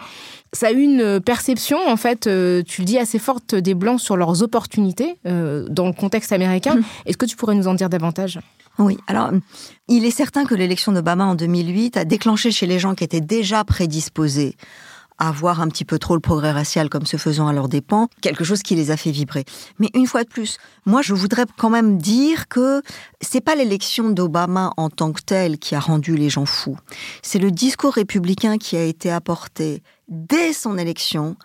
ça 0.54 0.68
a 0.68 0.72
eu 0.72 0.82
une 0.82 1.20
perception, 1.20 1.78
en 1.88 1.96
fait, 1.96 2.28
euh, 2.28 2.62
tu 2.63 2.82
le 2.82 2.86
dis, 2.86 2.98
assez 2.98 3.20
forte 3.20 3.56
des 3.56 3.74
Blancs 3.74 4.00
sur 4.00 4.18
leurs 4.18 4.44
opportunités 4.44 5.18
euh, 5.26 5.68
dans 5.70 5.88
le 5.88 5.94
contexte 5.94 6.32
américain. 6.32 6.76
Mmh. 6.76 6.84
Est-ce 7.06 7.18
que 7.18 7.26
tu 7.26 7.36
pourrais 7.36 7.56
nous 7.56 7.68
en 7.68 7.74
dire 7.74 7.89
davantage? 7.89 8.39
Oui, 8.78 8.98
alors 9.08 9.32
il 9.89 10.06
est 10.06 10.12
certain 10.12 10.46
que 10.46 10.56
l'élection 10.56 10.94
d'Obama 10.94 11.26
en 11.26 11.36
2008 11.36 11.98
a 11.98 12.06
déclenché 12.06 12.50
chez 12.50 12.65
les 12.65 12.80
gens 12.80 12.96
qui 12.96 13.04
étaient 13.04 13.20
déjà 13.20 13.65
prédisposés 13.65 14.56
à 15.20 15.32
voir 15.32 15.62
un 15.62 15.68
petit 15.68 15.86
peu 15.86 16.00
trop 16.00 16.16
le 16.16 16.22
progrès 16.22 16.52
racial 16.52 16.90
comme 16.90 17.06
se 17.06 17.18
faisant 17.18 17.48
à 17.48 17.54
leurs 17.54 17.70
dépens, 17.70 18.08
quelque 18.22 18.44
chose 18.44 18.64
qui 18.64 18.76
les 18.76 18.90
a 18.90 18.98
fait 18.98 19.12
vibrer. 19.12 19.46
Mais 19.78 19.90
une 19.94 20.08
fois 20.08 20.24
de 20.24 20.30
plus, 20.30 20.58
moi 20.86 21.02
je 21.02 21.14
voudrais 21.14 21.46
quand 21.58 21.70
même 21.70 21.98
dire 21.98 22.48
que 22.48 22.82
c'est 23.22 23.42
pas 23.42 23.56
l'élection 23.56 24.10
d'Obama 24.10 24.72
en 24.78 24.90
tant 24.90 25.12
que 25.12 25.22
telle 25.22 25.60
qui 25.60 25.76
a 25.76 25.80
rendu 25.80 26.16
les 26.16 26.30
gens 26.30 26.46
fous. 26.46 26.78
C'est 27.22 27.40
le 27.40 27.52
discours 27.52 27.94
républicain 27.94 28.58
qui 28.58 28.78
a 28.78 28.84
été 28.84 29.12
apporté 29.12 29.84
dès 30.08 30.54
son 30.54 30.78
élection 30.78 31.36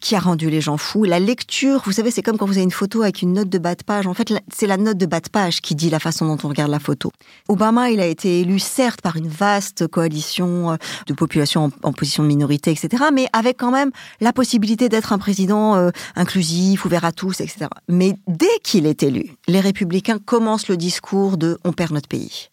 qui 0.00 0.16
a 0.16 0.18
rendu 0.18 0.50
les 0.50 0.60
gens 0.60 0.76
fous. 0.76 1.04
La 1.04 1.20
lecture, 1.20 1.82
vous 1.84 1.92
savez, 1.92 2.10
c'est 2.10 2.22
comme 2.22 2.36
quand 2.36 2.46
vous 2.46 2.54
avez 2.54 2.64
une 2.64 2.70
photo 2.70 3.02
avec 3.02 3.22
une 3.22 3.32
note 3.32 3.48
de 3.48 3.58
bas 3.58 3.74
de 3.74 3.84
page. 3.84 4.06
En 4.06 4.14
fait, 4.14 4.32
c'est 4.52 4.66
la 4.66 4.76
note 4.76 4.98
de 4.98 5.06
bas 5.06 5.20
de 5.20 5.28
page 5.28 5.60
qui 5.60 5.74
dit 5.74 5.90
la 5.90 6.00
façon 6.00 6.26
dont 6.26 6.38
on 6.44 6.48
regarde 6.48 6.70
la 6.70 6.80
photo. 6.80 7.12
Obama, 7.48 7.90
il 7.90 8.00
a 8.00 8.06
été 8.06 8.40
élu 8.40 8.58
certes 8.58 9.00
par 9.00 9.16
une 9.16 9.28
vaste 9.28 9.86
coalition 9.86 10.72
euh, 10.72 10.76
de 11.06 11.14
population 11.14 11.66
en, 11.66 11.70
en 11.88 11.92
position 11.92 12.22
de 12.22 12.28
minorité, 12.28 12.70
etc., 12.70 13.04
mais 13.12 13.26
avec 13.32 13.56
quand 13.58 13.70
même 13.70 13.90
la 14.20 14.32
possibilité 14.32 14.88
d'être 14.88 15.12
un 15.12 15.18
président 15.18 15.76
euh, 15.76 15.90
inclusif, 16.16 16.84
ouvert 16.84 17.04
à 17.04 17.12
tous, 17.12 17.40
etc. 17.40 17.66
Mais 17.88 18.14
dès 18.26 18.46
qu'il 18.62 18.86
est 18.86 19.02
élu, 19.02 19.30
les 19.48 19.60
républicains 19.60 20.18
commencent 20.18 20.68
le 20.68 20.76
discours 20.76 21.36
de 21.36 21.58
on 21.64 21.72
perd 21.72 21.92
notre 21.92 22.08
pays. 22.08 22.48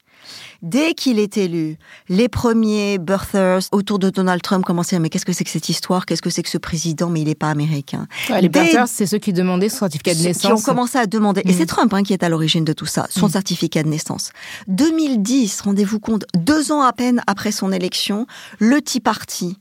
Dès 0.62 0.94
qu'il 0.94 1.18
est 1.18 1.38
élu, 1.38 1.78
les 2.08 2.30
premiers 2.30 3.00
birthers 3.00 3.62
autour 3.72 3.98
de 3.98 4.10
Donald 4.12 4.42
Trump 4.44 4.64
commençaient 4.64 4.96
à 4.96 5.00
dire 5.00 5.02
mais 5.04 5.10
qu'est-ce 5.10 5.26
que 5.26 5.34
c'est 5.34 5.44
que 5.44 5.50
cette 5.50 5.70
histoire? 5.70 6.06
Qu'est-ce 6.06 6.22
que 6.22 6.30
c'est 6.30 6.44
que 6.44 6.50
ce 6.50 6.60
président? 6.60 7.10
Mais 7.10 7.22
il 7.22 7.28
n'est 7.28 7.36
pas 7.36 7.50
américain. 7.50 8.08
les 8.30 8.48
birthers, 8.48 8.88
c'est 8.88 9.08
ceux 9.08 9.18
qui 9.18 9.34
demandaient 9.34 9.70
son 9.70 9.80
certificat 9.80 10.14
de 10.14 10.20
naissance. 10.22 10.42
Qui 10.42 10.52
ont 10.52 10.62
commencé 10.62 10.98
à 11.00 11.08
demander. 11.08 11.42
Et 11.46 11.52
Mm. 11.54 11.56
c'est 11.58 11.66
Trump 11.66 11.94
hein, 11.94 12.04
qui 12.04 12.14
est 12.14 12.24
à 12.24 12.30
l'origine 12.30 12.64
de 12.64 12.74
tout 12.74 12.86
ça, 12.86 13.08
son 13.10 13.28
Mm. 13.28 13.32
certificat 13.32 13.84
de 13.84 13.90
naissance. 13.90 14.32
2010, 14.68 15.62
rendez-vous 15.62 16.00
compte, 16.00 16.26
deux 16.36 16.72
ans 16.72 16.82
à 16.82 16.94
peine 16.94 17.22
après 17.28 17.52
son 17.52 17.72
élection, 17.72 18.28
le 18.60 18.82
Tea 18.82 19.00
Party 19.00 19.58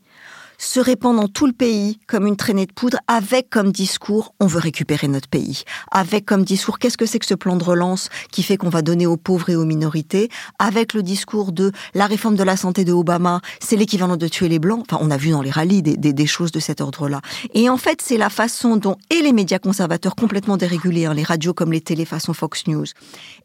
se 0.61 0.79
répand 0.79 1.17
dans 1.17 1.27
tout 1.27 1.47
le 1.47 1.53
pays 1.53 1.99
comme 2.07 2.27
une 2.27 2.37
traînée 2.37 2.67
de 2.67 2.73
poudre, 2.73 2.99
avec 3.09 3.49
comme 3.49 3.73
discours 3.73 4.35
on 4.41 4.47
veut 4.47 4.61
récupérer 4.61 5.09
notre 5.09 5.29
pays, 5.29 5.65
avec 5.91 6.27
comme 6.27 6.45
discours 6.45 6.79
qu'est-ce 6.79 6.99
que 6.99 7.07
c'est 7.07 7.19
que 7.19 7.27
ce 7.27 7.35
plan 7.35 7.57
de 7.57 7.65
relance 7.65 8.11
qui 8.31 8.43
fait 8.43 8.59
qu'on 8.59 8.69
va 8.69 8.83
donner 8.83 9.07
aux 9.07 9.17
pauvres 9.17 9.49
et 9.49 9.57
aux 9.57 9.65
minorités, 9.65 10.29
avec 10.59 10.93
le 10.93 11.03
discours 11.03 11.53
de 11.53 11.73
la 11.95 12.07
réforme 12.07 12.37
de 12.37 12.43
la 12.43 12.57
santé 12.57 12.85
de 12.85 12.93
Obama, 12.93 13.41
c'est 13.59 13.77
l'équivalent 13.77 14.19
de 14.19 14.29
tuer 14.29 14.49
les 14.49 14.59
blancs. 14.59 14.85
Enfin, 14.89 15.03
on 15.03 15.11
a 15.11 15.17
vu 15.17 15.31
dans 15.31 15.41
les 15.41 15.51
rallyes 15.51 15.83
des, 15.83 16.27
choses 16.27 16.53
de 16.53 16.61
cet 16.61 16.83
ordre-là. 16.83 17.23
Et 17.55 17.71
en 17.71 17.79
fait, 17.79 18.03
c'est 18.03 18.19
la 18.19 18.29
façon 18.29 18.77
dont 18.77 18.97
et 19.09 19.23
les 19.23 19.33
médias 19.33 19.59
conservateurs 19.59 20.15
complètement 20.15 20.59
dérégulés, 20.59 21.07
hein, 21.07 21.15
les 21.15 21.23
radios 21.23 21.55
comme 21.55 21.73
les 21.73 21.81
télés 21.81 22.05
façon 22.05 22.35
Fox 22.35 22.67
News, 22.67 22.85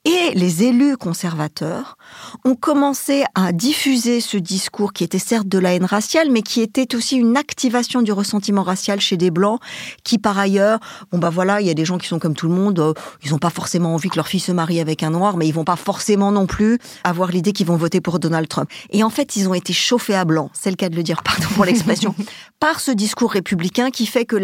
et 0.04 0.34
les 0.36 0.64
élus 0.64 0.98
conservateurs 0.98 1.98
ont 2.44 2.56
commencé 2.56 3.24
à 3.34 3.54
diffuser 3.54 4.20
ce 4.20 4.36
discours 4.38 4.92
qui 4.92 5.06
était 5.06 5.20
certes 5.20 5.48
de 5.48 5.60
la 5.60 5.74
haine 5.74 5.86
raciale, 5.86 6.30
mais 6.30 6.42
qui 6.42 6.62
était 6.62 6.94
aussi 6.96 7.05
une 7.12 7.38
activation 7.38 8.02
du 8.02 8.12
ressentiment 8.12 8.64
racial 8.64 9.00
chez 9.00 9.18
des 9.18 9.32
blancs 9.32 9.60
qui, 10.04 10.18
par 10.18 10.38
ailleurs, 10.38 10.80
bon 11.12 11.18
bah 11.18 11.30
voilà, 11.30 11.62
il 11.62 11.68
y 11.68 11.70
a 11.70 11.74
des 11.74 11.86
gens 11.86 11.98
qui 11.98 12.08
sont 12.08 12.20
comme 12.20 12.36
tout 12.36 12.48
le 12.48 12.54
monde, 12.54 12.80
euh, 12.80 12.94
ils 13.24 13.32
n'ont 13.32 13.38
pas 13.38 13.50
forcément 13.50 13.94
envie 13.94 14.10
que 14.10 14.16
leur 14.16 14.28
fille 14.28 14.40
se 14.40 14.52
marie 14.52 14.80
avec 14.80 15.04
un 15.04 15.10
noir, 15.10 15.38
mais 15.38 15.48
ils 15.48 15.54
vont 15.54 15.64
pas 15.64 15.76
forcément 15.76 16.32
non 16.32 16.48
plus 16.48 16.80
avoir 17.04 17.32
l'idée 17.32 17.52
qu'ils 17.54 17.68
vont 17.68 17.78
voter 17.78 18.02
pour 18.02 18.20
Donald 18.20 18.48
Trump. 18.48 18.70
Et 18.92 19.04
en 19.04 19.10
fait, 19.10 19.36
ils 19.36 19.48
ont 19.50 19.54
été 19.54 19.74
chauffés 19.74 20.16
à 20.16 20.26
blanc, 20.26 20.50
c'est 20.54 20.70
le 20.70 20.76
cas 20.76 20.90
de 20.90 20.96
le 20.96 21.04
dire, 21.04 21.24
pardon 21.24 21.48
pour 21.56 21.66
l'expression, 21.66 22.16
par 22.60 22.80
ce 22.80 22.92
discours 22.92 23.32
républicain 23.32 23.92
qui 23.92 24.06
fait 24.06 24.26
que 24.26 24.36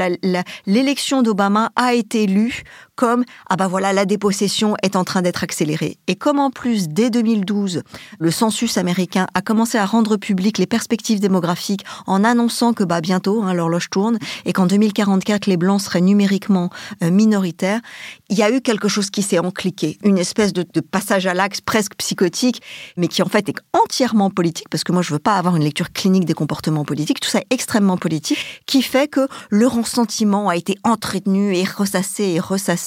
l'élection 0.65 1.21
d'Obama 1.21 1.71
a 1.75 1.93
été 1.93 2.27
lue 2.27 2.63
comme 2.95 3.23
ah 3.49 3.55
bah 3.55 3.67
voilà 3.67 3.93
la 3.93 4.05
dépossession 4.05 4.75
est 4.83 4.95
en 4.95 5.03
train 5.03 5.21
d'être 5.21 5.43
accélérée. 5.43 5.97
Et 6.07 6.15
comme 6.15 6.39
en 6.39 6.51
plus 6.51 6.87
dès 6.87 7.09
2012 7.09 7.83
le 8.19 8.31
census 8.31 8.77
américain 8.77 9.27
a 9.33 9.41
commencé 9.41 9.77
à 9.77 9.85
rendre 9.85 10.17
public 10.17 10.57
les 10.57 10.67
perspectives 10.67 11.19
démographiques 11.19 11.85
en 12.05 12.23
annonçant 12.23 12.73
que 12.73 12.83
bah 12.83 13.01
bientôt 13.01 13.43
hein, 13.43 13.53
l'horloge 13.53 13.89
tourne 13.89 14.19
et 14.45 14.53
qu'en 14.53 14.65
2044 14.65 15.47
les 15.47 15.57
blancs 15.57 15.81
seraient 15.81 16.01
numériquement 16.01 16.69
euh, 17.03 17.11
minoritaires 17.11 17.81
il 18.29 18.37
y 18.37 18.43
a 18.43 18.51
eu 18.51 18.61
quelque 18.61 18.87
chose 18.87 19.09
qui 19.09 19.21
s'est 19.21 19.39
encliqué. 19.39 19.97
Une 20.03 20.17
espèce 20.17 20.53
de, 20.53 20.63
passage 20.81 21.27
à 21.27 21.33
l'axe 21.33 21.61
presque 21.61 21.95
psychotique 21.97 22.61
mais 22.97 23.07
qui 23.07 23.21
en 23.21 23.29
fait 23.29 23.49
est 23.49 23.55
entièrement 23.73 24.29
politique 24.29 24.69
parce 24.69 24.83
que 24.83 24.91
moi 24.91 25.01
je 25.01 25.13
veux 25.13 25.19
pas 25.19 25.37
avoir 25.37 25.55
une 25.55 25.63
lecture 25.63 25.91
clinique 25.91 26.25
des 26.25 26.33
comportements 26.33 26.85
politiques. 26.85 27.19
Tout 27.19 27.29
ça 27.29 27.39
est 27.39 27.47
extrêmement 27.49 27.97
politique 27.97 28.63
qui 28.65 28.81
fait 28.81 29.07
que 29.07 29.27
le 29.49 29.67
ressentiment 29.67 30.49
a 30.49 30.55
été 30.55 30.75
entretenu 30.83 31.55
et 31.55 31.63
ressassé 31.63 32.23
et 32.23 32.39
ressassé 32.39 32.80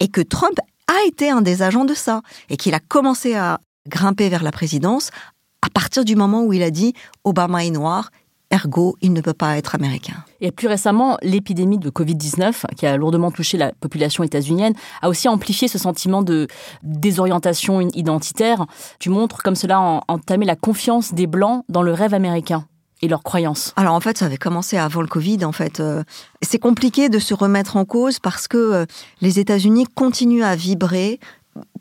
et 0.00 0.08
que 0.08 0.20
Trump 0.20 0.58
a 0.88 1.06
été 1.06 1.30
un 1.30 1.42
des 1.42 1.62
agents 1.62 1.84
de 1.84 1.94
ça 1.94 2.22
et 2.48 2.56
qu'il 2.56 2.74
a 2.74 2.80
commencé 2.80 3.34
à 3.34 3.60
grimper 3.88 4.28
vers 4.28 4.42
la 4.42 4.52
présidence 4.52 5.10
à 5.62 5.70
partir 5.70 6.04
du 6.04 6.16
moment 6.16 6.44
où 6.44 6.52
il 6.52 6.62
a 6.62 6.70
dit 6.70 6.94
Obama 7.24 7.64
est 7.64 7.70
noir, 7.70 8.10
ergo 8.50 8.96
il 9.02 9.12
ne 9.12 9.20
peut 9.20 9.34
pas 9.34 9.58
être 9.58 9.74
américain. 9.74 10.24
Et 10.40 10.52
plus 10.52 10.68
récemment, 10.68 11.18
l'épidémie 11.22 11.78
de 11.78 11.90
Covid-19, 11.90 12.74
qui 12.76 12.86
a 12.86 12.96
lourdement 12.96 13.30
touché 13.30 13.58
la 13.58 13.72
population 13.72 14.24
états-unienne, 14.24 14.74
a 15.02 15.08
aussi 15.08 15.28
amplifié 15.28 15.68
ce 15.68 15.78
sentiment 15.78 16.22
de 16.22 16.46
désorientation 16.82 17.80
identitaire. 17.80 18.66
Tu 19.00 19.10
montres 19.10 19.42
comme 19.42 19.56
cela 19.56 19.78
a 19.78 20.00
entamé 20.08 20.46
la 20.46 20.56
confiance 20.56 21.12
des 21.12 21.26
Blancs 21.26 21.64
dans 21.68 21.82
le 21.82 21.92
rêve 21.92 22.14
américain 22.14 22.66
et 23.02 23.08
leurs 23.08 23.22
croyances. 23.22 23.72
Alors 23.76 23.94
en 23.94 24.00
fait, 24.00 24.18
ça 24.18 24.26
avait 24.26 24.38
commencé 24.38 24.76
avant 24.76 25.00
le 25.00 25.08
Covid. 25.08 25.44
En 25.44 25.52
fait, 25.52 25.80
euh, 25.80 26.02
c'est 26.42 26.58
compliqué 26.58 27.08
de 27.08 27.18
se 27.18 27.34
remettre 27.34 27.76
en 27.76 27.84
cause 27.84 28.18
parce 28.18 28.48
que 28.48 28.56
euh, 28.56 28.86
les 29.20 29.38
États-Unis 29.38 29.86
continuent 29.94 30.44
à 30.44 30.56
vibrer, 30.56 31.20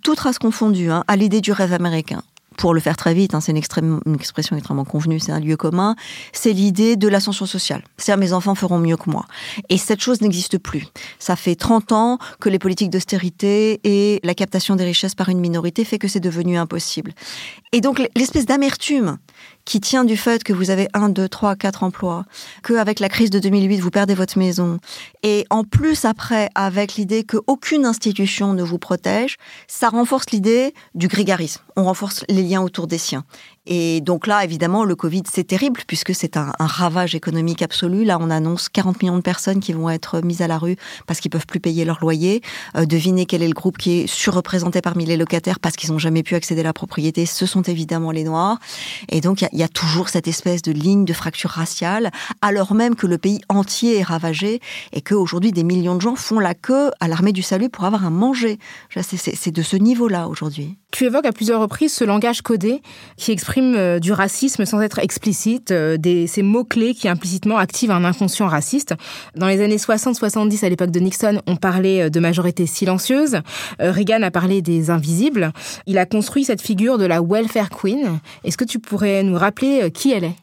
toute 0.03 0.19
race 0.19 0.39
confondue, 0.39 0.91
hein, 0.91 1.03
à 1.07 1.15
l'idée 1.15 1.41
du 1.41 1.51
rêve 1.51 1.73
américain. 1.73 2.21
Pour 2.57 2.73
le 2.73 2.79
faire 2.79 2.97
très 2.97 3.13
vite, 3.13 3.35
hein, 3.35 3.39
c'est 3.39 3.51
une, 3.51 3.57
expression 4.15 4.55
extrêmement 4.55 4.83
convenue, 4.83 5.19
c'est 5.19 5.31
un 5.31 5.39
lieu 5.39 5.55
commun. 5.57 5.95
C'est 6.33 6.53
l'idée 6.53 6.95
de 6.95 7.07
l'ascension 7.07 7.45
sociale. 7.45 7.83
C'est-à-dire 7.97 8.19
mes 8.19 8.33
enfants 8.33 8.55
feront 8.55 8.79
mieux 8.79 8.97
que 8.97 9.11
moi. 9.11 9.25
Et 9.69 9.77
cette 9.77 10.01
chose 10.01 10.21
n'existe 10.21 10.57
plus. 10.57 10.87
Ça 11.19 11.35
fait 11.35 11.53
30 11.53 11.91
ans 11.91 12.17
que 12.39 12.49
les 12.49 12.57
politiques 12.57 12.89
d'austérité 12.89 13.79
et 13.83 14.19
la 14.23 14.33
captation 14.33 14.75
des 14.75 14.85
richesses 14.85 15.13
par 15.13 15.29
une 15.29 15.39
minorité 15.39 15.85
fait 15.85 15.99
que 15.99 16.07
c'est 16.07 16.19
devenu 16.19 16.57
impossible. 16.57 17.13
Et 17.73 17.81
donc 17.81 18.01
l'espèce 18.15 18.47
d'amertume 18.47 19.19
qui 19.67 19.81
tient 19.81 20.05
du 20.05 20.15
fait 20.15 20.45
que 20.45 20.53
vous 20.53 20.69
avez 20.69 20.87
un, 20.93 21.09
deux, 21.09 21.27
trois, 21.27 21.57
quatre 21.57 21.83
emplois, 21.83 22.23
qu'avec 22.63 23.01
la 23.01 23.09
crise 23.09 23.29
de 23.29 23.37
2008, 23.37 23.81
vous 23.81 23.91
perdez 23.91 24.15
votre 24.15 24.37
maison, 24.37 24.79
et 25.23 25.45
en 25.49 25.65
plus 25.65 26.05
après, 26.05 26.49
avec 26.55 26.95
l'idée 26.95 27.25
qu'aucune 27.25 27.85
institution 27.85 28.53
ne 28.53 28.63
vous 28.63 28.77
protège, 28.77 29.35
ça 29.67 29.89
renforce 29.89 30.31
l'idée 30.31 30.73
du 30.95 31.09
grégarisme. 31.09 31.61
On 31.75 31.83
renforce 31.83 32.23
les 32.29 32.43
liens 32.43 32.61
autour 32.61 32.87
des 32.87 32.97
siens. 32.97 33.25
Et 33.67 34.01
donc 34.01 34.27
là, 34.27 34.43
évidemment, 34.43 34.85
le 34.85 34.95
Covid, 34.95 35.23
c'est 35.31 35.43
terrible 35.43 35.81
puisque 35.85 36.15
c'est 36.15 36.37
un, 36.37 36.53
ravage 36.57 37.15
économique 37.15 37.61
absolu. 37.61 38.05
Là, 38.05 38.17
on 38.19 38.29
annonce 38.29 38.69
40 38.69 39.01
millions 39.01 39.17
de 39.17 39.21
personnes 39.21 39.59
qui 39.59 39.73
vont 39.73 39.89
être 39.89 40.21
mises 40.21 40.41
à 40.41 40.47
la 40.47 40.57
rue 40.57 40.77
parce 41.05 41.19
qu'ils 41.19 41.31
peuvent 41.31 41.45
plus 41.45 41.59
payer 41.59 41.83
leur 41.83 41.99
loyer. 41.99 42.41
Euh, 42.77 42.85
devinez 42.85 43.25
quel 43.25 43.43
est 43.43 43.47
le 43.47 43.53
groupe 43.53 43.77
qui 43.77 43.99
est 43.99 44.07
surreprésenté 44.07 44.81
parmi 44.81 45.05
les 45.05 45.17
locataires 45.17 45.59
parce 45.59 45.75
qu'ils 45.75 45.91
n'ont 45.91 45.99
jamais 45.99 46.23
pu 46.23 46.35
accéder 46.35 46.61
à 46.61 46.63
la 46.63 46.73
propriété. 46.73 47.25
Ce 47.25 47.45
sont 47.45 47.61
évidemment 47.63 48.11
les 48.11 48.23
Noirs. 48.23 48.57
Et 49.09 49.19
donc, 49.19 49.41
il 49.41 49.49
y 49.51 49.57
y, 49.57 49.63
a 49.63 49.67
toujours 49.67 50.07
cette 50.09 50.27
espèce 50.27 50.61
de 50.61 50.71
ligne 50.71 51.03
de 51.03 51.13
fracture 51.13 51.49
raciale, 51.49 52.11
alors 52.41 52.73
même 52.73 52.95
que 52.95 53.07
le 53.07 53.17
pays 53.17 53.41
entier 53.49 53.97
est 53.97 54.03
ravagé 54.03 54.61
et 54.93 55.01
qu'aujourd'hui, 55.01 55.51
des 55.51 55.63
millions 55.63 55.95
de 55.95 56.01
gens 56.01 56.15
font 56.15 56.39
la 56.39 56.53
queue 56.53 56.91
à 56.99 57.07
l'armée 57.07 57.33
du 57.33 57.41
salut 57.41 57.69
pour 57.69 57.83
avoir 57.83 58.05
à 58.05 58.09
manger. 58.09 58.59
C'est 59.01 59.51
de 59.51 59.61
ce 59.61 59.75
niveau-là 59.75 60.27
aujourd'hui. 60.27 60.77
Tu 60.91 61.03
évoques 61.03 61.25
à 61.25 61.33
plusieurs 61.33 61.59
reprises 61.59 61.93
ce 61.93 62.05
langage 62.05 62.41
codé 62.41 62.81
qui 63.17 63.33
exprime 63.33 63.75
euh, 63.75 63.99
du 63.99 64.13
racisme 64.13 64.63
sans 64.63 64.81
être 64.81 64.99
explicite, 64.99 65.71
euh, 65.71 65.97
des, 65.97 66.27
ces 66.27 66.43
mots-clés 66.43 66.93
qui 66.93 67.09
implicitement 67.09 67.57
activent 67.57 67.91
un 67.91 68.05
inconscient 68.05 68.47
raciste. 68.47 68.95
Dans 69.35 69.47
les 69.47 69.61
années 69.61 69.75
60-70, 69.75 70.65
à 70.65 70.69
l'époque 70.69 70.91
de 70.91 70.99
Nixon, 71.01 71.41
on 71.45 71.57
parlait 71.57 72.03
euh, 72.03 72.09
de 72.09 72.21
majorité 72.21 72.65
silencieuse. 72.65 73.41
Reagan 73.79 74.21
a 74.21 74.31
parlé 74.31 74.61
des 74.61 74.89
invisibles. 74.89 75.51
Il 75.87 75.97
a 75.97 76.05
construit 76.05 76.45
cette 76.45 76.61
figure 76.61 76.97
de 76.97 77.05
la 77.05 77.21
welfare 77.21 77.69
queen. 77.69 78.19
Est-ce 78.45 78.57
que 78.57 78.63
tu 78.63 78.79
pourrais 78.79 79.23
nous 79.23 79.37
rappeler 79.37 79.91
qui 79.91 80.13
elle 80.13 80.23
est? 80.23 80.35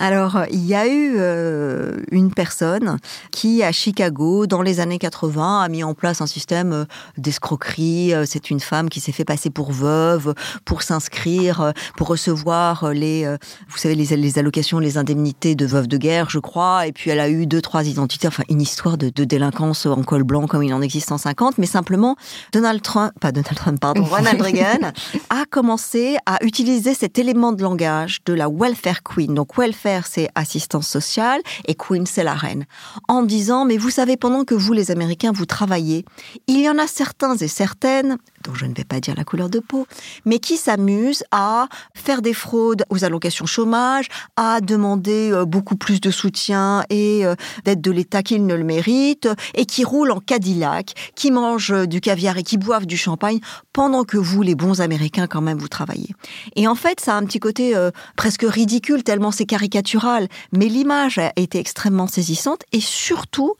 Alors, 0.00 0.42
il 0.50 0.64
y 0.64 0.74
a 0.74 0.86
eu 0.86 1.16
euh, 1.18 1.96
une 2.12 2.32
personne 2.32 2.98
qui, 3.32 3.62
à 3.62 3.72
Chicago, 3.72 4.46
dans 4.46 4.62
les 4.62 4.78
années 4.78 4.98
80, 4.98 5.62
a 5.62 5.68
mis 5.68 5.82
en 5.82 5.94
place 5.94 6.20
un 6.20 6.26
système 6.26 6.72
euh, 6.72 6.84
d'escroquerie. 7.16 8.14
Euh, 8.14 8.24
C'est 8.26 8.50
une 8.50 8.60
femme 8.60 8.90
qui 8.90 9.00
s'est 9.00 9.12
fait 9.12 9.24
passer 9.24 9.50
pour 9.50 9.72
veuve 9.72 10.34
pour 10.64 10.82
s'inscrire, 10.82 11.72
pour 11.96 12.08
recevoir 12.08 12.92
les, 12.92 13.26
vous 13.68 13.78
savez, 13.78 13.94
les, 13.94 14.16
les 14.16 14.38
allocations, 14.38 14.78
les 14.78 14.98
indemnités 14.98 15.54
de 15.54 15.66
veuve 15.66 15.88
de 15.88 15.96
guerre, 15.96 16.30
je 16.30 16.38
crois. 16.38 16.86
Et 16.86 16.92
puis, 16.92 17.10
elle 17.10 17.20
a 17.20 17.28
eu 17.28 17.46
deux, 17.46 17.60
trois 17.60 17.84
identités. 17.84 18.28
Enfin, 18.28 18.44
une 18.48 18.60
histoire 18.60 18.98
de, 18.98 19.08
de 19.08 19.24
délinquance 19.24 19.86
en 19.86 20.02
col 20.02 20.22
blanc 20.22 20.46
comme 20.46 20.62
il 20.62 20.72
en 20.74 20.82
existe 20.82 21.10
en 21.10 21.18
50. 21.18 21.58
Mais 21.58 21.66
simplement, 21.66 22.16
Donald 22.52 22.82
Trump, 22.82 23.12
pas 23.20 23.32
Donald 23.32 23.56
Trump, 23.56 23.80
pardon, 23.80 24.04
Ronald 24.10 24.40
Reagan 24.40 24.92
a 25.30 25.44
commencé 25.50 26.16
à 26.26 26.44
utiliser 26.44 26.94
cet 26.94 27.18
élément 27.18 27.52
de 27.52 27.62
langage 27.62 28.18
de 28.26 28.34
la 28.34 28.48
welfare 28.48 29.02
queen. 29.02 29.34
Donc, 29.34 29.56
welfare, 29.56 29.87
c'est 30.06 30.28
assistance 30.34 30.88
sociale 30.88 31.40
et 31.66 31.74
queen, 31.74 32.06
c'est 32.06 32.24
la 32.24 32.34
reine. 32.34 32.64
En 33.08 33.22
disant, 33.22 33.64
mais 33.64 33.76
vous 33.76 33.90
savez, 33.90 34.16
pendant 34.16 34.44
que 34.44 34.54
vous, 34.54 34.72
les 34.72 34.90
Américains, 34.90 35.32
vous 35.32 35.46
travaillez, 35.46 36.04
il 36.46 36.60
y 36.60 36.68
en 36.68 36.78
a 36.78 36.86
certains 36.86 37.36
et 37.36 37.48
certaines, 37.48 38.18
dont 38.48 38.54
je 38.54 38.64
ne 38.64 38.74
vais 38.74 38.84
pas 38.84 38.98
dire 38.98 39.14
la 39.14 39.24
couleur 39.24 39.50
de 39.50 39.58
peau, 39.58 39.86
mais 40.24 40.38
qui 40.38 40.56
s'amusent 40.56 41.24
à 41.30 41.68
faire 41.94 42.22
des 42.22 42.32
fraudes 42.32 42.84
aux 42.88 43.04
allocations 43.04 43.46
chômage, 43.46 44.08
à 44.36 44.60
demander 44.60 45.30
euh, 45.30 45.44
beaucoup 45.44 45.76
plus 45.76 46.00
de 46.00 46.10
soutien 46.10 46.84
et 46.88 47.26
euh, 47.26 47.34
d'aide 47.64 47.80
de 47.80 47.90
l'État 47.90 48.22
qu'ils 48.22 48.46
ne 48.46 48.54
le 48.54 48.64
méritent, 48.64 49.28
et 49.54 49.66
qui 49.66 49.84
roulent 49.84 50.12
en 50.12 50.20
Cadillac, 50.20 50.94
qui 51.14 51.30
mangent 51.30 51.72
euh, 51.72 51.86
du 51.86 52.00
caviar 52.00 52.38
et 52.38 52.42
qui 52.42 52.56
boivent 52.56 52.86
du 52.86 52.96
champagne, 52.96 53.40
pendant 53.72 54.04
que 54.04 54.16
vous, 54.16 54.42
les 54.42 54.54
bons 54.54 54.80
Américains, 54.80 55.26
quand 55.26 55.42
même, 55.42 55.58
vous 55.58 55.68
travaillez. 55.68 56.14
Et 56.56 56.66
en 56.66 56.74
fait, 56.74 57.00
ça 57.00 57.14
a 57.14 57.18
un 57.18 57.24
petit 57.24 57.38
côté 57.38 57.74
presque 58.16 58.42
ridicule, 58.42 59.04
tellement 59.04 59.30
c'est 59.30 59.46
caricatural, 59.46 60.28
mais 60.52 60.66
l'image 60.66 61.18
a 61.18 61.32
été 61.36 61.58
extrêmement 61.58 62.06
saisissante, 62.06 62.62
et 62.72 62.80
surtout, 62.80 63.54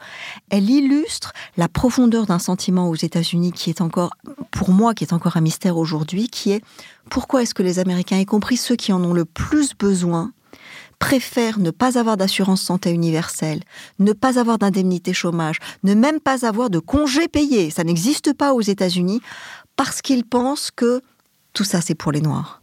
elle 0.50 0.68
illustre 0.68 1.32
la 1.56 1.68
profondeur 1.68 2.26
d'un 2.26 2.40
sentiment 2.40 2.88
aux 2.88 2.96
États-Unis 2.96 3.52
qui 3.52 3.70
est 3.70 3.80
encore, 3.80 4.10
pour 4.50 4.70
moi, 4.70 4.77
qui 4.94 5.04
est 5.04 5.12
encore 5.12 5.36
un 5.36 5.40
mystère 5.40 5.76
aujourd'hui, 5.76 6.28
qui 6.28 6.52
est 6.52 6.62
pourquoi 7.10 7.42
est-ce 7.42 7.54
que 7.54 7.62
les 7.62 7.78
Américains, 7.78 8.18
y 8.18 8.26
compris 8.26 8.56
ceux 8.56 8.76
qui 8.76 8.92
en 8.92 9.02
ont 9.02 9.12
le 9.12 9.24
plus 9.24 9.74
besoin, 9.74 10.32
préfèrent 10.98 11.58
ne 11.58 11.70
pas 11.70 11.98
avoir 11.98 12.16
d'assurance 12.16 12.62
santé 12.62 12.90
universelle, 12.90 13.62
ne 13.98 14.12
pas 14.12 14.38
avoir 14.38 14.58
d'indemnité 14.58 15.12
chômage, 15.12 15.58
ne 15.84 15.94
même 15.94 16.20
pas 16.20 16.46
avoir 16.46 16.70
de 16.70 16.78
congés 16.78 17.28
payés, 17.28 17.70
ça 17.70 17.84
n'existe 17.84 18.32
pas 18.32 18.52
aux 18.52 18.60
États-Unis, 18.60 19.20
parce 19.76 20.02
qu'ils 20.02 20.24
pensent 20.24 20.70
que 20.70 21.02
tout 21.52 21.64
ça 21.64 21.80
c'est 21.80 21.94
pour 21.94 22.12
les 22.12 22.20
Noirs 22.20 22.57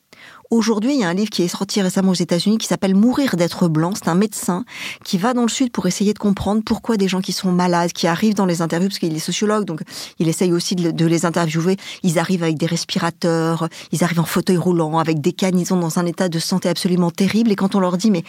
Aujourd'hui, 0.51 0.93
il 0.93 0.99
y 0.99 1.03
a 1.03 1.09
un 1.09 1.13
livre 1.13 1.29
qui 1.29 1.41
est 1.41 1.47
sorti 1.47 1.81
récemment 1.81 2.11
aux 2.11 2.15
États-Unis 2.15 2.57
qui 2.57 2.67
s'appelle 2.67 2.95
Mourir 2.95 3.35
d'être 3.35 3.67
blanc. 3.67 3.93
C'est 3.95 4.09
un 4.09 4.15
médecin 4.15 4.63
qui 5.03 5.17
va 5.17 5.33
dans 5.33 5.41
le 5.41 5.49
sud 5.49 5.71
pour 5.71 5.87
essayer 5.87 6.13
de 6.13 6.19
comprendre 6.19 6.61
pourquoi 6.63 6.97
des 6.97 7.07
gens 7.07 7.21
qui 7.21 7.31
sont 7.31 7.51
malades, 7.51 7.91
qui 7.93 8.05
arrivent 8.05 8.35
dans 8.35 8.45
les 8.45 8.61
interviews, 8.61 8.89
parce 8.89 8.99
qu'il 8.99 9.15
est 9.15 9.19
sociologue, 9.19 9.65
donc 9.65 9.81
il 10.19 10.27
essaye 10.29 10.53
aussi 10.53 10.75
de, 10.75 11.05
les 11.05 11.25
interviewer. 11.25 11.77
Ils 12.03 12.19
arrivent 12.19 12.43
avec 12.43 12.57
des 12.57 12.67
respirateurs, 12.67 13.69
ils 13.91 14.03
arrivent 14.03 14.19
en 14.19 14.25
fauteuil 14.25 14.57
roulant, 14.57 14.99
avec 14.99 15.19
des 15.19 15.33
cannes, 15.33 15.57
ils 15.57 15.65
sont 15.65 15.79
dans 15.79 15.97
un 15.99 16.05
état 16.05 16.29
de 16.29 16.39
santé 16.39 16.69
absolument 16.69 17.11
terrible. 17.11 17.51
Et 17.51 17.55
quand 17.55 17.75
on 17.75 17.79
leur 17.79 17.97
dit, 17.97 18.11
mais 18.11 18.23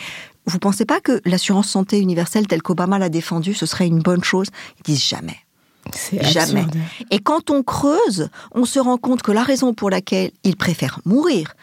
vous 0.47 0.59
pensez 0.59 0.87
pas 0.87 1.01
que 1.01 1.21
l'assurance 1.25 1.69
santé 1.69 2.01
universelle 2.01 2.47
telle 2.47 2.63
qu'Obama 2.63 2.99
l'a 2.99 3.09
défendue, 3.09 3.55
ce 3.55 3.67
serait 3.67 3.87
une 3.87 4.01
bonne 4.01 4.25
chose? 4.25 4.49
Ils 4.79 4.85
disent 4.85 5.05
jamais. 5.05 5.37
Jamais. 6.21 6.65
Et 7.11 7.21
quand 7.21 7.51
on 7.51 7.63
creuse, 7.63 8.29
on 8.53 8.65
se 8.65 8.79
rend 8.79 8.99
compte 8.99 9.23
que 9.23 9.33
la 9.33 9.43
raison 9.43 9.75
pour 9.75 9.91
laquelle 9.91 10.31
ils 10.45 10.57
préfèrent 10.57 11.01
mourir 11.05 11.55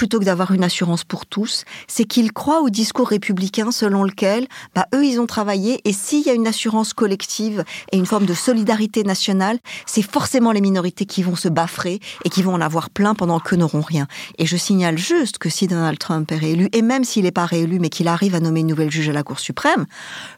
plutôt 0.00 0.18
que 0.18 0.24
d'avoir 0.24 0.52
une 0.52 0.64
assurance 0.64 1.04
pour 1.04 1.26
tous, 1.26 1.66
c'est 1.86 2.04
qu'ils 2.04 2.32
croient 2.32 2.62
au 2.62 2.70
discours 2.70 3.08
républicain 3.08 3.70
selon 3.70 4.02
lequel, 4.02 4.46
bah, 4.74 4.86
eux, 4.94 5.04
ils 5.04 5.20
ont 5.20 5.26
travaillé 5.26 5.78
et 5.84 5.92
s'il 5.92 6.24
y 6.24 6.30
a 6.30 6.32
une 6.32 6.46
assurance 6.46 6.94
collective 6.94 7.64
et 7.92 7.98
une 7.98 8.06
forme 8.06 8.24
de 8.24 8.32
solidarité 8.32 9.04
nationale, 9.04 9.58
c'est 9.84 10.00
forcément 10.00 10.52
les 10.52 10.62
minorités 10.62 11.04
qui 11.04 11.22
vont 11.22 11.36
se 11.36 11.50
baffrer 11.50 12.00
et 12.24 12.30
qui 12.30 12.42
vont 12.42 12.54
en 12.54 12.62
avoir 12.62 12.88
plein 12.88 13.14
pendant 13.14 13.40
qu'eux 13.40 13.56
n'auront 13.56 13.82
rien. 13.82 14.06
Et 14.38 14.46
je 14.46 14.56
signale 14.56 14.96
juste 14.96 15.36
que 15.36 15.50
si 15.50 15.66
Donald 15.66 15.98
Trump 15.98 16.32
est 16.32 16.38
réélu, 16.38 16.70
et 16.72 16.80
même 16.80 17.04
s'il 17.04 17.24
n'est 17.24 17.30
pas 17.30 17.44
réélu, 17.44 17.78
mais 17.78 17.90
qu'il 17.90 18.08
arrive 18.08 18.34
à 18.34 18.40
nommer 18.40 18.60
une 18.60 18.68
nouvelle 18.68 18.90
juge 18.90 19.10
à 19.10 19.12
la 19.12 19.22
Cour 19.22 19.38
suprême, 19.38 19.84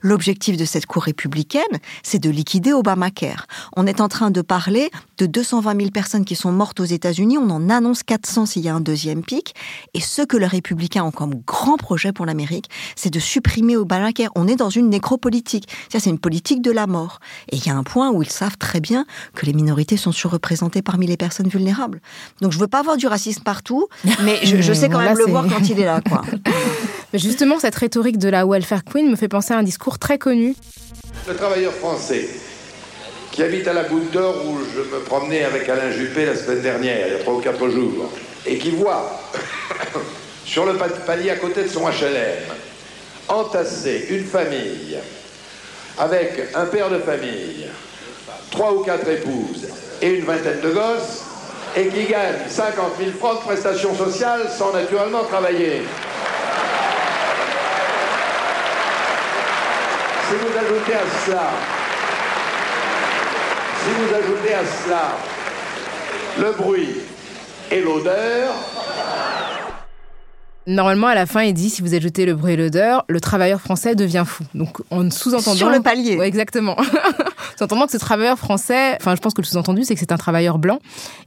l'objectif 0.00 0.56
de 0.56 0.64
cette 0.64 0.86
Cour 0.86 1.04
républicaine, 1.04 1.62
c'est 2.02 2.18
de 2.18 2.30
liquider 2.30 2.72
Obamacare. 2.72 3.46
On 3.76 3.86
est 3.86 4.00
en 4.00 4.08
train 4.08 4.32
de 4.32 4.42
parler 4.42 4.90
de 5.18 5.26
220 5.26 5.76
000 5.78 5.90
personnes 5.90 6.24
qui 6.24 6.34
sont 6.34 6.50
mortes 6.50 6.80
aux 6.80 6.84
États-Unis, 6.84 7.38
on 7.38 7.48
en 7.48 7.70
annonce 7.70 8.02
400 8.02 8.46
s'il 8.46 8.62
y 8.62 8.68
a 8.68 8.74
un 8.74 8.80
deuxième 8.80 9.22
pic. 9.22 9.51
Et 9.94 10.00
ce 10.00 10.22
que 10.22 10.36
les 10.36 10.46
républicains 10.46 11.04
ont 11.04 11.10
comme 11.10 11.34
grand 11.46 11.76
projet 11.76 12.12
pour 12.12 12.26
l'Amérique, 12.26 12.68
c'est 12.96 13.10
de 13.10 13.18
supprimer 13.18 13.76
Obamacare. 13.76 14.30
On 14.34 14.48
est 14.48 14.56
dans 14.56 14.70
une 14.70 14.88
nécropolitique. 14.88 15.68
C'est 15.90 16.06
une 16.06 16.18
politique 16.18 16.62
de 16.62 16.70
la 16.70 16.86
mort. 16.86 17.20
Et 17.50 17.56
il 17.56 17.66
y 17.66 17.70
a 17.70 17.76
un 17.76 17.82
point 17.82 18.10
où 18.10 18.22
ils 18.22 18.30
savent 18.30 18.56
très 18.56 18.80
bien 18.80 19.06
que 19.34 19.46
les 19.46 19.52
minorités 19.52 19.96
sont 19.96 20.12
surreprésentées 20.12 20.82
parmi 20.82 21.06
les 21.06 21.16
personnes 21.16 21.48
vulnérables. 21.48 22.00
Donc 22.40 22.52
je 22.52 22.58
veux 22.58 22.68
pas 22.68 22.80
avoir 22.80 22.96
du 22.96 23.06
racisme 23.06 23.42
partout, 23.42 23.88
mais 24.22 24.38
je, 24.44 24.72
sais 24.72 24.88
quand 24.88 25.00
même 25.00 25.16
le 25.16 25.26
voir 25.26 25.46
quand 25.46 25.68
il 25.68 25.78
est 25.80 25.84
là. 25.84 26.00
Quoi. 26.06 26.22
Justement, 27.14 27.58
cette 27.58 27.74
rhétorique 27.74 28.18
de 28.18 28.28
la 28.28 28.46
welfare 28.46 28.84
queen 28.84 29.10
me 29.10 29.16
fait 29.16 29.28
penser 29.28 29.52
à 29.52 29.58
un 29.58 29.62
discours 29.62 29.98
très 29.98 30.18
connu. 30.18 30.54
Le 31.28 31.36
travailleur 31.36 31.72
français 31.72 32.28
qui 33.32 33.42
habite 33.42 33.66
à 33.66 33.72
la 33.72 33.84
Goutte 33.84 34.10
d'Or 34.12 34.34
où 34.46 34.58
je 34.74 34.80
me 34.80 35.02
promenais 35.02 35.44
avec 35.44 35.68
Alain 35.68 35.90
Juppé 35.90 36.26
la 36.26 36.36
semaine 36.36 36.60
dernière, 36.60 37.06
il 37.06 37.12
y 37.14 37.16
a 37.16 37.18
trois 37.18 37.34
ou 37.34 37.40
quatre 37.40 37.68
jours 37.68 38.10
et 38.46 38.58
qui 38.58 38.70
voit 38.70 39.20
sur 40.44 40.64
le 40.66 40.74
palier 41.06 41.30
à 41.30 41.36
côté 41.36 41.64
de 41.64 41.68
son 41.68 41.88
HLM 41.88 42.52
entasser 43.28 44.06
une 44.10 44.24
famille 44.24 44.98
avec 45.98 46.54
un 46.54 46.66
père 46.66 46.90
de 46.90 46.98
famille, 46.98 47.68
trois 48.50 48.72
ou 48.72 48.82
quatre 48.82 49.08
épouses 49.08 49.68
et 50.00 50.08
une 50.18 50.24
vingtaine 50.24 50.60
de 50.60 50.70
gosses, 50.70 51.24
et 51.76 51.86
qui 51.88 52.04
gagne 52.04 52.48
50 52.48 52.92
000 52.98 53.10
francs 53.18 53.40
de 53.40 53.44
prestations 53.44 53.94
sociales 53.94 54.50
sans 54.56 54.72
naturellement 54.72 55.24
travailler. 55.24 55.82
Si 60.28 60.34
vous 60.36 60.58
ajoutez 60.58 60.94
à 60.94 61.24
cela, 61.26 61.50
si 63.82 63.90
vous 63.90 64.14
ajoutez 64.14 64.54
à 64.54 64.62
cela 64.84 65.16
le 66.38 66.52
bruit 66.52 67.01
et 67.72 67.80
l'odeur. 67.80 68.71
Normalement, 70.66 71.08
à 71.08 71.14
la 71.14 71.26
fin, 71.26 71.42
il 71.42 71.54
dit 71.54 71.70
si 71.70 71.82
vous 71.82 71.94
ajoutez 71.94 72.24
le 72.24 72.34
bruit 72.34 72.52
et 72.52 72.56
l'odeur, 72.56 73.04
le 73.08 73.20
travailleur 73.20 73.60
français 73.60 73.96
devient 73.96 74.22
fou. 74.24 74.44
Donc, 74.54 74.78
en 74.90 75.10
sous-entendant. 75.10 75.56
Sur 75.56 75.70
le 75.70 75.80
palier. 75.80 76.16
Ouais, 76.16 76.28
exactement. 76.28 76.76
sous-entendant 77.58 77.86
que 77.86 77.92
ce 77.92 77.98
travailleur 77.98 78.38
français, 78.38 78.96
enfin, 79.00 79.16
je 79.16 79.20
pense 79.20 79.34
que 79.34 79.40
le 79.40 79.46
sous-entendu, 79.46 79.82
c'est 79.82 79.94
que 79.94 80.00
c'est 80.00 80.12
un 80.12 80.16
travailleur 80.16 80.58
blanc. 80.58 80.78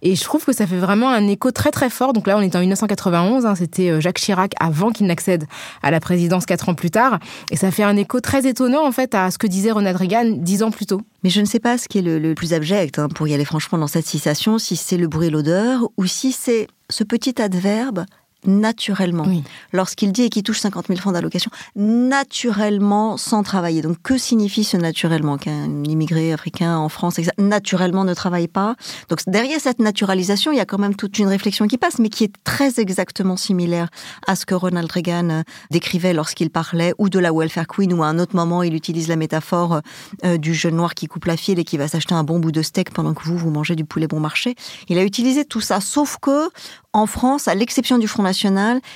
Et 0.01 0.15
je 0.15 0.23
trouve 0.23 0.45
que 0.45 0.53
ça 0.53 0.65
fait 0.65 0.77
vraiment 0.77 1.09
un 1.09 1.27
écho 1.27 1.51
très, 1.51 1.71
très 1.71 1.89
fort. 1.89 2.13
Donc 2.13 2.27
là, 2.27 2.38
on 2.38 2.41
est 2.41 2.55
en 2.55 2.59
1991. 2.59 3.45
Hein, 3.45 3.55
C'était 3.55 3.89
euh, 3.89 3.99
Jacques 3.99 4.19
Chirac 4.19 4.53
avant 4.59 4.91
qu'il 4.91 5.05
n'accède 5.07 5.45
à 5.83 5.91
la 5.91 5.99
présidence 5.99 6.45
quatre 6.45 6.69
ans 6.69 6.75
plus 6.75 6.91
tard. 6.91 7.19
Et 7.51 7.57
ça 7.57 7.71
fait 7.71 7.83
un 7.83 7.97
écho 7.97 8.21
très 8.21 8.47
étonnant, 8.47 8.88
en 8.88 8.91
fait, 8.93 9.15
à 9.15 9.31
ce 9.31 9.38
que 9.38 9.47
disait 9.47 9.71
Ronald 9.71 9.97
Reagan 9.97 10.31
dix 10.38 10.63
ans 10.63 10.71
plus 10.71 10.86
tôt. 10.86 11.01
Mais 11.23 11.29
je 11.29 11.41
ne 11.41 11.45
sais 11.45 11.59
pas 11.59 11.77
ce 11.77 11.89
qui 11.89 11.97
est 11.97 12.01
le, 12.01 12.36
plus 12.36 12.53
abject, 12.53 12.99
hein, 12.99 13.09
pour 13.09 13.27
y 13.27 13.33
aller 13.33 13.45
franchement 13.45 13.77
dans 13.77 13.88
cette 13.88 14.05
citation, 14.05 14.59
si 14.59 14.77
c'est 14.77 14.97
le 14.97 15.07
bruit 15.07 15.27
et 15.27 15.29
l'odeur, 15.29 15.89
ou 15.97 16.05
si 16.05 16.31
c'est 16.31 16.67
ce 16.89 17.03
petit 17.03 17.41
adverbe 17.41 18.05
naturellement. 18.48 19.26
Lorsqu'il 19.74 20.12
dit 20.12 20.24
et 20.24 20.30
qu'il 20.30 20.43
touche 20.43 20.60
50 20.60 20.88
000 20.88 21.00
francs 21.00 21.14
d'allocation, 21.14 21.52
naturellement, 21.76 23.18
sans 23.18 23.43
travailler. 23.43 23.82
Donc, 23.82 23.98
que 24.04 24.18
signifie 24.18 24.64
ce 24.64 24.78
naturellement 24.78 25.38
Qu'un 25.38 25.84
immigré 25.84 26.34
africain 26.34 26.78
en 26.78 26.89
France, 26.89 27.20
naturellement, 27.38 28.04
ne 28.04 28.14
travaille 28.14 28.48
pas? 28.48 28.76
Donc, 29.10 29.20
derrière 29.28 29.60
cette 29.60 29.80
naturalisation, 29.80 30.52
il 30.52 30.58
y 30.58 30.62
a 30.62 30.66
quand 30.66 30.78
même 30.78 30.96
toute 30.96 31.20
une 31.20 31.28
réflexion 31.28 31.68
qui 31.68 31.78
passe, 31.78 32.00
mais 32.00 32.10
qui 32.10 32.24
est 32.24 32.34
très 32.43 32.80
exactement 32.80 33.38
similaire 33.38 33.89
à 34.28 34.36
ce 34.36 34.46
que 34.46 34.56
Ronald 34.56 34.91
Reagan 34.91 35.30
euh, 35.30 35.41
décrivait 35.72 36.14
lorsqu'il 36.14 36.50
parlait 36.50 36.93
ou 36.98 37.10
de 37.10 37.20
la 37.20 37.32
welfare 37.32 37.68
queen, 37.68 37.93
ou 37.93 38.04
à 38.04 38.08
un 38.08 38.20
autre 38.20 38.36
moment, 38.36 38.64
il 38.64 38.74
utilise 38.74 39.08
la 39.08 39.16
métaphore 39.16 39.82
euh, 40.24 40.38
du 40.38 40.54
jeune 40.54 40.76
noir 40.76 40.93
qui 40.93 41.08
coupe 41.08 41.26
la 41.26 41.38
file 41.38 41.60
et 41.60 41.64
qui 41.64 41.78
va 41.78 41.88
s'acheter 41.88 42.14
un 42.14 42.24
bon 42.24 42.39
bout 42.39 42.52
de 42.52 42.62
steak 42.62 42.91
pendant 42.91 43.14
que 43.14 43.24
vous, 43.24 43.38
vous 43.38 43.50
mangez 43.50 43.76
du 43.76 43.86
poulet 43.86 44.08
bon 44.08 44.20
marché. 44.20 44.56
Il 44.89 44.98
a 44.98 45.04
utilisé 45.04 45.46
tout 45.46 45.62
ça, 45.62 45.82
sauf 45.82 46.18
que 46.22 46.50
en 46.96 47.08
France, 47.08 47.50
à 47.50 47.56
l'exception 47.56 47.98
du 47.98 48.08
Front 48.08 48.24
National, 48.24 48.34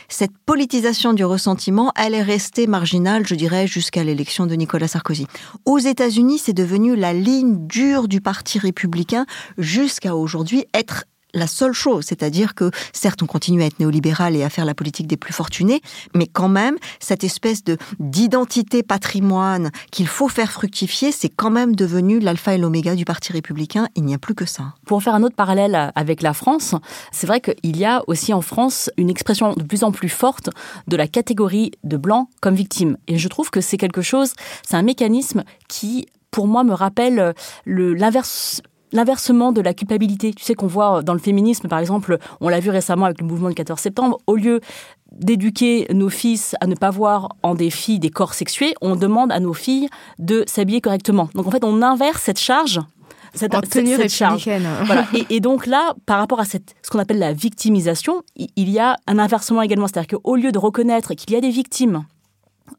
cette 0.07 0.37
politisation 0.45 1.13
du 1.13 1.23
ressentiment, 1.23 1.91
elle 1.95 2.13
est 2.13 2.21
restée 2.21 2.67
marginale, 2.67 3.25
je 3.25 3.35
dirais, 3.35 3.67
jusqu'à 3.67 4.03
l'élection 4.03 4.45
de 4.45 4.55
Nicolas 4.55 4.87
Sarkozy. 4.87 5.27
Aux 5.65 5.79
États-Unis, 5.79 6.39
c'est 6.39 6.53
devenu 6.53 6.95
la 6.95 7.13
ligne 7.13 7.67
dure 7.67 8.07
du 8.07 8.21
Parti 8.21 8.59
républicain 8.59 9.25
jusqu'à 9.57 10.15
aujourd'hui 10.15 10.65
être 10.73 11.05
la 11.33 11.47
seule 11.47 11.73
chose, 11.73 12.05
c'est-à-dire 12.05 12.55
que 12.55 12.71
certes 12.93 13.21
on 13.21 13.25
continue 13.25 13.61
à 13.61 13.65
être 13.65 13.79
néolibéral 13.79 14.35
et 14.35 14.43
à 14.43 14.49
faire 14.49 14.65
la 14.65 14.73
politique 14.73 15.07
des 15.07 15.17
plus 15.17 15.33
fortunés, 15.33 15.81
mais 16.15 16.27
quand 16.27 16.49
même 16.49 16.77
cette 16.99 17.23
espèce 17.23 17.63
de 17.63 17.77
d'identité 17.99 18.83
patrimoine 18.83 19.71
qu'il 19.91 20.07
faut 20.07 20.27
faire 20.27 20.51
fructifier, 20.51 21.11
c'est 21.11 21.29
quand 21.29 21.51
même 21.51 21.75
devenu 21.75 22.19
l'alpha 22.19 22.55
et 22.55 22.57
l'oméga 22.57 22.95
du 22.95 23.05
Parti 23.05 23.31
républicain. 23.31 23.87
Il 23.95 24.03
n'y 24.05 24.13
a 24.13 24.17
plus 24.17 24.35
que 24.35 24.45
ça. 24.45 24.73
Pour 24.85 25.03
faire 25.03 25.15
un 25.15 25.23
autre 25.23 25.35
parallèle 25.35 25.91
avec 25.95 26.21
la 26.21 26.33
France, 26.33 26.75
c'est 27.11 27.27
vrai 27.27 27.41
qu'il 27.41 27.77
y 27.77 27.85
a 27.85 28.03
aussi 28.07 28.33
en 28.33 28.41
France 28.41 28.89
une 28.97 29.09
expression 29.09 29.53
de 29.53 29.63
plus 29.63 29.83
en 29.83 29.91
plus 29.91 30.09
forte 30.09 30.49
de 30.87 30.95
la 30.95 31.07
catégorie 31.07 31.71
de 31.83 31.97
blancs 31.97 32.27
comme 32.41 32.55
victimes. 32.55 32.97
Et 33.07 33.17
je 33.17 33.27
trouve 33.27 33.49
que 33.49 33.61
c'est 33.61 33.77
quelque 33.77 34.01
chose, 34.01 34.33
c'est 34.67 34.75
un 34.75 34.81
mécanisme 34.81 35.43
qui 35.67 36.07
pour 36.31 36.47
moi 36.47 36.63
me 36.63 36.73
rappelle 36.73 37.33
l'inverse 37.65 38.61
l'inversement 38.91 39.51
de 39.51 39.61
la 39.61 39.73
culpabilité. 39.73 40.33
Tu 40.33 40.43
sais 40.43 40.55
qu'on 40.55 40.67
voit 40.67 41.01
dans 41.01 41.13
le 41.13 41.19
féminisme, 41.19 41.67
par 41.67 41.79
exemple, 41.79 42.17
on 42.41 42.49
l'a 42.49 42.59
vu 42.59 42.69
récemment 42.69 43.05
avec 43.05 43.21
le 43.21 43.27
mouvement 43.27 43.49
du 43.49 43.55
14 43.55 43.79
septembre, 43.79 44.17
au 44.27 44.35
lieu 44.35 44.61
d'éduquer 45.11 45.87
nos 45.91 46.09
fils 46.09 46.55
à 46.61 46.67
ne 46.67 46.75
pas 46.75 46.91
voir 46.91 47.29
en 47.41 47.55
des 47.55 47.69
filles 47.69 47.99
des 47.99 48.11
corps 48.11 48.33
sexués, 48.33 48.75
on 48.81 48.95
demande 48.95 49.31
à 49.31 49.39
nos 49.39 49.53
filles 49.53 49.89
de 50.19 50.43
s'habiller 50.47 50.81
correctement. 50.81 51.29
Donc 51.33 51.47
en 51.47 51.51
fait, 51.51 51.63
on 51.63 51.81
inverse 51.81 52.21
cette 52.21 52.39
charge 52.39 52.79
cette, 53.33 53.53
cette, 53.71 54.09
charge. 54.09 54.49
Voilà. 54.85 55.07
Et, 55.29 55.39
donc 55.39 55.67
là, 55.67 55.93
par 56.05 56.17
rapport 56.17 56.39
à 56.39 56.45
cette, 56.45 56.75
ce 56.81 56.89
qu'on 56.89 56.99
appelle 56.99 57.19
la 57.19 57.33
victimisation, 57.33 58.23
il 58.35 58.69
y 58.69 58.79
a 58.79 58.97
un 59.07 59.19
inversement 59.19 59.61
également. 59.61 59.87
C'est-à-dire 59.87 60.19
qu'au 60.19 60.35
lieu 60.35 60.51
de 60.51 60.57
reconnaître 60.57 61.13
qu'il 61.13 61.31
y 61.31 61.35
a 61.35 61.41
des 61.41 61.51
victimes 61.51 62.05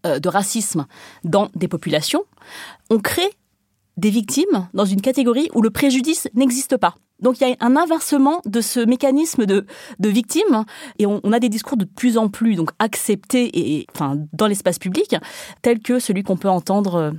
euh, 0.06 0.18
de 0.18 0.28
racisme 0.28 0.86
dans 1.24 1.48
des 1.54 1.68
populations, 1.68 2.24
on 2.90 2.98
crée 2.98 3.30
des 4.00 4.10
victimes 4.10 4.68
dans 4.74 4.86
une 4.86 5.00
catégorie 5.00 5.48
où 5.54 5.62
le 5.62 5.70
préjudice 5.70 6.28
n'existe 6.34 6.76
pas. 6.76 6.94
Donc 7.20 7.38
il 7.38 7.46
y 7.46 7.52
a 7.52 7.56
un 7.60 7.76
inversement 7.76 8.40
de 8.46 8.62
ce 8.62 8.80
mécanisme 8.80 9.44
de, 9.44 9.66
de 9.98 10.08
victime 10.08 10.64
et 10.98 11.04
on, 11.06 11.20
a 11.32 11.38
des 11.38 11.50
discours 11.50 11.76
de 11.76 11.84
plus 11.84 12.16
en 12.16 12.28
plus 12.28 12.54
donc 12.54 12.70
acceptés 12.78 13.50
et, 13.52 13.86
enfin, 13.94 14.16
dans 14.32 14.46
l'espace 14.46 14.78
public, 14.78 15.14
tels 15.60 15.80
que 15.80 15.98
celui 15.98 16.22
qu'on 16.22 16.38
peut 16.38 16.48
entendre. 16.48 16.94
Euh, 16.94 17.10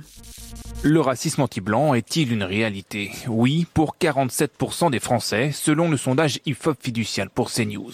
le 0.82 1.00
racisme 1.00 1.42
anti-blanc 1.42 1.94
est-il 1.94 2.32
une 2.32 2.42
réalité? 2.42 3.12
Oui, 3.28 3.64
pour 3.72 3.94
47% 4.00 4.90
des 4.90 4.98
Français, 4.98 5.52
selon 5.52 5.88
le 5.88 5.96
sondage 5.96 6.40
IFOP 6.46 6.74
fiducial 6.82 7.30
pour 7.30 7.52
CNews. 7.52 7.92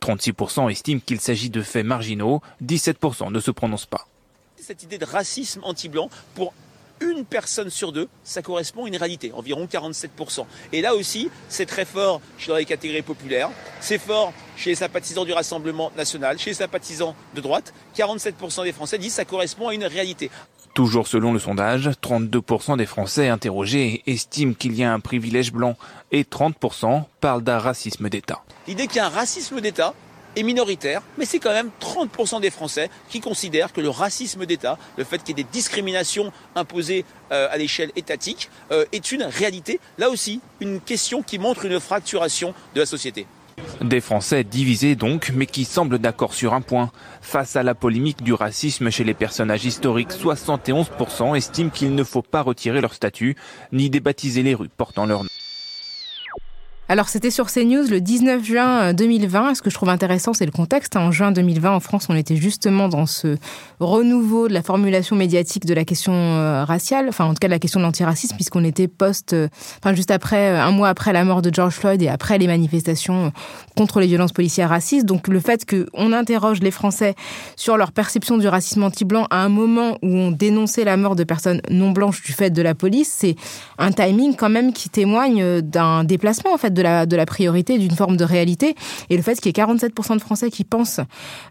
36% 0.00 0.70
estiment 0.70 1.00
qu'il 1.04 1.20
s'agit 1.20 1.50
de 1.50 1.60
faits 1.60 1.84
marginaux, 1.84 2.40
17% 2.64 3.30
ne 3.30 3.40
se 3.40 3.50
prononcent 3.50 3.84
pas. 3.84 4.06
Cette 4.56 4.82
idée 4.82 4.96
de 4.96 5.04
racisme 5.04 5.60
anti-blanc, 5.62 6.08
pour 6.34 6.54
une 7.00 7.24
personne 7.24 7.70
sur 7.70 7.92
deux, 7.92 8.08
ça 8.24 8.42
correspond 8.42 8.84
à 8.84 8.88
une 8.88 8.96
réalité, 8.96 9.32
environ 9.32 9.66
47%. 9.66 10.44
Et 10.72 10.80
là 10.80 10.94
aussi, 10.94 11.30
c'est 11.48 11.66
très 11.66 11.84
fort 11.84 12.20
dans 12.46 12.56
les 12.56 12.64
catégories 12.64 13.02
populaires, 13.02 13.50
c'est 13.80 13.98
fort 13.98 14.32
chez 14.56 14.70
les 14.70 14.76
sympathisants 14.76 15.24
du 15.24 15.32
Rassemblement 15.32 15.92
national, 15.96 16.38
chez 16.38 16.50
les 16.50 16.54
sympathisants 16.54 17.14
de 17.34 17.40
droite. 17.40 17.72
47% 17.96 18.64
des 18.64 18.72
Français 18.72 18.98
disent 18.98 19.12
que 19.12 19.16
ça 19.16 19.24
correspond 19.24 19.68
à 19.68 19.74
une 19.74 19.84
réalité. 19.84 20.30
Toujours 20.74 21.08
selon 21.08 21.32
le 21.32 21.38
sondage, 21.38 21.88
32% 21.88 22.76
des 22.76 22.86
Français 22.86 23.28
interrogés 23.28 24.02
estiment 24.06 24.54
qu'il 24.54 24.74
y 24.74 24.84
a 24.84 24.92
un 24.92 25.00
privilège 25.00 25.52
blanc 25.52 25.76
et 26.12 26.22
30% 26.22 27.04
parlent 27.20 27.42
d'un 27.42 27.58
racisme 27.58 28.08
d'État. 28.08 28.42
L'idée 28.68 28.86
qu'il 28.86 28.96
y 28.96 29.00
a 29.00 29.06
un 29.06 29.10
racisme 29.10 29.60
d'État, 29.60 29.94
est 30.36 30.42
minoritaire, 30.42 31.02
mais 31.18 31.24
c'est 31.24 31.38
quand 31.38 31.52
même 31.52 31.70
30% 31.80 32.40
des 32.40 32.50
Français 32.50 32.90
qui 33.08 33.20
considèrent 33.20 33.72
que 33.72 33.80
le 33.80 33.90
racisme 33.90 34.46
d'État, 34.46 34.78
le 34.96 35.04
fait 35.04 35.18
qu'il 35.18 35.36
y 35.36 35.40
ait 35.40 35.44
des 35.44 35.50
discriminations 35.50 36.32
imposées 36.54 37.04
euh, 37.32 37.48
à 37.50 37.56
l'échelle 37.56 37.90
étatique, 37.96 38.50
euh, 38.70 38.84
est 38.92 39.12
une 39.12 39.24
réalité. 39.24 39.80
Là 39.98 40.10
aussi, 40.10 40.40
une 40.60 40.80
question 40.80 41.22
qui 41.22 41.38
montre 41.38 41.64
une 41.64 41.80
fracturation 41.80 42.54
de 42.74 42.80
la 42.80 42.86
société. 42.86 43.26
Des 43.82 44.00
Français 44.00 44.44
divisés 44.44 44.94
donc, 44.94 45.32
mais 45.34 45.46
qui 45.46 45.64
semblent 45.64 45.98
d'accord 45.98 46.34
sur 46.34 46.54
un 46.54 46.60
point. 46.60 46.90
Face 47.20 47.56
à 47.56 47.62
la 47.62 47.74
polémique 47.74 48.22
du 48.22 48.32
racisme 48.32 48.90
chez 48.90 49.04
les 49.04 49.14
personnages 49.14 49.64
historiques, 49.64 50.12
71% 50.12 51.36
estiment 51.36 51.70
qu'il 51.70 51.94
ne 51.94 52.04
faut 52.04 52.22
pas 52.22 52.42
retirer 52.42 52.80
leur 52.80 52.94
statut, 52.94 53.36
ni 53.72 53.90
débaptiser 53.90 54.42
les 54.42 54.54
rues 54.54 54.70
portant 54.74 55.06
leur 55.06 55.24
nom. 55.24 55.30
Alors 56.90 57.08
c'était 57.08 57.30
sur 57.30 57.46
CNews 57.46 57.88
le 57.88 58.00
19 58.00 58.44
juin 58.44 58.92
2020. 58.92 59.50
Euh, 59.50 59.54
ce 59.54 59.62
que 59.62 59.70
je 59.70 59.76
trouve 59.76 59.90
intéressant, 59.90 60.32
c'est 60.32 60.44
le 60.44 60.50
contexte. 60.50 60.96
En 60.96 61.12
juin 61.12 61.30
2020, 61.30 61.70
en 61.70 61.78
France, 61.78 62.08
on 62.08 62.16
était 62.16 62.34
justement 62.34 62.88
dans 62.88 63.06
ce 63.06 63.36
renouveau 63.78 64.48
de 64.48 64.52
la 64.52 64.64
formulation 64.64 65.14
médiatique 65.14 65.66
de 65.66 65.72
la 65.72 65.84
question 65.84 66.12
euh, 66.12 66.64
raciale, 66.64 67.06
enfin 67.08 67.26
en 67.26 67.28
tout 67.28 67.38
cas 67.38 67.46
de 67.46 67.52
la 67.52 67.60
question 67.60 67.78
de 67.78 67.84
l'antiracisme, 67.84 68.34
puisqu'on 68.34 68.64
était 68.64 68.88
post, 68.88 69.34
euh, 69.34 69.46
enfin 69.80 69.94
juste 69.94 70.10
après, 70.10 70.48
un 70.58 70.72
mois 70.72 70.88
après 70.88 71.12
la 71.12 71.22
mort 71.22 71.42
de 71.42 71.54
George 71.54 71.74
Floyd 71.74 72.02
et 72.02 72.08
après 72.08 72.38
les 72.38 72.48
manifestations 72.48 73.30
contre 73.76 74.00
les 74.00 74.08
violences 74.08 74.32
policières 74.32 74.70
racistes. 74.70 75.06
Donc 75.06 75.28
le 75.28 75.38
fait 75.38 75.64
qu'on 75.64 76.12
interroge 76.12 76.58
les 76.58 76.72
Français 76.72 77.14
sur 77.54 77.76
leur 77.76 77.92
perception 77.92 78.36
du 78.36 78.48
racisme 78.48 78.82
anti-blanc 78.82 79.28
à 79.30 79.44
un 79.44 79.48
moment 79.48 79.96
où 80.02 80.08
on 80.08 80.32
dénonçait 80.32 80.82
la 80.82 80.96
mort 80.96 81.14
de 81.14 81.22
personnes 81.22 81.62
non 81.70 81.92
blanches 81.92 82.24
du 82.24 82.32
fait 82.32 82.50
de 82.50 82.62
la 82.62 82.74
police, 82.74 83.14
c'est 83.16 83.36
un 83.78 83.92
timing 83.92 84.34
quand 84.34 84.50
même 84.50 84.72
qui 84.72 84.88
témoigne 84.88 85.60
d'un 85.60 86.02
déplacement 86.02 86.52
en 86.52 86.58
fait 86.58 86.74
de 86.74 86.79
la, 86.82 87.06
de 87.06 87.16
la 87.16 87.26
priorité, 87.26 87.78
d'une 87.78 87.90
forme 87.90 88.16
de 88.16 88.24
réalité. 88.24 88.74
Et 89.08 89.16
le 89.16 89.22
fait 89.22 89.40
qu'il 89.40 89.46
y 89.56 89.60
ait 89.60 89.64
47% 89.64 90.14
de 90.16 90.20
Français 90.20 90.50
qui 90.50 90.64
pensent 90.64 91.00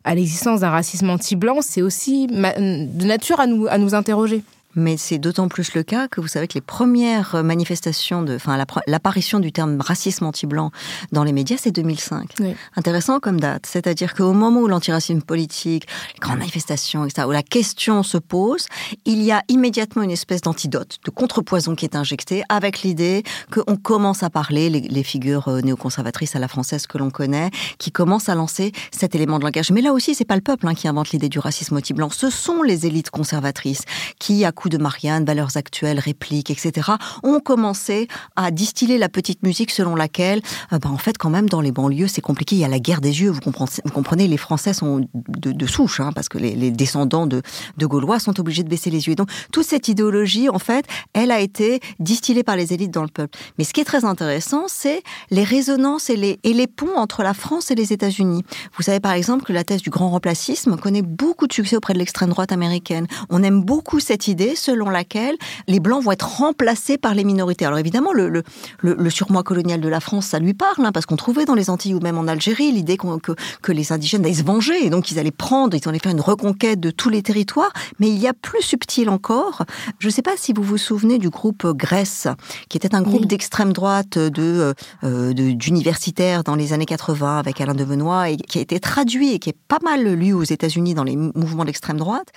à 0.04 0.16
l'existence 0.16 0.62
d'un 0.62 0.70
racisme 0.70 1.10
anti-blanc, 1.10 1.60
c'est 1.62 1.82
aussi 1.82 2.28
de 2.28 3.06
nature 3.06 3.40
à 3.40 3.48
nous, 3.48 3.68
à 3.68 3.78
nous 3.78 3.96
interroger. 3.96 4.44
Mais 4.76 4.98
c'est 4.98 5.18
d'autant 5.18 5.48
plus 5.48 5.74
le 5.74 5.84
cas 5.84 6.08
que 6.08 6.22
vous 6.22 6.28
savez 6.28 6.48
que 6.48 6.54
les 6.54 6.62
premières 6.62 7.44
manifestations 7.44 8.22
de, 8.22 8.36
enfin, 8.36 8.64
l'apparition 8.88 9.40
du 9.40 9.52
terme 9.52 9.82
racisme 9.82 10.26
anti-blanc 10.26 10.72
dans 11.12 11.24
les 11.24 11.34
médias, 11.34 11.58
c'est 11.60 11.72
2005. 11.72 12.36
Intéressant 12.76 13.20
comme 13.20 13.40
date. 13.40 13.66
C'est-à-dire 13.66 14.14
qu'au 14.14 14.34
moment 14.34 14.62
où 14.62 14.68
l'antiracisme 14.68 15.22
politique, 15.22 15.88
les 16.14 16.20
grandes 16.20 16.40
manifestations, 16.40 17.06
etc., 17.06 17.28
où 17.28 17.32
la 17.32 17.44
question 17.44 18.04
se 18.04 18.18
pose, 18.18 18.68
il 19.06 19.24
y 19.24 19.32
a 19.32 19.44
immédiatement 19.48 20.04
une 20.04 20.12
espèce 20.12 20.42
d'antidote, 20.42 21.00
de 21.04 21.12
contrepoison 21.12 21.76
qui 21.76 21.86
est 21.86 21.96
injecté 21.96 22.44
avec 22.50 22.84
l'idée 22.84 23.24
qu'on 23.52 23.76
commence 23.76 24.24
à 24.24 24.30
parler, 24.30 24.70
les, 24.70 25.04
figures 25.04 25.48
euh, 25.48 25.62
néoconservatrices 25.62 26.36
à 26.36 26.40
la 26.40 26.48
française 26.48 26.86
que 26.86 26.98
l'on 26.98 27.10
connaît, 27.10 27.50
qui 27.78 27.92
commencent 27.92 28.30
à 28.30 28.36
lancer 28.36 28.72
cet 28.92 29.16
élément 29.16 29.40
de 29.40 29.46
langage. 29.46 29.72
Mais 29.72 29.82
là 29.82 29.94
aussi, 29.94 30.14
c'est 30.14 30.26
pas 30.26 30.36
le 30.36 30.42
peuple 30.42 30.68
hein, 30.68 30.76
qui 30.76 30.88
invente 30.88 31.10
l'idée 31.10 31.30
du 31.30 31.40
racisme 31.40 31.78
anti-blanc. 31.78 32.10
Ce 32.10 32.30
sont 32.30 32.62
les 32.62 32.86
élites 32.86 33.10
conservatrices 33.10 33.84
qui, 34.20 34.46
à 34.46 34.52
coup 34.60 34.68
de 34.68 34.78
Marianne, 34.78 35.24
valeurs 35.24 35.56
actuelles, 35.56 36.00
répliques, 36.00 36.52
etc., 36.52 36.92
ont 37.24 37.40
commencé 37.40 38.10
à 38.36 38.52
distiller 38.52 38.98
la 38.98 39.08
petite 39.08 39.42
musique 39.42 39.72
selon 39.72 39.96
laquelle, 39.96 40.42
euh, 40.74 40.80
bah, 40.80 40.90
en 40.90 40.98
fait, 40.98 41.18
quand 41.18 41.30
même, 41.30 41.48
dans 41.48 41.62
les 41.62 41.72
banlieues, 41.72 42.10
c'est 42.10 42.20
compliqué. 42.20 42.58
Il 42.58 42.60
y 42.60 42.66
a 42.66 42.68
la 42.68 42.80
guerre 42.80 43.00
des 43.00 43.22
yeux. 43.22 43.30
Vous 43.30 43.40
comprenez, 43.40 43.72
vous 43.86 43.92
comprenez 43.92 44.28
les 44.28 44.36
Français 44.36 44.74
sont 44.74 45.08
de, 45.14 45.66
souche, 45.66 46.02
hein, 46.02 46.12
parce 46.14 46.28
que 46.28 46.38
les, 46.38 46.72
descendants 46.72 47.26
de, 47.26 47.42
de 47.78 47.86
Gaulois 47.86 48.20
sont 48.20 48.38
obligés 48.38 48.64
de 48.64 48.70
baisser 48.70 48.90
les 48.90 49.08
yeux. 49.08 49.16
donc, 49.16 49.30
toute 49.54 49.66
cette 49.66 49.88
idéologie, 49.88 50.50
en 50.50 50.60
fait, 50.60 50.86
elle 51.14 51.32
a 51.32 51.40
été 51.40 51.80
distillée 52.00 52.44
par 52.44 52.58
les 52.58 52.74
élites 52.74 52.92
dans 52.92 53.04
le 53.04 53.08
peuple. 53.08 53.40
Mais 53.58 53.64
ce 53.64 53.72
qui 53.72 53.80
est 53.80 53.86
très 53.86 54.04
intéressant, 54.04 54.66
c'est 54.68 55.04
les 55.32 55.46
résonances 55.46 56.10
et 56.10 56.18
les, 56.18 56.38
et 56.44 56.54
les 56.54 56.68
ponts 56.68 56.98
entre 56.98 57.24
la 57.24 57.34
France 57.34 57.72
et 57.72 57.76
les 57.76 57.94
États-Unis. 57.94 58.44
Vous 58.76 58.84
savez, 58.84 59.00
par 59.00 59.14
exemple, 59.14 59.46
que 59.46 59.54
la 59.54 59.64
thèse 59.64 59.82
du 59.82 59.90
grand 59.90 60.10
remplacisme 60.10 60.76
connaît 60.76 61.02
beaucoup 61.02 61.48
de 61.48 61.54
succès 61.54 61.78
auprès 61.78 61.94
de 61.94 62.00
l'extrême 62.00 62.30
droite 62.30 62.52
américaine. 62.52 63.08
On 63.30 63.42
aime 63.42 63.64
beaucoup 63.64 64.02
cette 64.02 64.28
idée 64.28 64.49
selon 64.56 64.90
laquelle 64.90 65.36
les 65.68 65.80
Blancs 65.80 66.04
vont 66.04 66.12
être 66.12 66.38
remplacés 66.38 66.98
par 66.98 67.14
les 67.14 67.24
minorités. 67.24 67.66
Alors 67.66 67.80
évidemment, 67.80 68.14
le, 68.14 68.30
le, 68.30 68.44
le, 68.82 69.10
surmoi 69.10 69.44
colonial 69.44 69.82
de 69.82 69.90
la 69.90 70.00
France, 70.00 70.28
ça 70.28 70.40
lui 70.40 70.54
parle, 70.54 70.86
hein, 70.86 70.92
parce 70.92 71.06
qu'on 71.06 71.16
trouvait 71.16 71.46
dans 71.46 71.56
les 71.56 71.70
Antilles 71.70 71.94
ou 71.94 72.00
même 72.00 72.18
en 72.18 72.28
Algérie 72.28 72.72
l'idée 72.72 72.98
que, 72.98 73.34
que 73.62 73.72
les 73.72 73.92
indigènes 73.92 74.26
allaient 74.26 74.34
se 74.34 74.44
venger, 74.44 74.86
et 74.86 74.90
donc 74.90 75.12
ils 75.12 75.20
allaient 75.20 75.32
prendre, 75.32 75.76
ils 75.76 75.88
allaient 75.88 76.00
faire 76.00 76.12
une 76.12 76.22
reconquête 76.22 76.80
de 76.80 76.92
tous 76.92 77.10
les 77.10 77.22
territoires. 77.22 77.72
Mais 78.00 78.10
il 78.10 78.18
y 78.18 78.28
a 78.28 78.34
plus 78.34 78.62
subtil 78.62 79.10
encore. 79.10 79.64
Je 80.00 80.08
ne 80.08 80.12
sais 80.12 80.22
pas 80.22 80.38
si 80.38 80.54
vous 80.54 80.64
vous 80.64 80.78
souvenez 80.78 81.18
du 81.18 81.30
groupe 81.30 81.68
Grèce, 81.76 82.28
qui 82.70 82.78
était 82.78 82.96
un 82.96 83.02
groupe 83.02 83.26
d'extrême 83.26 83.74
droite 83.74 84.18
de, 84.18 84.74
euh, 85.04 85.34
d'universitaires 85.34 86.44
dans 86.44 86.56
les 86.56 86.74
années 86.74 86.86
80 86.86 87.38
avec 87.40 87.62
Alain 87.62 87.74
Devenois, 87.74 88.30
et 88.30 88.38
qui 88.38 88.60
a 88.60 88.62
été 88.62 88.80
traduit 88.80 89.34
et 89.34 89.40
qui 89.40 89.50
est 89.50 89.58
pas 89.68 89.80
mal 89.84 90.08
lu 90.14 90.34
aux 90.34 90.44
États-Unis 90.44 90.94
dans 90.94 91.04
les 91.04 91.16
mouvements 91.16 91.66
d'extrême 91.66 91.98
droite, 91.98 92.28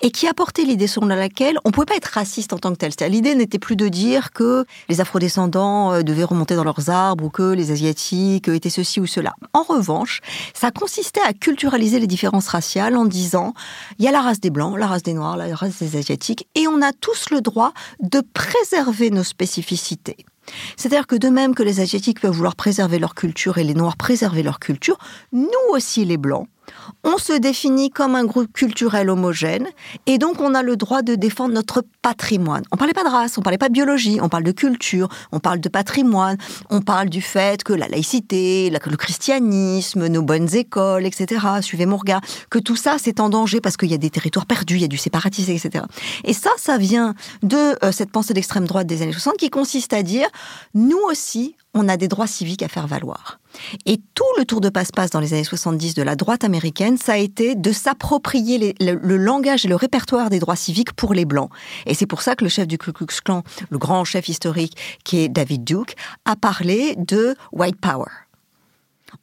et 0.00 0.10
qui 0.10 0.26
apportait 0.26 0.64
l'idée 0.64 0.86
selon 0.86 1.06
laquelle 1.06 1.51
on 1.64 1.70
pouvait 1.70 1.86
pas 1.86 1.96
être 1.96 2.06
raciste 2.06 2.52
en 2.52 2.58
tant 2.58 2.72
que 2.72 2.76
tel. 2.76 2.92
L'idée 3.10 3.34
n'était 3.34 3.58
plus 3.58 3.76
de 3.76 3.88
dire 3.88 4.32
que 4.32 4.64
les 4.88 5.00
afrodescendants 5.00 5.92
euh, 5.92 6.02
devaient 6.02 6.24
remonter 6.24 6.56
dans 6.56 6.64
leurs 6.64 6.90
arbres 6.90 7.24
ou 7.24 7.30
que 7.30 7.52
les 7.52 7.70
asiatiques 7.70 8.48
étaient 8.48 8.70
ceci 8.70 9.00
ou 9.00 9.06
cela. 9.06 9.34
En 9.52 9.62
revanche, 9.62 10.20
ça 10.54 10.70
consistait 10.70 11.22
à 11.26 11.32
culturaliser 11.32 11.98
les 11.98 12.06
différences 12.06 12.48
raciales 12.48 12.96
en 12.96 13.04
disant 13.04 13.54
il 13.98 14.04
y 14.04 14.08
a 14.08 14.12
la 14.12 14.20
race 14.20 14.40
des 14.40 14.50
blancs, 14.50 14.78
la 14.78 14.86
race 14.86 15.02
des 15.02 15.14
noirs, 15.14 15.36
la 15.36 15.54
race 15.54 15.78
des 15.78 15.96
asiatiques, 15.96 16.46
et 16.54 16.66
on 16.68 16.82
a 16.82 16.92
tous 16.92 17.30
le 17.30 17.40
droit 17.40 17.72
de 18.00 18.22
préserver 18.34 19.10
nos 19.10 19.24
spécificités. 19.24 20.16
C'est-à-dire 20.76 21.06
que 21.06 21.16
de 21.16 21.28
même 21.28 21.54
que 21.54 21.62
les 21.62 21.80
Asiatiques 21.80 22.20
peuvent 22.20 22.32
vouloir 22.32 22.56
préserver 22.56 22.98
leur 22.98 23.14
culture 23.14 23.58
et 23.58 23.64
les 23.64 23.74
Noirs 23.74 23.96
préserver 23.96 24.42
leur 24.42 24.58
culture, 24.58 24.98
nous 25.32 25.48
aussi 25.70 26.04
les 26.04 26.16
Blancs, 26.16 26.48
on 27.04 27.18
se 27.18 27.32
définit 27.32 27.90
comme 27.90 28.14
un 28.14 28.24
groupe 28.24 28.52
culturel 28.52 29.10
homogène 29.10 29.68
et 30.06 30.18
donc 30.18 30.40
on 30.40 30.54
a 30.54 30.62
le 30.62 30.76
droit 30.76 31.02
de 31.02 31.14
défendre 31.14 31.54
notre 31.54 31.84
patrimoine. 32.02 32.62
On 32.72 32.76
parlait 32.76 32.92
pas 32.92 33.04
de 33.04 33.08
race, 33.08 33.38
on 33.38 33.42
parlait 33.42 33.58
pas 33.58 33.68
de 33.68 33.72
biologie, 33.72 34.18
on 34.20 34.28
parle 34.28 34.44
de 34.44 34.52
culture, 34.52 35.08
on 35.32 35.40
parle 35.40 35.60
de 35.60 35.68
patrimoine, 35.68 36.36
on 36.70 36.80
parle 36.80 37.08
du 37.08 37.22
fait 37.22 37.62
que 37.62 37.72
la 37.72 37.88
laïcité, 37.88 38.70
le 38.70 38.96
christianisme, 38.96 40.06
nos 40.06 40.22
bonnes 40.22 40.54
écoles, 40.54 41.06
etc., 41.06 41.46
suivez 41.60 41.86
mon 41.86 41.96
regard, 41.96 42.20
que 42.50 42.58
tout 42.58 42.76
ça 42.76 42.96
c'est 42.98 43.20
en 43.20 43.28
danger 43.28 43.60
parce 43.60 43.76
qu'il 43.76 43.90
y 43.90 43.94
a 43.94 43.98
des 43.98 44.10
territoires 44.10 44.46
perdus, 44.46 44.76
il 44.76 44.82
y 44.82 44.84
a 44.84 44.88
du 44.88 44.98
séparatisme, 44.98 45.50
etc. 45.50 45.84
Et 46.24 46.32
ça, 46.32 46.50
ça 46.56 46.78
vient 46.78 47.14
de 47.42 47.76
euh, 47.84 47.92
cette 47.92 48.10
pensée 48.10 48.34
d'extrême 48.34 48.66
droite 48.66 48.86
des 48.86 49.02
années 49.02 49.12
60 49.12 49.36
qui 49.36 49.50
consiste 49.50 49.92
à 49.92 50.02
dire, 50.02 50.28
nous 50.74 51.00
aussi, 51.08 51.56
on 51.74 51.88
a 51.88 51.96
des 51.96 52.08
droits 52.08 52.26
civiques 52.26 52.62
à 52.62 52.68
faire 52.68 52.86
valoir. 52.86 53.40
Et 53.86 54.00
tout 54.14 54.24
le 54.38 54.44
tour 54.44 54.60
de 54.60 54.68
passe-passe 54.68 55.10
dans 55.10 55.20
les 55.20 55.32
années 55.32 55.44
70 55.44 55.94
de 55.94 56.02
la 56.02 56.16
droite 56.16 56.44
américaine, 56.44 56.98
ça 56.98 57.14
a 57.14 57.16
été 57.16 57.54
de 57.54 57.72
s'approprier 57.72 58.74
le, 58.80 59.16
langage 59.16 59.64
et 59.64 59.68
le 59.68 59.76
répertoire 59.76 60.30
des 60.30 60.38
droits 60.38 60.56
civiques 60.56 60.92
pour 60.92 61.14
les 61.14 61.24
Blancs. 61.24 61.50
Et 61.86 61.94
c'est 61.94 62.06
pour 62.06 62.22
ça 62.22 62.36
que 62.36 62.44
le 62.44 62.50
chef 62.50 62.66
du 62.66 62.78
Ku 62.78 62.92
Klux 62.92 63.06
Klan, 63.24 63.42
le 63.70 63.78
grand 63.78 64.04
chef 64.04 64.28
historique 64.28 64.76
qui 65.04 65.18
est 65.18 65.28
David 65.28 65.64
Duke, 65.64 65.96
a 66.24 66.36
parlé 66.36 66.94
de 66.96 67.34
White 67.52 67.80
Power. 67.80 68.10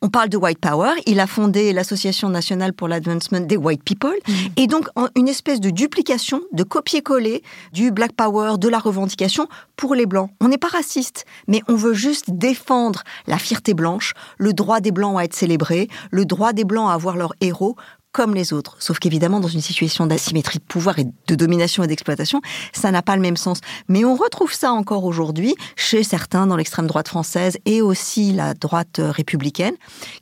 On 0.01 0.07
parle 0.07 0.29
de 0.29 0.37
White 0.37 0.59
Power. 0.59 0.91
Il 1.07 1.19
a 1.19 1.27
fondé 1.27 1.73
l'Association 1.73 2.29
nationale 2.29 2.71
pour 2.71 2.87
l'advancement 2.87 3.41
des 3.41 3.57
White 3.57 3.83
People. 3.83 4.15
Mm. 4.27 4.33
Et 4.55 4.67
donc, 4.67 4.87
une 5.15 5.27
espèce 5.27 5.59
de 5.59 5.69
duplication, 5.71 6.41
de 6.53 6.63
copier-coller 6.63 7.43
du 7.73 7.91
Black 7.91 8.13
Power, 8.13 8.57
de 8.57 8.69
la 8.69 8.79
revendication 8.79 9.49
pour 9.75 9.95
les 9.95 10.05
Blancs. 10.05 10.31
On 10.39 10.47
n'est 10.47 10.57
pas 10.57 10.69
raciste, 10.69 11.25
mais 11.47 11.61
on 11.67 11.75
veut 11.75 11.93
juste 11.93 12.31
défendre 12.31 13.03
la 13.27 13.37
fierté 13.37 13.73
blanche, 13.73 14.13
le 14.37 14.53
droit 14.53 14.79
des 14.79 14.91
Blancs 14.91 15.19
à 15.19 15.25
être 15.25 15.33
célébrés, 15.33 15.89
le 16.11 16.23
droit 16.23 16.53
des 16.53 16.63
Blancs 16.63 16.89
à 16.89 16.93
avoir 16.93 17.17
leur 17.17 17.33
héros, 17.41 17.75
comme 18.11 18.33
les 18.33 18.53
autres. 18.53 18.75
Sauf 18.79 18.99
qu'évidemment, 18.99 19.39
dans 19.39 19.47
une 19.47 19.61
situation 19.61 20.05
d'asymétrie 20.05 20.59
de 20.59 20.63
pouvoir 20.63 20.97
et 20.99 21.05
de 21.27 21.35
domination 21.35 21.83
et 21.83 21.87
d'exploitation, 21.87 22.41
ça 22.73 22.91
n'a 22.91 23.01
pas 23.01 23.15
le 23.15 23.21
même 23.21 23.37
sens. 23.37 23.59
Mais 23.87 24.03
on 24.03 24.15
retrouve 24.15 24.53
ça 24.53 24.71
encore 24.71 25.03
aujourd'hui 25.05 25.55
chez 25.75 26.03
certains 26.03 26.47
dans 26.47 26.55
l'extrême 26.55 26.87
droite 26.87 27.07
française 27.07 27.57
et 27.65 27.81
aussi 27.81 28.33
la 28.33 28.53
droite 28.53 28.99
républicaine, 28.99 29.75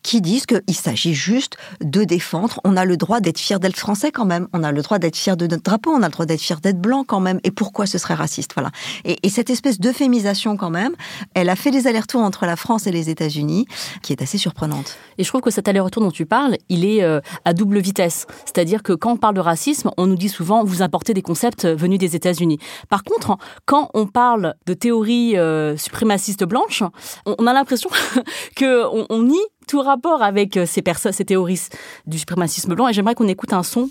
qui 0.04 0.22
disent 0.22 0.46
qu'il 0.46 0.76
s'agit 0.76 1.14
juste 1.14 1.58
de 1.82 2.04
défendre. 2.04 2.60
On 2.64 2.76
a 2.76 2.84
le 2.84 2.98
droit 2.98 3.22
d'être 3.22 3.40
fier 3.40 3.60
d'être 3.60 3.78
français 3.78 4.12
quand 4.12 4.26
même. 4.26 4.48
On 4.54 4.64
a 4.64 4.72
le 4.72 4.82
droit 4.82 5.00
d'être 5.00 5.16
fier 5.16 5.38
de 5.38 5.48
notre 5.48 5.64
drapeau. 5.64 5.92
On 5.92 6.02
a 6.02 6.08
le 6.08 6.12
droit 6.12 6.26
d'être 6.26 6.42
fier 6.42 6.60
d'être 6.60 6.82
blanc 6.82 7.06
quand 7.08 7.22
même. 7.22 7.40
Et 7.44 7.52
pourquoi 7.52 7.86
ce 7.86 7.98
serait 7.98 8.16
raciste? 8.16 8.52
Voilà. 8.54 8.72
Et, 9.06 9.18
et 9.24 9.30
cette 9.30 9.50
espèce 9.50 9.80
d'euphémisation 9.80 10.58
quand 10.58 10.70
même, 10.70 10.96
elle 11.34 11.50
a 11.50 11.56
fait 11.56 11.72
des 11.72 11.88
allers-retours 11.88 12.22
entre 12.22 12.46
la 12.46 12.58
France 12.58 12.86
et 12.88 12.92
les 12.92 13.10
États-Unis, 13.10 13.66
qui 14.02 14.12
est 14.12 14.22
assez 14.22 14.38
surprenante. 14.38 14.98
Et 15.18 15.24
je 15.24 15.30
trouve 15.30 15.42
que 15.42 15.52
cet 15.52 15.68
aller-retour 15.68 16.04
dont 16.04 16.12
tu 16.12 16.26
parles, 16.26 16.58
il 16.70 16.84
est 16.84 17.04
euh, 17.04 17.22
à 17.46 17.54
double 17.54 17.77
vitesse. 17.80 18.26
C'est-à-dire 18.46 18.84
que 18.84 18.94
quand 18.94 19.14
on 19.14 19.18
parle 19.18 19.36
de 19.36 19.42
racisme, 19.42 19.92
on 19.98 20.08
nous 20.08 20.16
dit 20.16 20.30
souvent 20.30 20.64
vous 20.64 20.82
importez 20.82 21.14
des 21.14 21.22
concepts 21.22 21.66
venus 21.66 22.00
des 22.00 22.16
États-Unis. 22.16 22.60
Par 22.90 23.04
contre, 23.04 23.38
quand 23.66 23.90
on 23.94 24.08
parle 24.08 24.56
de 24.66 24.74
théorie 24.74 25.38
euh, 25.38 25.78
suprémaciste 25.78 26.44
blanche, 26.44 26.84
on, 27.26 27.48
a 27.48 27.54
l'impression 27.54 27.90
que 28.56 28.86
on, 29.10 29.24
nie 29.24 29.42
tout 29.68 29.82
rapport 29.82 30.24
avec 30.24 30.60
ces 30.66 30.82
personnes, 30.82 31.12
ces 31.12 31.26
théoristes 31.26 31.78
du 32.06 32.18
suprémacisme 32.18 32.74
blanc. 32.74 32.88
Et 32.88 32.94
j'aimerais 32.94 33.16
qu'on 33.16 33.28
écoute 33.28 33.54
un 33.54 33.64
son 33.64 33.90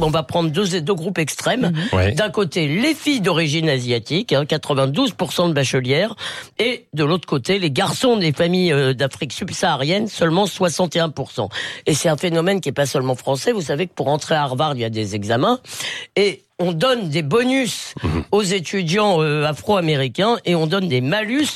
on 0.00 0.10
va 0.10 0.22
prendre 0.22 0.50
deux, 0.50 0.80
deux 0.80 0.94
groupes 0.94 1.18
extrêmes. 1.18 1.72
Ouais. 1.92 2.12
D'un 2.12 2.30
côté, 2.30 2.66
les 2.66 2.94
filles 2.94 3.20
d'origine 3.20 3.68
asiatique, 3.68 4.32
hein, 4.32 4.44
92% 4.44 5.48
de 5.48 5.52
bachelières, 5.52 6.16
et 6.58 6.86
de 6.92 7.04
l'autre 7.04 7.26
côté, 7.26 7.58
les 7.58 7.70
garçons 7.70 8.16
des 8.16 8.32
familles 8.32 8.72
euh, 8.72 8.94
d'Afrique 8.94 9.32
subsaharienne, 9.32 10.08
seulement 10.08 10.44
61%. 10.44 11.48
Et 11.86 11.94
c'est 11.94 12.08
un 12.08 12.16
phénomène 12.16 12.60
qui 12.60 12.68
est 12.68 12.72
pas 12.72 12.86
seulement 12.86 13.14
français. 13.14 13.52
Vous 13.52 13.62
savez 13.62 13.86
que 13.86 13.94
pour 13.94 14.08
entrer 14.08 14.34
à 14.34 14.42
Harvard, 14.42 14.74
il 14.74 14.80
y 14.80 14.84
a 14.84 14.90
des 14.90 15.14
examens. 15.14 15.60
Et 16.16 16.42
on 16.60 16.72
donne 16.72 17.08
des 17.08 17.22
bonus 17.22 17.94
aux 18.30 18.42
étudiants 18.42 19.20
euh, 19.20 19.44
afro-américains 19.44 20.36
et 20.44 20.54
on 20.54 20.68
donne 20.68 20.86
des 20.86 21.00
malus 21.00 21.48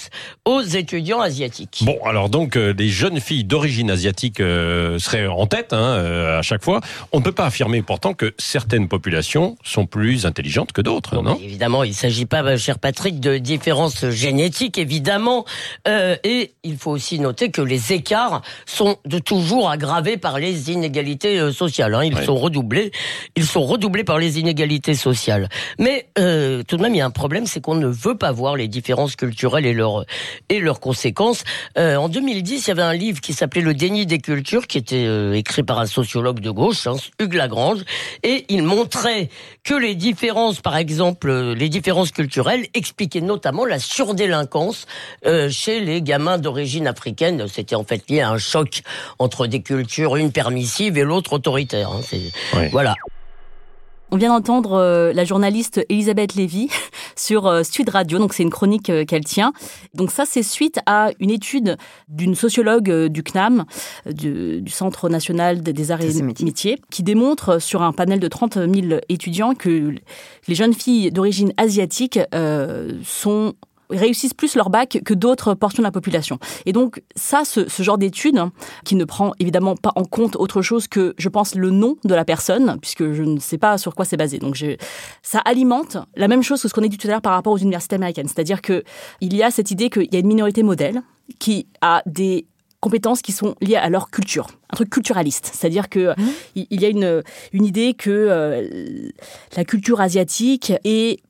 aux 0.45 0.61
étudiants 0.61 1.21
asiatiques. 1.21 1.83
Bon, 1.85 1.97
alors 2.05 2.29
donc 2.29 2.57
euh, 2.57 2.75
les 2.77 2.89
jeunes 2.89 3.21
filles 3.21 3.45
d'origine 3.45 3.93
asiatique 3.93 4.41
euh, 4.41 4.99
seraient 4.99 5.29
en 5.29 5.47
tête 5.47 5.73
hein, 5.73 5.77
euh, 5.79 6.39
à 6.41 6.43
chaque 6.43 6.65
fois. 6.65 6.81
On 7.13 7.19
ne 7.21 7.23
peut 7.25 7.31
pas 7.33 7.47
affirmer 7.47 7.81
pourtant 7.83 8.13
que 8.13 8.35
certaines 8.39 8.89
populations 8.89 9.57
sont 9.63 9.87
plus 9.87 10.27
intelligentes 10.27 10.73
que 10.73 10.81
d'autres, 10.81 11.15
Bon, 11.15 11.23
non 11.23 11.33
bah, 11.35 11.39
Évidemment, 11.45 11.85
il 11.85 11.91
ne 11.91 11.95
s'agit 11.95 12.27
pas, 12.27 12.57
cher 12.57 12.81
Patrick, 12.81 13.21
de 13.21 13.39
différences 13.39 14.09
génétiques, 14.11 14.79
évidemment. 14.79 15.45
Et 15.87 16.55
il 16.65 16.77
faut 16.77 16.91
aussi 16.91 17.21
noter 17.21 17.51
que 17.51 17.63
les 17.63 17.93
écarts 17.93 18.43
sont 18.67 18.97
de 19.07 19.19
toujours 19.21 19.71
aggravés 19.71 20.17
par 20.17 20.39
les 20.41 20.71
inégalités 20.73 21.53
sociales. 21.53 21.95
hein. 21.95 22.03
Ils 22.05 22.15
Ouais. 22.19 22.25
sont 22.25 22.37
redoublés. 22.37 22.91
Ils 23.37 23.45
sont 23.47 23.63
redoublés 23.65 24.03
par 24.03 24.19
les 24.19 24.41
inégalités 24.41 24.88
sociales. 24.95 25.49
Mais 25.79 26.07
euh, 26.19 26.63
tout 26.63 26.77
de 26.77 26.83
même, 26.83 26.95
il 26.95 26.99
y 26.99 27.01
a 27.01 27.07
un 27.07 27.11
problème, 27.11 27.47
c'est 27.47 27.61
qu'on 27.61 27.75
ne 27.75 27.87
veut 27.87 28.17
pas 28.17 28.33
voir 28.33 28.57
les 28.57 28.69
différences 28.69 29.17
culturelles 29.17 29.67
et 29.67 29.73
leurs 29.73 30.05
et 30.49 30.61
leurs 30.61 30.81
conséquences. 30.81 31.45
Euh, 31.77 31.97
en 31.97 32.09
2010, 32.09 32.67
il 32.67 32.69
y 32.69 32.71
avait 32.71 32.83
un 32.83 32.95
livre 32.95 33.21
qui 33.21 33.33
s'appelait 33.33 33.61
Le 33.61 33.75
déni 33.75 34.07
des 34.07 34.19
cultures, 34.19 34.67
qui 34.67 34.79
était 34.79 35.05
euh, 35.07 35.35
écrit 35.35 35.63
par 35.63 35.79
un 35.79 35.87
sociologue 35.87 36.41
de 36.41 36.51
gauche, 36.51 36.87
hein, 36.87 36.97
Hugues 37.21 37.35
Lagrange, 37.35 37.81
et 38.23 38.45
il 38.49 38.63
montrait 38.63 39.29
que 39.65 39.75
les 39.75 39.95
différences, 39.95 40.61
par 40.61 40.77
exemple, 40.77 41.29
euh, 41.29 41.55
les 41.55 41.69
différences 41.69 42.11
culturelles, 42.11 42.67
expliquaient 42.75 43.21
notamment 43.21 43.65
la 43.65 43.79
surdélinquance 43.79 44.87
euh, 45.27 45.51
chez 45.51 45.81
les 45.81 46.03
gamins 46.03 46.39
d'origine 46.39 46.87
africaine. 46.87 47.47
C'était 47.49 47.75
en 47.75 47.85
fait 47.85 48.09
lié 48.09 48.21
à 48.21 48.31
un 48.31 48.39
choc 48.39 48.83
entre 49.19 49.47
des 49.47 49.63
cultures, 49.63 50.17
une 50.17 50.33
permissive 50.33 50.99
et 50.99 51.05
l'autre 51.05 51.35
autoritaire. 51.35 51.91
hein. 51.91 52.69
Voilà. 52.73 52.95
On 54.11 54.17
vient 54.17 54.31
d'entendre 54.31 54.73
euh, 54.73 55.13
la 55.13 55.27
journaliste 55.27 55.85
Elisabeth 55.91 56.35
Lévy 56.35 56.71
sur 57.17 57.47
euh, 57.47 57.63
Sud 57.63 57.91
Radio, 57.91 58.19
donc 58.19 58.33
c'est 58.33 58.43
une 58.43 58.49
chronique 58.51 58.89
euh, 58.89 59.05
qu'elle 59.05 59.25
tient. 59.25 59.53
Donc 59.95 60.11
ça, 60.11 60.25
c'est 60.27 60.43
suite 60.43 60.79
à 60.87 61.11
une 61.21 61.31
étude 61.31 61.77
d'une 62.09 62.35
sociologue 62.35 62.91
euh, 62.91 63.09
du 63.11 63.23
CNAM, 63.23 63.67
du, 64.11 64.63
du 64.63 64.73
Centre 64.73 65.11
national 65.11 65.63
des- 65.63 65.91
arts 65.91 66.01
et 66.01 66.09
Ça, 66.11 66.17
c'est 66.19 66.23
métier. 66.23 66.45
métiers, 66.47 66.79
qui 66.91 67.03
démontre 67.03 67.61
sur 67.61 67.83
un 67.83 67.93
panel 67.93 68.19
de 68.19 68.29
30 68.29 68.55
000 68.55 69.01
étudiants 69.11 69.55
que 69.55 69.95
les 70.49 70.55
jeunes 70.55 70.75
filles 70.75 71.11
d'origine 71.13 71.53
asiatique 71.59 72.19
euh, 72.35 72.93
sont 73.05 73.53
réussissent 73.91 74.35
plus 74.35 74.55
leur 74.55 74.71
bac 74.71 75.01
que 75.05 75.15
d'autres 75.15 75.55
portions 75.55 75.83
de 75.83 75.87
la 75.87 75.93
population. 75.93 76.39
Et 76.67 76.73
donc 76.73 77.03
ça, 77.17 77.45
ce, 77.45 77.69
ce 77.69 77.83
genre 77.83 77.99
d'étude, 77.99 78.39
hein, 78.39 78.53
qui 78.85 78.95
ne 78.95 79.05
prend 79.05 79.33
évidemment 79.39 79.75
pas 79.77 79.93
en 79.97 80.05
compte 80.05 80.37
autre 80.37 80.63
chose 80.63 80.89
que, 80.89 81.15
je 81.19 81.29
pense, 81.29 81.55
le 81.55 81.71
nom 81.71 81.97
de 82.05 82.15
la 82.15 82.25
personne, 82.25 82.79
puisque 82.81 83.13
je 83.13 83.23
ne 83.23 83.39
sais 83.39 83.59
pas 83.59 83.79
sur 83.79 83.95
quoi 83.95 84.05
c'est 84.05 84.17
basé. 84.17 84.39
Donc 84.39 84.63
ça 85.23 85.39
alimente 85.41 85.97
la 86.17 86.29
même 86.29 86.43
chose 86.43 86.63
que 86.63 86.69
ce 86.69 86.75
qu'on 86.75 86.83
a 86.83 86.89
dit 86.89 86.99
tout 86.99 87.07
à 87.09 87.11
l'heure 87.11 87.23
par 87.23 87.33
rapport 87.33 87.53
aux 87.53 87.59
universités 87.59 87.97
américaines. 87.97 88.29
C'est-à-dire 88.29 88.63
que 88.63 88.83
il 89.21 89.37
y 89.37 89.43
a 89.43 89.51
cette 89.51 89.71
idée 89.71 89.91
qu'il 89.91 90.13
y 90.13 90.17
a 90.17 90.19
une 90.19 90.27
minorité 90.27 90.63
modèle 90.63 91.03
qui 91.39 91.67
a 91.81 92.03
des 92.07 92.47
compétences 92.81 93.23
qui 93.23 93.33
sont 93.33 93.55
liées 93.61 93.77
à 93.77 93.89
leur 93.89 94.11
culture, 94.11 94.49
un 94.71 94.77
truc 94.77 94.91
culturaliste. 94.91 95.51
C'est-à-dire 95.53 95.89
que 95.89 96.15
il 96.55 96.67
il 96.71 96.81
y 96.81 96.85
a 96.85 96.89
une, 96.89 97.23
une 97.53 97.65
idée 97.65 97.95
que 97.95 98.11
euh, 98.11 99.11
la 99.57 99.65
culture 99.65 100.01
asiatique 100.01 100.73
est 100.85 101.21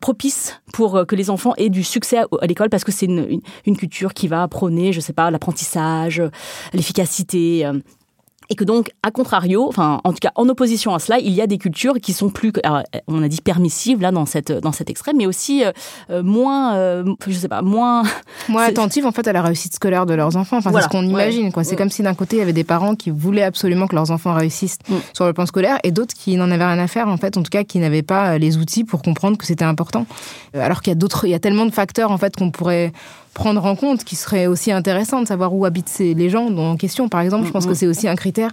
propice 0.00 0.60
pour 0.72 0.96
euh, 0.96 1.04
que 1.04 1.14
les 1.14 1.30
enfants 1.30 1.54
aient 1.56 1.70
du 1.70 1.84
succès 1.84 2.18
à, 2.18 2.46
l'école 2.46 2.70
parce 2.70 2.84
que 2.84 2.92
c'est 2.92 3.06
une, 3.06 3.76
culture 3.76 4.14
qui 4.14 4.28
va 4.28 4.46
prôner, 4.48 4.92
je 4.92 5.00
sais 5.00 5.12
pas, 5.12 5.30
l'apprentissage, 5.30 6.20
euh, 6.20 6.30
l'efficacité. 6.72 7.70
Euh, 8.50 8.52
et 8.52 8.56
que 8.56 8.64
donc, 8.64 8.90
à 9.02 9.10
contrario, 9.10 9.66
enfin, 9.68 10.00
en 10.04 10.10
tout 10.12 10.18
cas, 10.20 10.32
en 10.34 10.48
opposition 10.48 10.94
à 10.94 10.98
cela, 10.98 11.18
il 11.18 11.32
y 11.32 11.40
a 11.40 11.46
des 11.46 11.58
cultures 11.58 11.94
qui 12.02 12.12
sont 12.12 12.30
plus, 12.30 12.52
alors, 12.64 12.82
on 13.06 13.22
a 13.22 13.28
dit 13.28 13.40
permissives 13.40 14.00
là 14.00 14.10
dans 14.10 14.26
cette 14.26 14.50
dans 14.52 14.72
cet 14.72 14.90
extrait, 14.90 15.12
mais 15.16 15.26
aussi 15.26 15.64
euh, 15.64 15.72
euh, 16.10 16.22
moins, 16.22 16.74
euh, 16.74 17.04
je 17.26 17.32
sais 17.32 17.48
pas, 17.48 17.62
moins 17.62 18.02
Moins 18.48 18.64
attentifs 18.68 19.04
en 19.04 19.12
fait 19.12 19.26
à 19.28 19.32
la 19.32 19.42
réussite 19.42 19.74
scolaire 19.74 20.06
de 20.06 20.14
leurs 20.14 20.36
enfants. 20.36 20.56
Enfin, 20.58 20.70
Voilà. 20.70 20.86
c'est 20.90 20.96
ce 20.96 21.00
qu'on 21.00 21.06
imagine. 21.08 21.52
quoi. 21.52 21.62
C'est 21.64 21.70
Ouais. 21.70 21.76
comme 21.76 21.90
si 21.90 22.02
d'un 22.02 22.14
côté 22.14 22.36
il 22.36 22.38
y 22.40 22.42
avait 22.42 22.52
des 22.52 22.64
parents 22.64 22.94
qui 22.96 23.10
voulaient 23.10 23.42
absolument 23.44 23.86
que 23.86 23.94
leurs 23.94 24.10
enfants 24.10 24.34
réussissent 24.34 24.78
Mm. 24.88 24.94
sur 25.14 25.26
le 25.26 25.32
plan 25.32 25.46
scolaire 25.46 25.78
et 25.84 25.90
d'autres 25.92 26.14
qui 26.14 26.36
n'en 26.36 26.50
avaient 26.50 26.64
rien 26.64 26.78
à 26.78 26.86
faire 26.86 27.08
en 27.08 27.16
fait, 27.16 27.36
en 27.36 27.42
tout 27.42 27.50
cas 27.50 27.64
qui 27.64 27.78
n'avaient 27.78 28.02
pas 28.02 28.32
euh, 28.34 28.38
les 28.38 28.56
outils 28.56 28.84
pour 28.84 29.02
comprendre 29.02 29.36
que 29.38 29.46
c'était 29.46 29.64
important. 29.64 30.06
Euh, 30.56 30.64
Alors 30.64 30.82
qu'il 30.82 30.90
y 30.90 30.92
a 30.92 30.96
d'autres, 30.96 31.24
il 31.26 31.30
y 31.30 31.34
a 31.34 31.38
tellement 31.38 31.66
de 31.66 31.70
facteurs 31.70 32.10
en 32.10 32.18
fait 32.18 32.34
qu'on 32.36 32.50
pourrait 32.50 32.92
prendre 33.34 33.64
en 33.64 33.76
compte 33.76 34.04
qui 34.04 34.16
serait 34.16 34.46
aussi 34.46 34.72
intéressant 34.72 35.22
de 35.22 35.26
savoir 35.28 35.54
où 35.54 35.64
habitent 35.64 35.88
ces- 35.88 36.14
les 36.14 36.30
gens 36.30 36.46
en 36.48 36.76
question. 36.76 37.08
Par 37.08 37.20
exemple, 37.20 37.46
je 37.46 37.52
pense 37.52 37.66
que 37.66 37.74
c'est 37.74 37.86
aussi 37.86 38.08
un 38.08 38.16
critère 38.16 38.50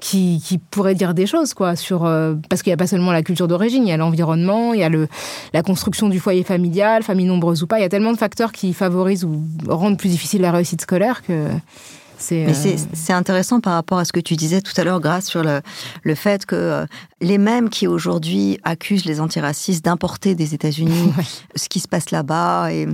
qui, 0.00 0.42
qui 0.44 0.58
pourrait 0.58 0.94
dire 0.96 1.14
des 1.14 1.26
choses 1.26 1.54
quoi 1.54 1.76
sur 1.76 2.04
euh, 2.04 2.34
parce 2.48 2.62
qu'il 2.62 2.70
n'y 2.70 2.74
a 2.74 2.76
pas 2.76 2.88
seulement 2.88 3.12
la 3.12 3.22
culture 3.22 3.46
d'origine, 3.46 3.84
il 3.86 3.88
y 3.88 3.92
a 3.92 3.96
l'environnement, 3.96 4.74
il 4.74 4.80
y 4.80 4.82
a 4.82 4.88
le 4.88 5.06
la 5.52 5.62
construction 5.62 6.08
du 6.08 6.18
foyer 6.18 6.42
familial, 6.42 7.02
famille 7.04 7.26
nombreuse 7.26 7.62
ou 7.62 7.66
pas, 7.68 7.78
il 7.78 7.82
y 7.82 7.84
a 7.84 7.88
tellement 7.88 8.12
de 8.12 8.16
facteurs 8.18 8.50
qui 8.52 8.72
favorisent 8.72 9.24
ou 9.24 9.40
rendent 9.68 9.98
plus 9.98 10.08
difficile 10.08 10.40
la 10.42 10.50
réussite 10.50 10.80
scolaire 10.80 11.22
que 11.22 11.46
c'est 12.18 12.44
Mais 12.46 12.50
euh, 12.50 12.54
c'est 12.54 12.76
c'est 12.94 13.12
intéressant 13.12 13.60
par 13.60 13.74
rapport 13.74 13.98
à 13.98 14.04
ce 14.04 14.12
que 14.12 14.18
tu 14.20 14.34
disais 14.34 14.60
tout 14.60 14.72
à 14.76 14.82
l'heure, 14.84 15.00
grâce 15.00 15.26
sur 15.26 15.44
le, 15.44 15.60
le 16.02 16.14
fait 16.16 16.46
que 16.46 16.56
euh, 16.56 16.86
les 17.20 17.38
mêmes 17.38 17.68
qui 17.70 17.86
aujourd'hui 17.86 18.58
accusent 18.64 19.04
les 19.04 19.20
antiracistes 19.20 19.84
d'importer 19.84 20.34
des 20.34 20.52
États-Unis 20.54 21.12
ce 21.54 21.68
qui 21.68 21.78
se 21.78 21.86
passe 21.88 22.10
là-bas 22.10 22.72
et 22.72 22.88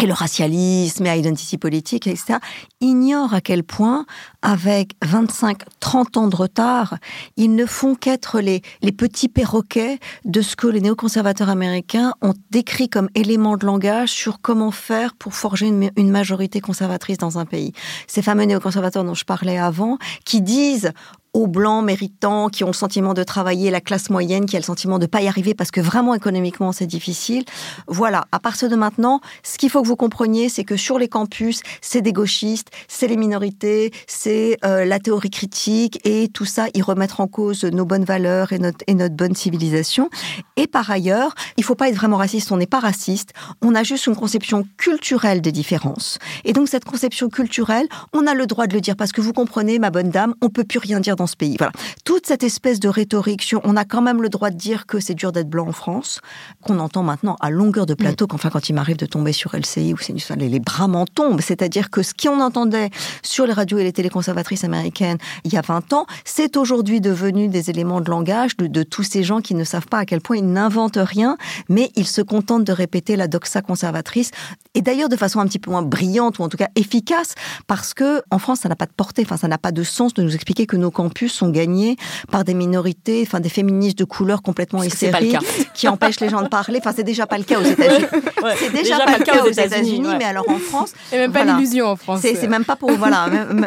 et 0.00 0.06
le 0.06 0.12
racialisme 0.12 1.06
et 1.06 1.18
identity 1.18 1.58
politique, 1.58 2.06
etc., 2.06 2.38
ignorent 2.80 3.34
à 3.34 3.40
quel 3.40 3.64
point, 3.64 4.06
avec 4.46 4.92
25, 5.04 5.62
30 5.80 6.16
ans 6.18 6.28
de 6.28 6.36
retard, 6.36 6.98
ils 7.36 7.52
ne 7.52 7.66
font 7.66 7.96
qu'être 7.96 8.38
les, 8.38 8.62
petits 8.96 9.28
perroquets 9.28 9.98
de 10.24 10.40
ce 10.40 10.54
que 10.54 10.68
les 10.68 10.80
néoconservateurs 10.80 11.48
américains 11.48 12.14
ont 12.22 12.32
décrit 12.52 12.88
comme 12.88 13.08
élément 13.16 13.56
de 13.56 13.66
langage 13.66 14.10
sur 14.10 14.40
comment 14.40 14.70
faire 14.70 15.16
pour 15.16 15.34
forger 15.34 15.66
une, 15.66 16.10
majorité 16.12 16.60
conservatrice 16.60 17.18
dans 17.18 17.40
un 17.40 17.44
pays. 17.44 17.72
Ces 18.06 18.22
fameux 18.22 18.44
néoconservateurs 18.44 19.02
dont 19.02 19.14
je 19.14 19.24
parlais 19.24 19.58
avant, 19.58 19.98
qui 20.24 20.40
disent 20.40 20.92
aux 21.36 21.46
blancs 21.46 21.84
méritants 21.84 22.48
qui 22.48 22.64
ont 22.64 22.68
le 22.68 22.72
sentiment 22.72 23.12
de 23.12 23.22
travailler, 23.22 23.70
la 23.70 23.82
classe 23.82 24.08
moyenne 24.08 24.46
qui 24.46 24.56
a 24.56 24.58
le 24.58 24.64
sentiment 24.64 24.98
de 24.98 25.04
pas 25.04 25.20
y 25.20 25.28
arriver 25.28 25.52
parce 25.52 25.70
que 25.70 25.82
vraiment 25.82 26.14
économiquement 26.14 26.72
c'est 26.72 26.86
difficile. 26.86 27.44
Voilà, 27.88 28.24
à 28.32 28.40
partir 28.40 28.70
de 28.70 28.76
maintenant, 28.76 29.20
ce 29.42 29.58
qu'il 29.58 29.68
faut 29.68 29.82
que 29.82 29.86
vous 29.86 29.96
compreniez, 29.96 30.48
c'est 30.48 30.64
que 30.64 30.76
sur 30.78 30.98
les 30.98 31.08
campus, 31.08 31.60
c'est 31.82 32.00
des 32.00 32.14
gauchistes, 32.14 32.70
c'est 32.88 33.06
les 33.06 33.18
minorités, 33.18 33.92
c'est 34.06 34.35
euh, 34.64 34.84
la 34.84 34.98
théorie 34.98 35.30
critique 35.30 36.00
et 36.04 36.28
tout 36.28 36.44
ça, 36.44 36.66
y 36.74 36.82
remettre 36.82 37.20
en 37.20 37.26
cause 37.26 37.64
nos 37.64 37.84
bonnes 37.84 38.04
valeurs 38.04 38.52
et 38.52 38.58
notre, 38.58 38.84
et 38.86 38.94
notre 38.94 39.14
bonne 39.14 39.34
civilisation. 39.34 40.10
Et 40.56 40.66
par 40.66 40.90
ailleurs, 40.90 41.34
il 41.56 41.64
faut 41.64 41.74
pas 41.74 41.88
être 41.88 41.96
vraiment 41.96 42.16
raciste, 42.16 42.52
on 42.52 42.56
n'est 42.56 42.66
pas 42.66 42.80
raciste, 42.80 43.32
on 43.62 43.74
a 43.74 43.82
juste 43.82 44.06
une 44.06 44.16
conception 44.16 44.66
culturelle 44.76 45.40
des 45.40 45.52
différences. 45.52 46.18
Et 46.44 46.52
donc 46.52 46.68
cette 46.68 46.84
conception 46.84 47.28
culturelle, 47.28 47.86
on 48.12 48.26
a 48.26 48.34
le 48.34 48.46
droit 48.46 48.66
de 48.66 48.74
le 48.74 48.80
dire 48.80 48.96
parce 48.96 49.12
que 49.12 49.20
vous 49.20 49.32
comprenez, 49.32 49.78
ma 49.78 49.90
bonne 49.90 50.10
dame, 50.10 50.34
on 50.40 50.48
peut 50.48 50.64
plus 50.64 50.78
rien 50.78 51.00
dire 51.00 51.16
dans 51.16 51.26
ce 51.26 51.36
pays. 51.36 51.56
Voilà. 51.58 51.72
Toute 52.04 52.26
cette 52.26 52.42
espèce 52.42 52.80
de 52.80 52.88
rhétorique 52.88 53.42
sur 53.42 53.60
on 53.64 53.76
a 53.76 53.84
quand 53.84 54.02
même 54.02 54.22
le 54.22 54.28
droit 54.28 54.50
de 54.50 54.56
dire 54.56 54.86
que 54.86 55.00
c'est 55.00 55.14
dur 55.14 55.32
d'être 55.32 55.48
blanc 55.48 55.68
en 55.68 55.72
France, 55.72 56.20
qu'on 56.62 56.78
entend 56.78 57.02
maintenant 57.02 57.36
à 57.40 57.50
longueur 57.50 57.86
de 57.86 57.94
plateau, 57.94 58.26
qu'enfin 58.26 58.50
quand 58.50 58.68
il 58.68 58.72
m'arrive 58.74 58.96
de 58.96 59.06
tomber 59.06 59.32
sur 59.32 59.54
LCI 59.56 59.92
ou 59.92 59.98
c'est 59.98 60.12
les, 60.36 60.60
bras 60.60 60.88
m'en 60.88 61.06
tombent. 61.06 61.40
C'est-à-dire 61.40 61.90
que 61.90 62.02
ce 62.02 62.12
qu'on 62.14 62.40
entendait 62.40 62.90
sur 63.22 63.46
les 63.46 63.52
radios 63.52 63.78
et 63.78 63.84
les 63.84 63.92
téléconservatrices 64.16 64.64
américaines 64.64 65.18
il 65.44 65.52
y 65.52 65.56
a 65.56 65.60
20 65.60 65.92
ans, 65.92 66.06
c'est 66.24 66.56
aujourd'hui 66.56 67.00
devenu 67.00 67.48
des 67.48 67.68
éléments 67.70 68.00
de 68.00 68.10
langage 68.10 68.56
de, 68.56 68.66
de 68.66 68.82
tous 68.82 69.02
ces 69.02 69.22
gens 69.22 69.40
qui 69.40 69.54
ne 69.54 69.64
savent 69.64 69.86
pas 69.86 69.98
à 69.98 70.04
quel 70.06 70.20
point 70.20 70.36
ils 70.38 70.46
n'inventent 70.46 70.98
rien, 71.00 71.36
mais 71.68 71.90
ils 71.96 72.06
se 72.06 72.22
contentent 72.22 72.64
de 72.64 72.72
répéter 72.72 73.16
la 73.16 73.28
doxa 73.28 73.60
conservatrice 73.62 74.30
et 74.74 74.80
d'ailleurs 74.82 75.08
de 75.08 75.16
façon 75.16 75.40
un 75.40 75.46
petit 75.46 75.58
peu 75.58 75.70
moins 75.70 75.82
brillante 75.82 76.38
ou 76.38 76.42
en 76.42 76.48
tout 76.48 76.56
cas 76.56 76.68
efficace 76.76 77.34
parce 77.66 77.92
que 77.94 78.22
en 78.30 78.38
France 78.38 78.60
ça 78.60 78.68
n'a 78.68 78.76
pas 78.76 78.86
de 78.86 78.92
portée, 78.96 79.22
enfin 79.24 79.36
ça 79.36 79.48
n'a 79.48 79.58
pas 79.58 79.72
de 79.72 79.82
sens 79.82 80.14
de 80.14 80.22
nous 80.22 80.34
expliquer 80.34 80.66
que 80.66 80.76
nos 80.76 80.90
campus 80.90 81.32
sont 81.32 81.50
gagnés 81.50 81.96
par 82.30 82.44
des 82.44 82.54
minorités, 82.54 83.22
enfin 83.26 83.40
des 83.40 83.48
féministes 83.50 83.98
de 83.98 84.04
couleur 84.04 84.40
complètement 84.42 84.82
hystériques 84.82 85.36
qui 85.74 85.88
empêchent 85.88 86.20
les 86.20 86.30
gens 86.30 86.42
de 86.42 86.48
parler. 86.48 86.78
Enfin 86.78 86.92
c'est 86.96 87.04
déjà 87.04 87.26
pas 87.26 87.38
le 87.38 87.44
cas 87.44 87.60
aux 87.60 87.64
États-Unis. 87.64 88.06
Ouais, 88.42 88.54
C'est 88.58 88.72
déjà, 88.72 88.98
pas, 88.98 89.18
le 89.18 89.24
cas 89.24 89.42
aux 89.44 89.48
États-Unis, 89.50 90.06
ouais. 90.06 90.18
mais 90.18 90.24
alors 90.24 90.48
en 90.48 90.58
France, 90.58 90.92
et 91.12 91.16
même 91.16 91.32
pas 91.32 91.42
voilà. 91.44 91.58
l'illusion 91.58 91.86
en 91.88 91.96
France. 91.96 92.20
c'est 92.22 92.46
même 92.48 92.64
pas 92.64 92.76
pour 92.76 92.92
voilà 92.92 93.26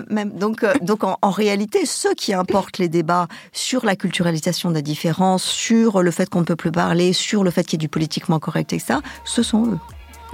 même- 0.10 0.32
donc 0.40 0.64
euh, 0.64 0.74
donc 0.82 1.04
en, 1.04 1.18
réalité 1.30 1.86
ceux 1.86 2.14
qui 2.14 2.34
importent 2.34 2.78
les 2.78 2.90
débats 2.90 3.28
sur 3.54 3.86
la 3.86 3.96
culturalisation 3.96 4.70
de 4.70 4.76
la 4.76 4.82
différence 4.82 5.44
sur 5.44 6.02
le 6.02 6.12
fait 6.12 6.30
qu'on 6.30 6.40
ne 6.40 6.46
peut 6.46 6.56
plus 6.56 6.72
parler 6.72 7.14
sur 7.14 7.44
le 7.44 7.52
fait 7.52 7.64
qu'il 7.64 7.74
y 7.74 7.76
ait 7.76 7.86
du 7.86 7.90
politiquement 7.90 8.40
correct 8.40 8.74
etc 8.74 9.00
ce 9.26 9.44
sont 9.44 9.66
eux 9.68 9.80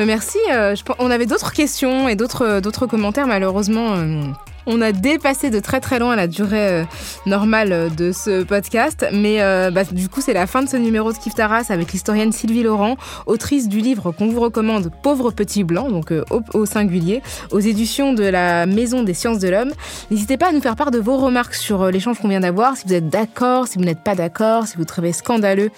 merci. 0.03 0.39
euh, 0.51 0.75
on 0.99 1.09
avait 1.09 1.25
d'autres 1.25 1.53
questions 1.53 2.09
et 2.09 2.15
d'autres 2.15 2.59
d'autres 2.59 2.87
commentaires. 2.87 3.27
Malheureusement, 3.27 3.93
euh, 3.95 4.23
On 4.67 4.81
a 4.81 4.91
dépassé 4.91 5.51
de 5.51 5.59
très 5.59 5.79
très 5.79 5.99
loin 5.99 6.15
la 6.15 6.27
durée 6.27 6.69
euh, 6.69 6.83
normale 7.25 7.93
de 7.95 8.11
ce 8.11 8.43
podcast, 8.43 9.05
mais 9.13 9.41
euh, 9.41 9.69
bah, 9.69 9.83
du 9.83 10.09
coup 10.09 10.21
c'est 10.21 10.33
la 10.33 10.47
fin 10.47 10.63
de 10.63 10.69
ce 10.69 10.77
numéro 10.77 11.11
de 11.13 11.17
Kif 11.17 11.35
Taras 11.35 11.65
avec 11.69 11.91
l'historienne 11.93 12.31
Sylvie 12.31 12.63
Laurent, 12.63 12.97
autrice 13.27 13.67
du 13.67 13.79
livre 13.79 14.11
qu'on 14.11 14.27
vous 14.27 14.39
recommande 14.39 14.91
Pauvre 15.03 15.29
petit 15.31 15.63
blanc, 15.63 15.89
donc 15.89 16.11
euh, 16.11 16.23
au, 16.53 16.65
singulier, 16.65 17.21
aux 17.51 17.59
éditions 17.59 18.13
de 18.13 18.23
la 18.23 18.65
Maison 18.65 19.03
des 19.03 19.13
sciences 19.13 19.39
de 19.39 19.49
l'homme. 19.49 19.71
N'hésitez 20.09 20.37
pas 20.37 20.49
à 20.49 20.51
nous 20.51 20.61
faire 20.61 20.75
part 20.75 20.91
de 20.91 20.99
vos 20.99 21.17
remarques 21.17 21.55
sur 21.55 21.91
l'échange 21.91 22.19
qu'on 22.19 22.27
vient 22.27 22.39
d'avoir, 22.39 22.75
si 22.75 22.87
vous 22.87 22.93
êtes 22.93 23.09
d'accord, 23.09 23.67
si 23.67 23.77
vous 23.77 23.83
n'êtes 23.83 24.03
pas 24.03 24.15
d'accord, 24.15 24.65
si 24.65 24.77
vous 24.77 24.85
trouvez 24.85 25.13
scandaleux 25.13 25.69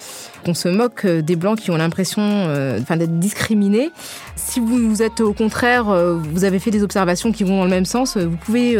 qu'on 0.44 0.54
se 0.54 0.68
moque 0.68 1.06
des 1.06 1.36
blancs 1.36 1.58
qui 1.58 1.70
ont 1.70 1.76
l'impression 1.76 2.48
d'être 2.78 3.18
discriminés. 3.18 3.90
Si 4.38 4.60
vous 4.60 5.02
êtes 5.02 5.20
au 5.20 5.32
contraire, 5.32 5.86
vous 6.32 6.44
avez 6.44 6.58
fait 6.58 6.70
des 6.70 6.82
observations 6.82 7.32
qui 7.32 7.44
vont 7.44 7.58
dans 7.58 7.64
le 7.64 7.70
même 7.70 7.84
sens, 7.84 8.16
vous 8.16 8.36
pouvez 8.36 8.76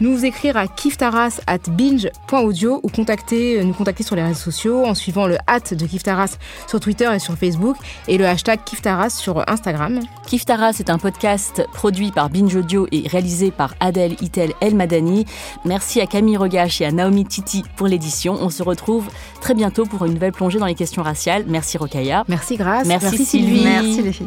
nous 0.00 0.24
écrire 0.24 0.56
à 0.56 0.66
kiftaras 0.66 1.40
at 1.46 1.58
binge.audio 1.70 2.80
ou 2.82 2.88
contacter, 2.88 3.60
euh, 3.60 3.64
nous 3.64 3.72
contacter 3.72 4.02
sur 4.02 4.16
les 4.16 4.22
réseaux 4.22 4.40
sociaux 4.40 4.84
en 4.84 4.94
suivant 4.94 5.26
le 5.26 5.36
hat 5.46 5.74
de 5.74 5.86
Kiftaras 5.86 6.38
sur 6.66 6.80
Twitter 6.80 7.08
et 7.14 7.18
sur 7.18 7.36
Facebook 7.36 7.76
et 8.08 8.18
le 8.18 8.26
hashtag 8.26 8.60
Kiftaras 8.64 9.10
sur 9.10 9.48
Instagram. 9.48 10.00
Kiftaras 10.26 10.76
est 10.78 10.90
un 10.90 10.98
podcast 10.98 11.66
produit 11.72 12.10
par 12.10 12.30
Binge 12.30 12.54
Audio 12.54 12.86
et 12.92 13.06
réalisé 13.06 13.50
par 13.50 13.74
Adèle 13.80 14.16
Itel 14.20 14.52
El 14.60 14.74
Madani. 14.74 15.26
Merci 15.64 16.00
à 16.00 16.06
Camille 16.06 16.36
Regache 16.36 16.80
et 16.80 16.86
à 16.86 16.92
Naomi 16.92 17.24
Titi 17.24 17.64
pour 17.76 17.86
l'édition. 17.86 18.36
On 18.40 18.50
se 18.50 18.62
retrouve 18.62 19.08
très 19.40 19.54
bientôt 19.54 19.84
pour 19.84 20.04
une 20.04 20.14
nouvelle 20.14 20.32
plongée 20.32 20.58
dans 20.58 20.66
les 20.66 20.74
questions 20.74 21.02
raciales. 21.02 21.44
Merci 21.46 21.78
Rokaya. 21.78 22.24
Merci 22.28 22.56
Grace. 22.56 22.86
Merci, 22.86 23.06
Merci 23.06 23.24
Sylvie. 23.24 23.64
Merci 23.64 24.02
les 24.02 24.12
filles. 24.12 24.26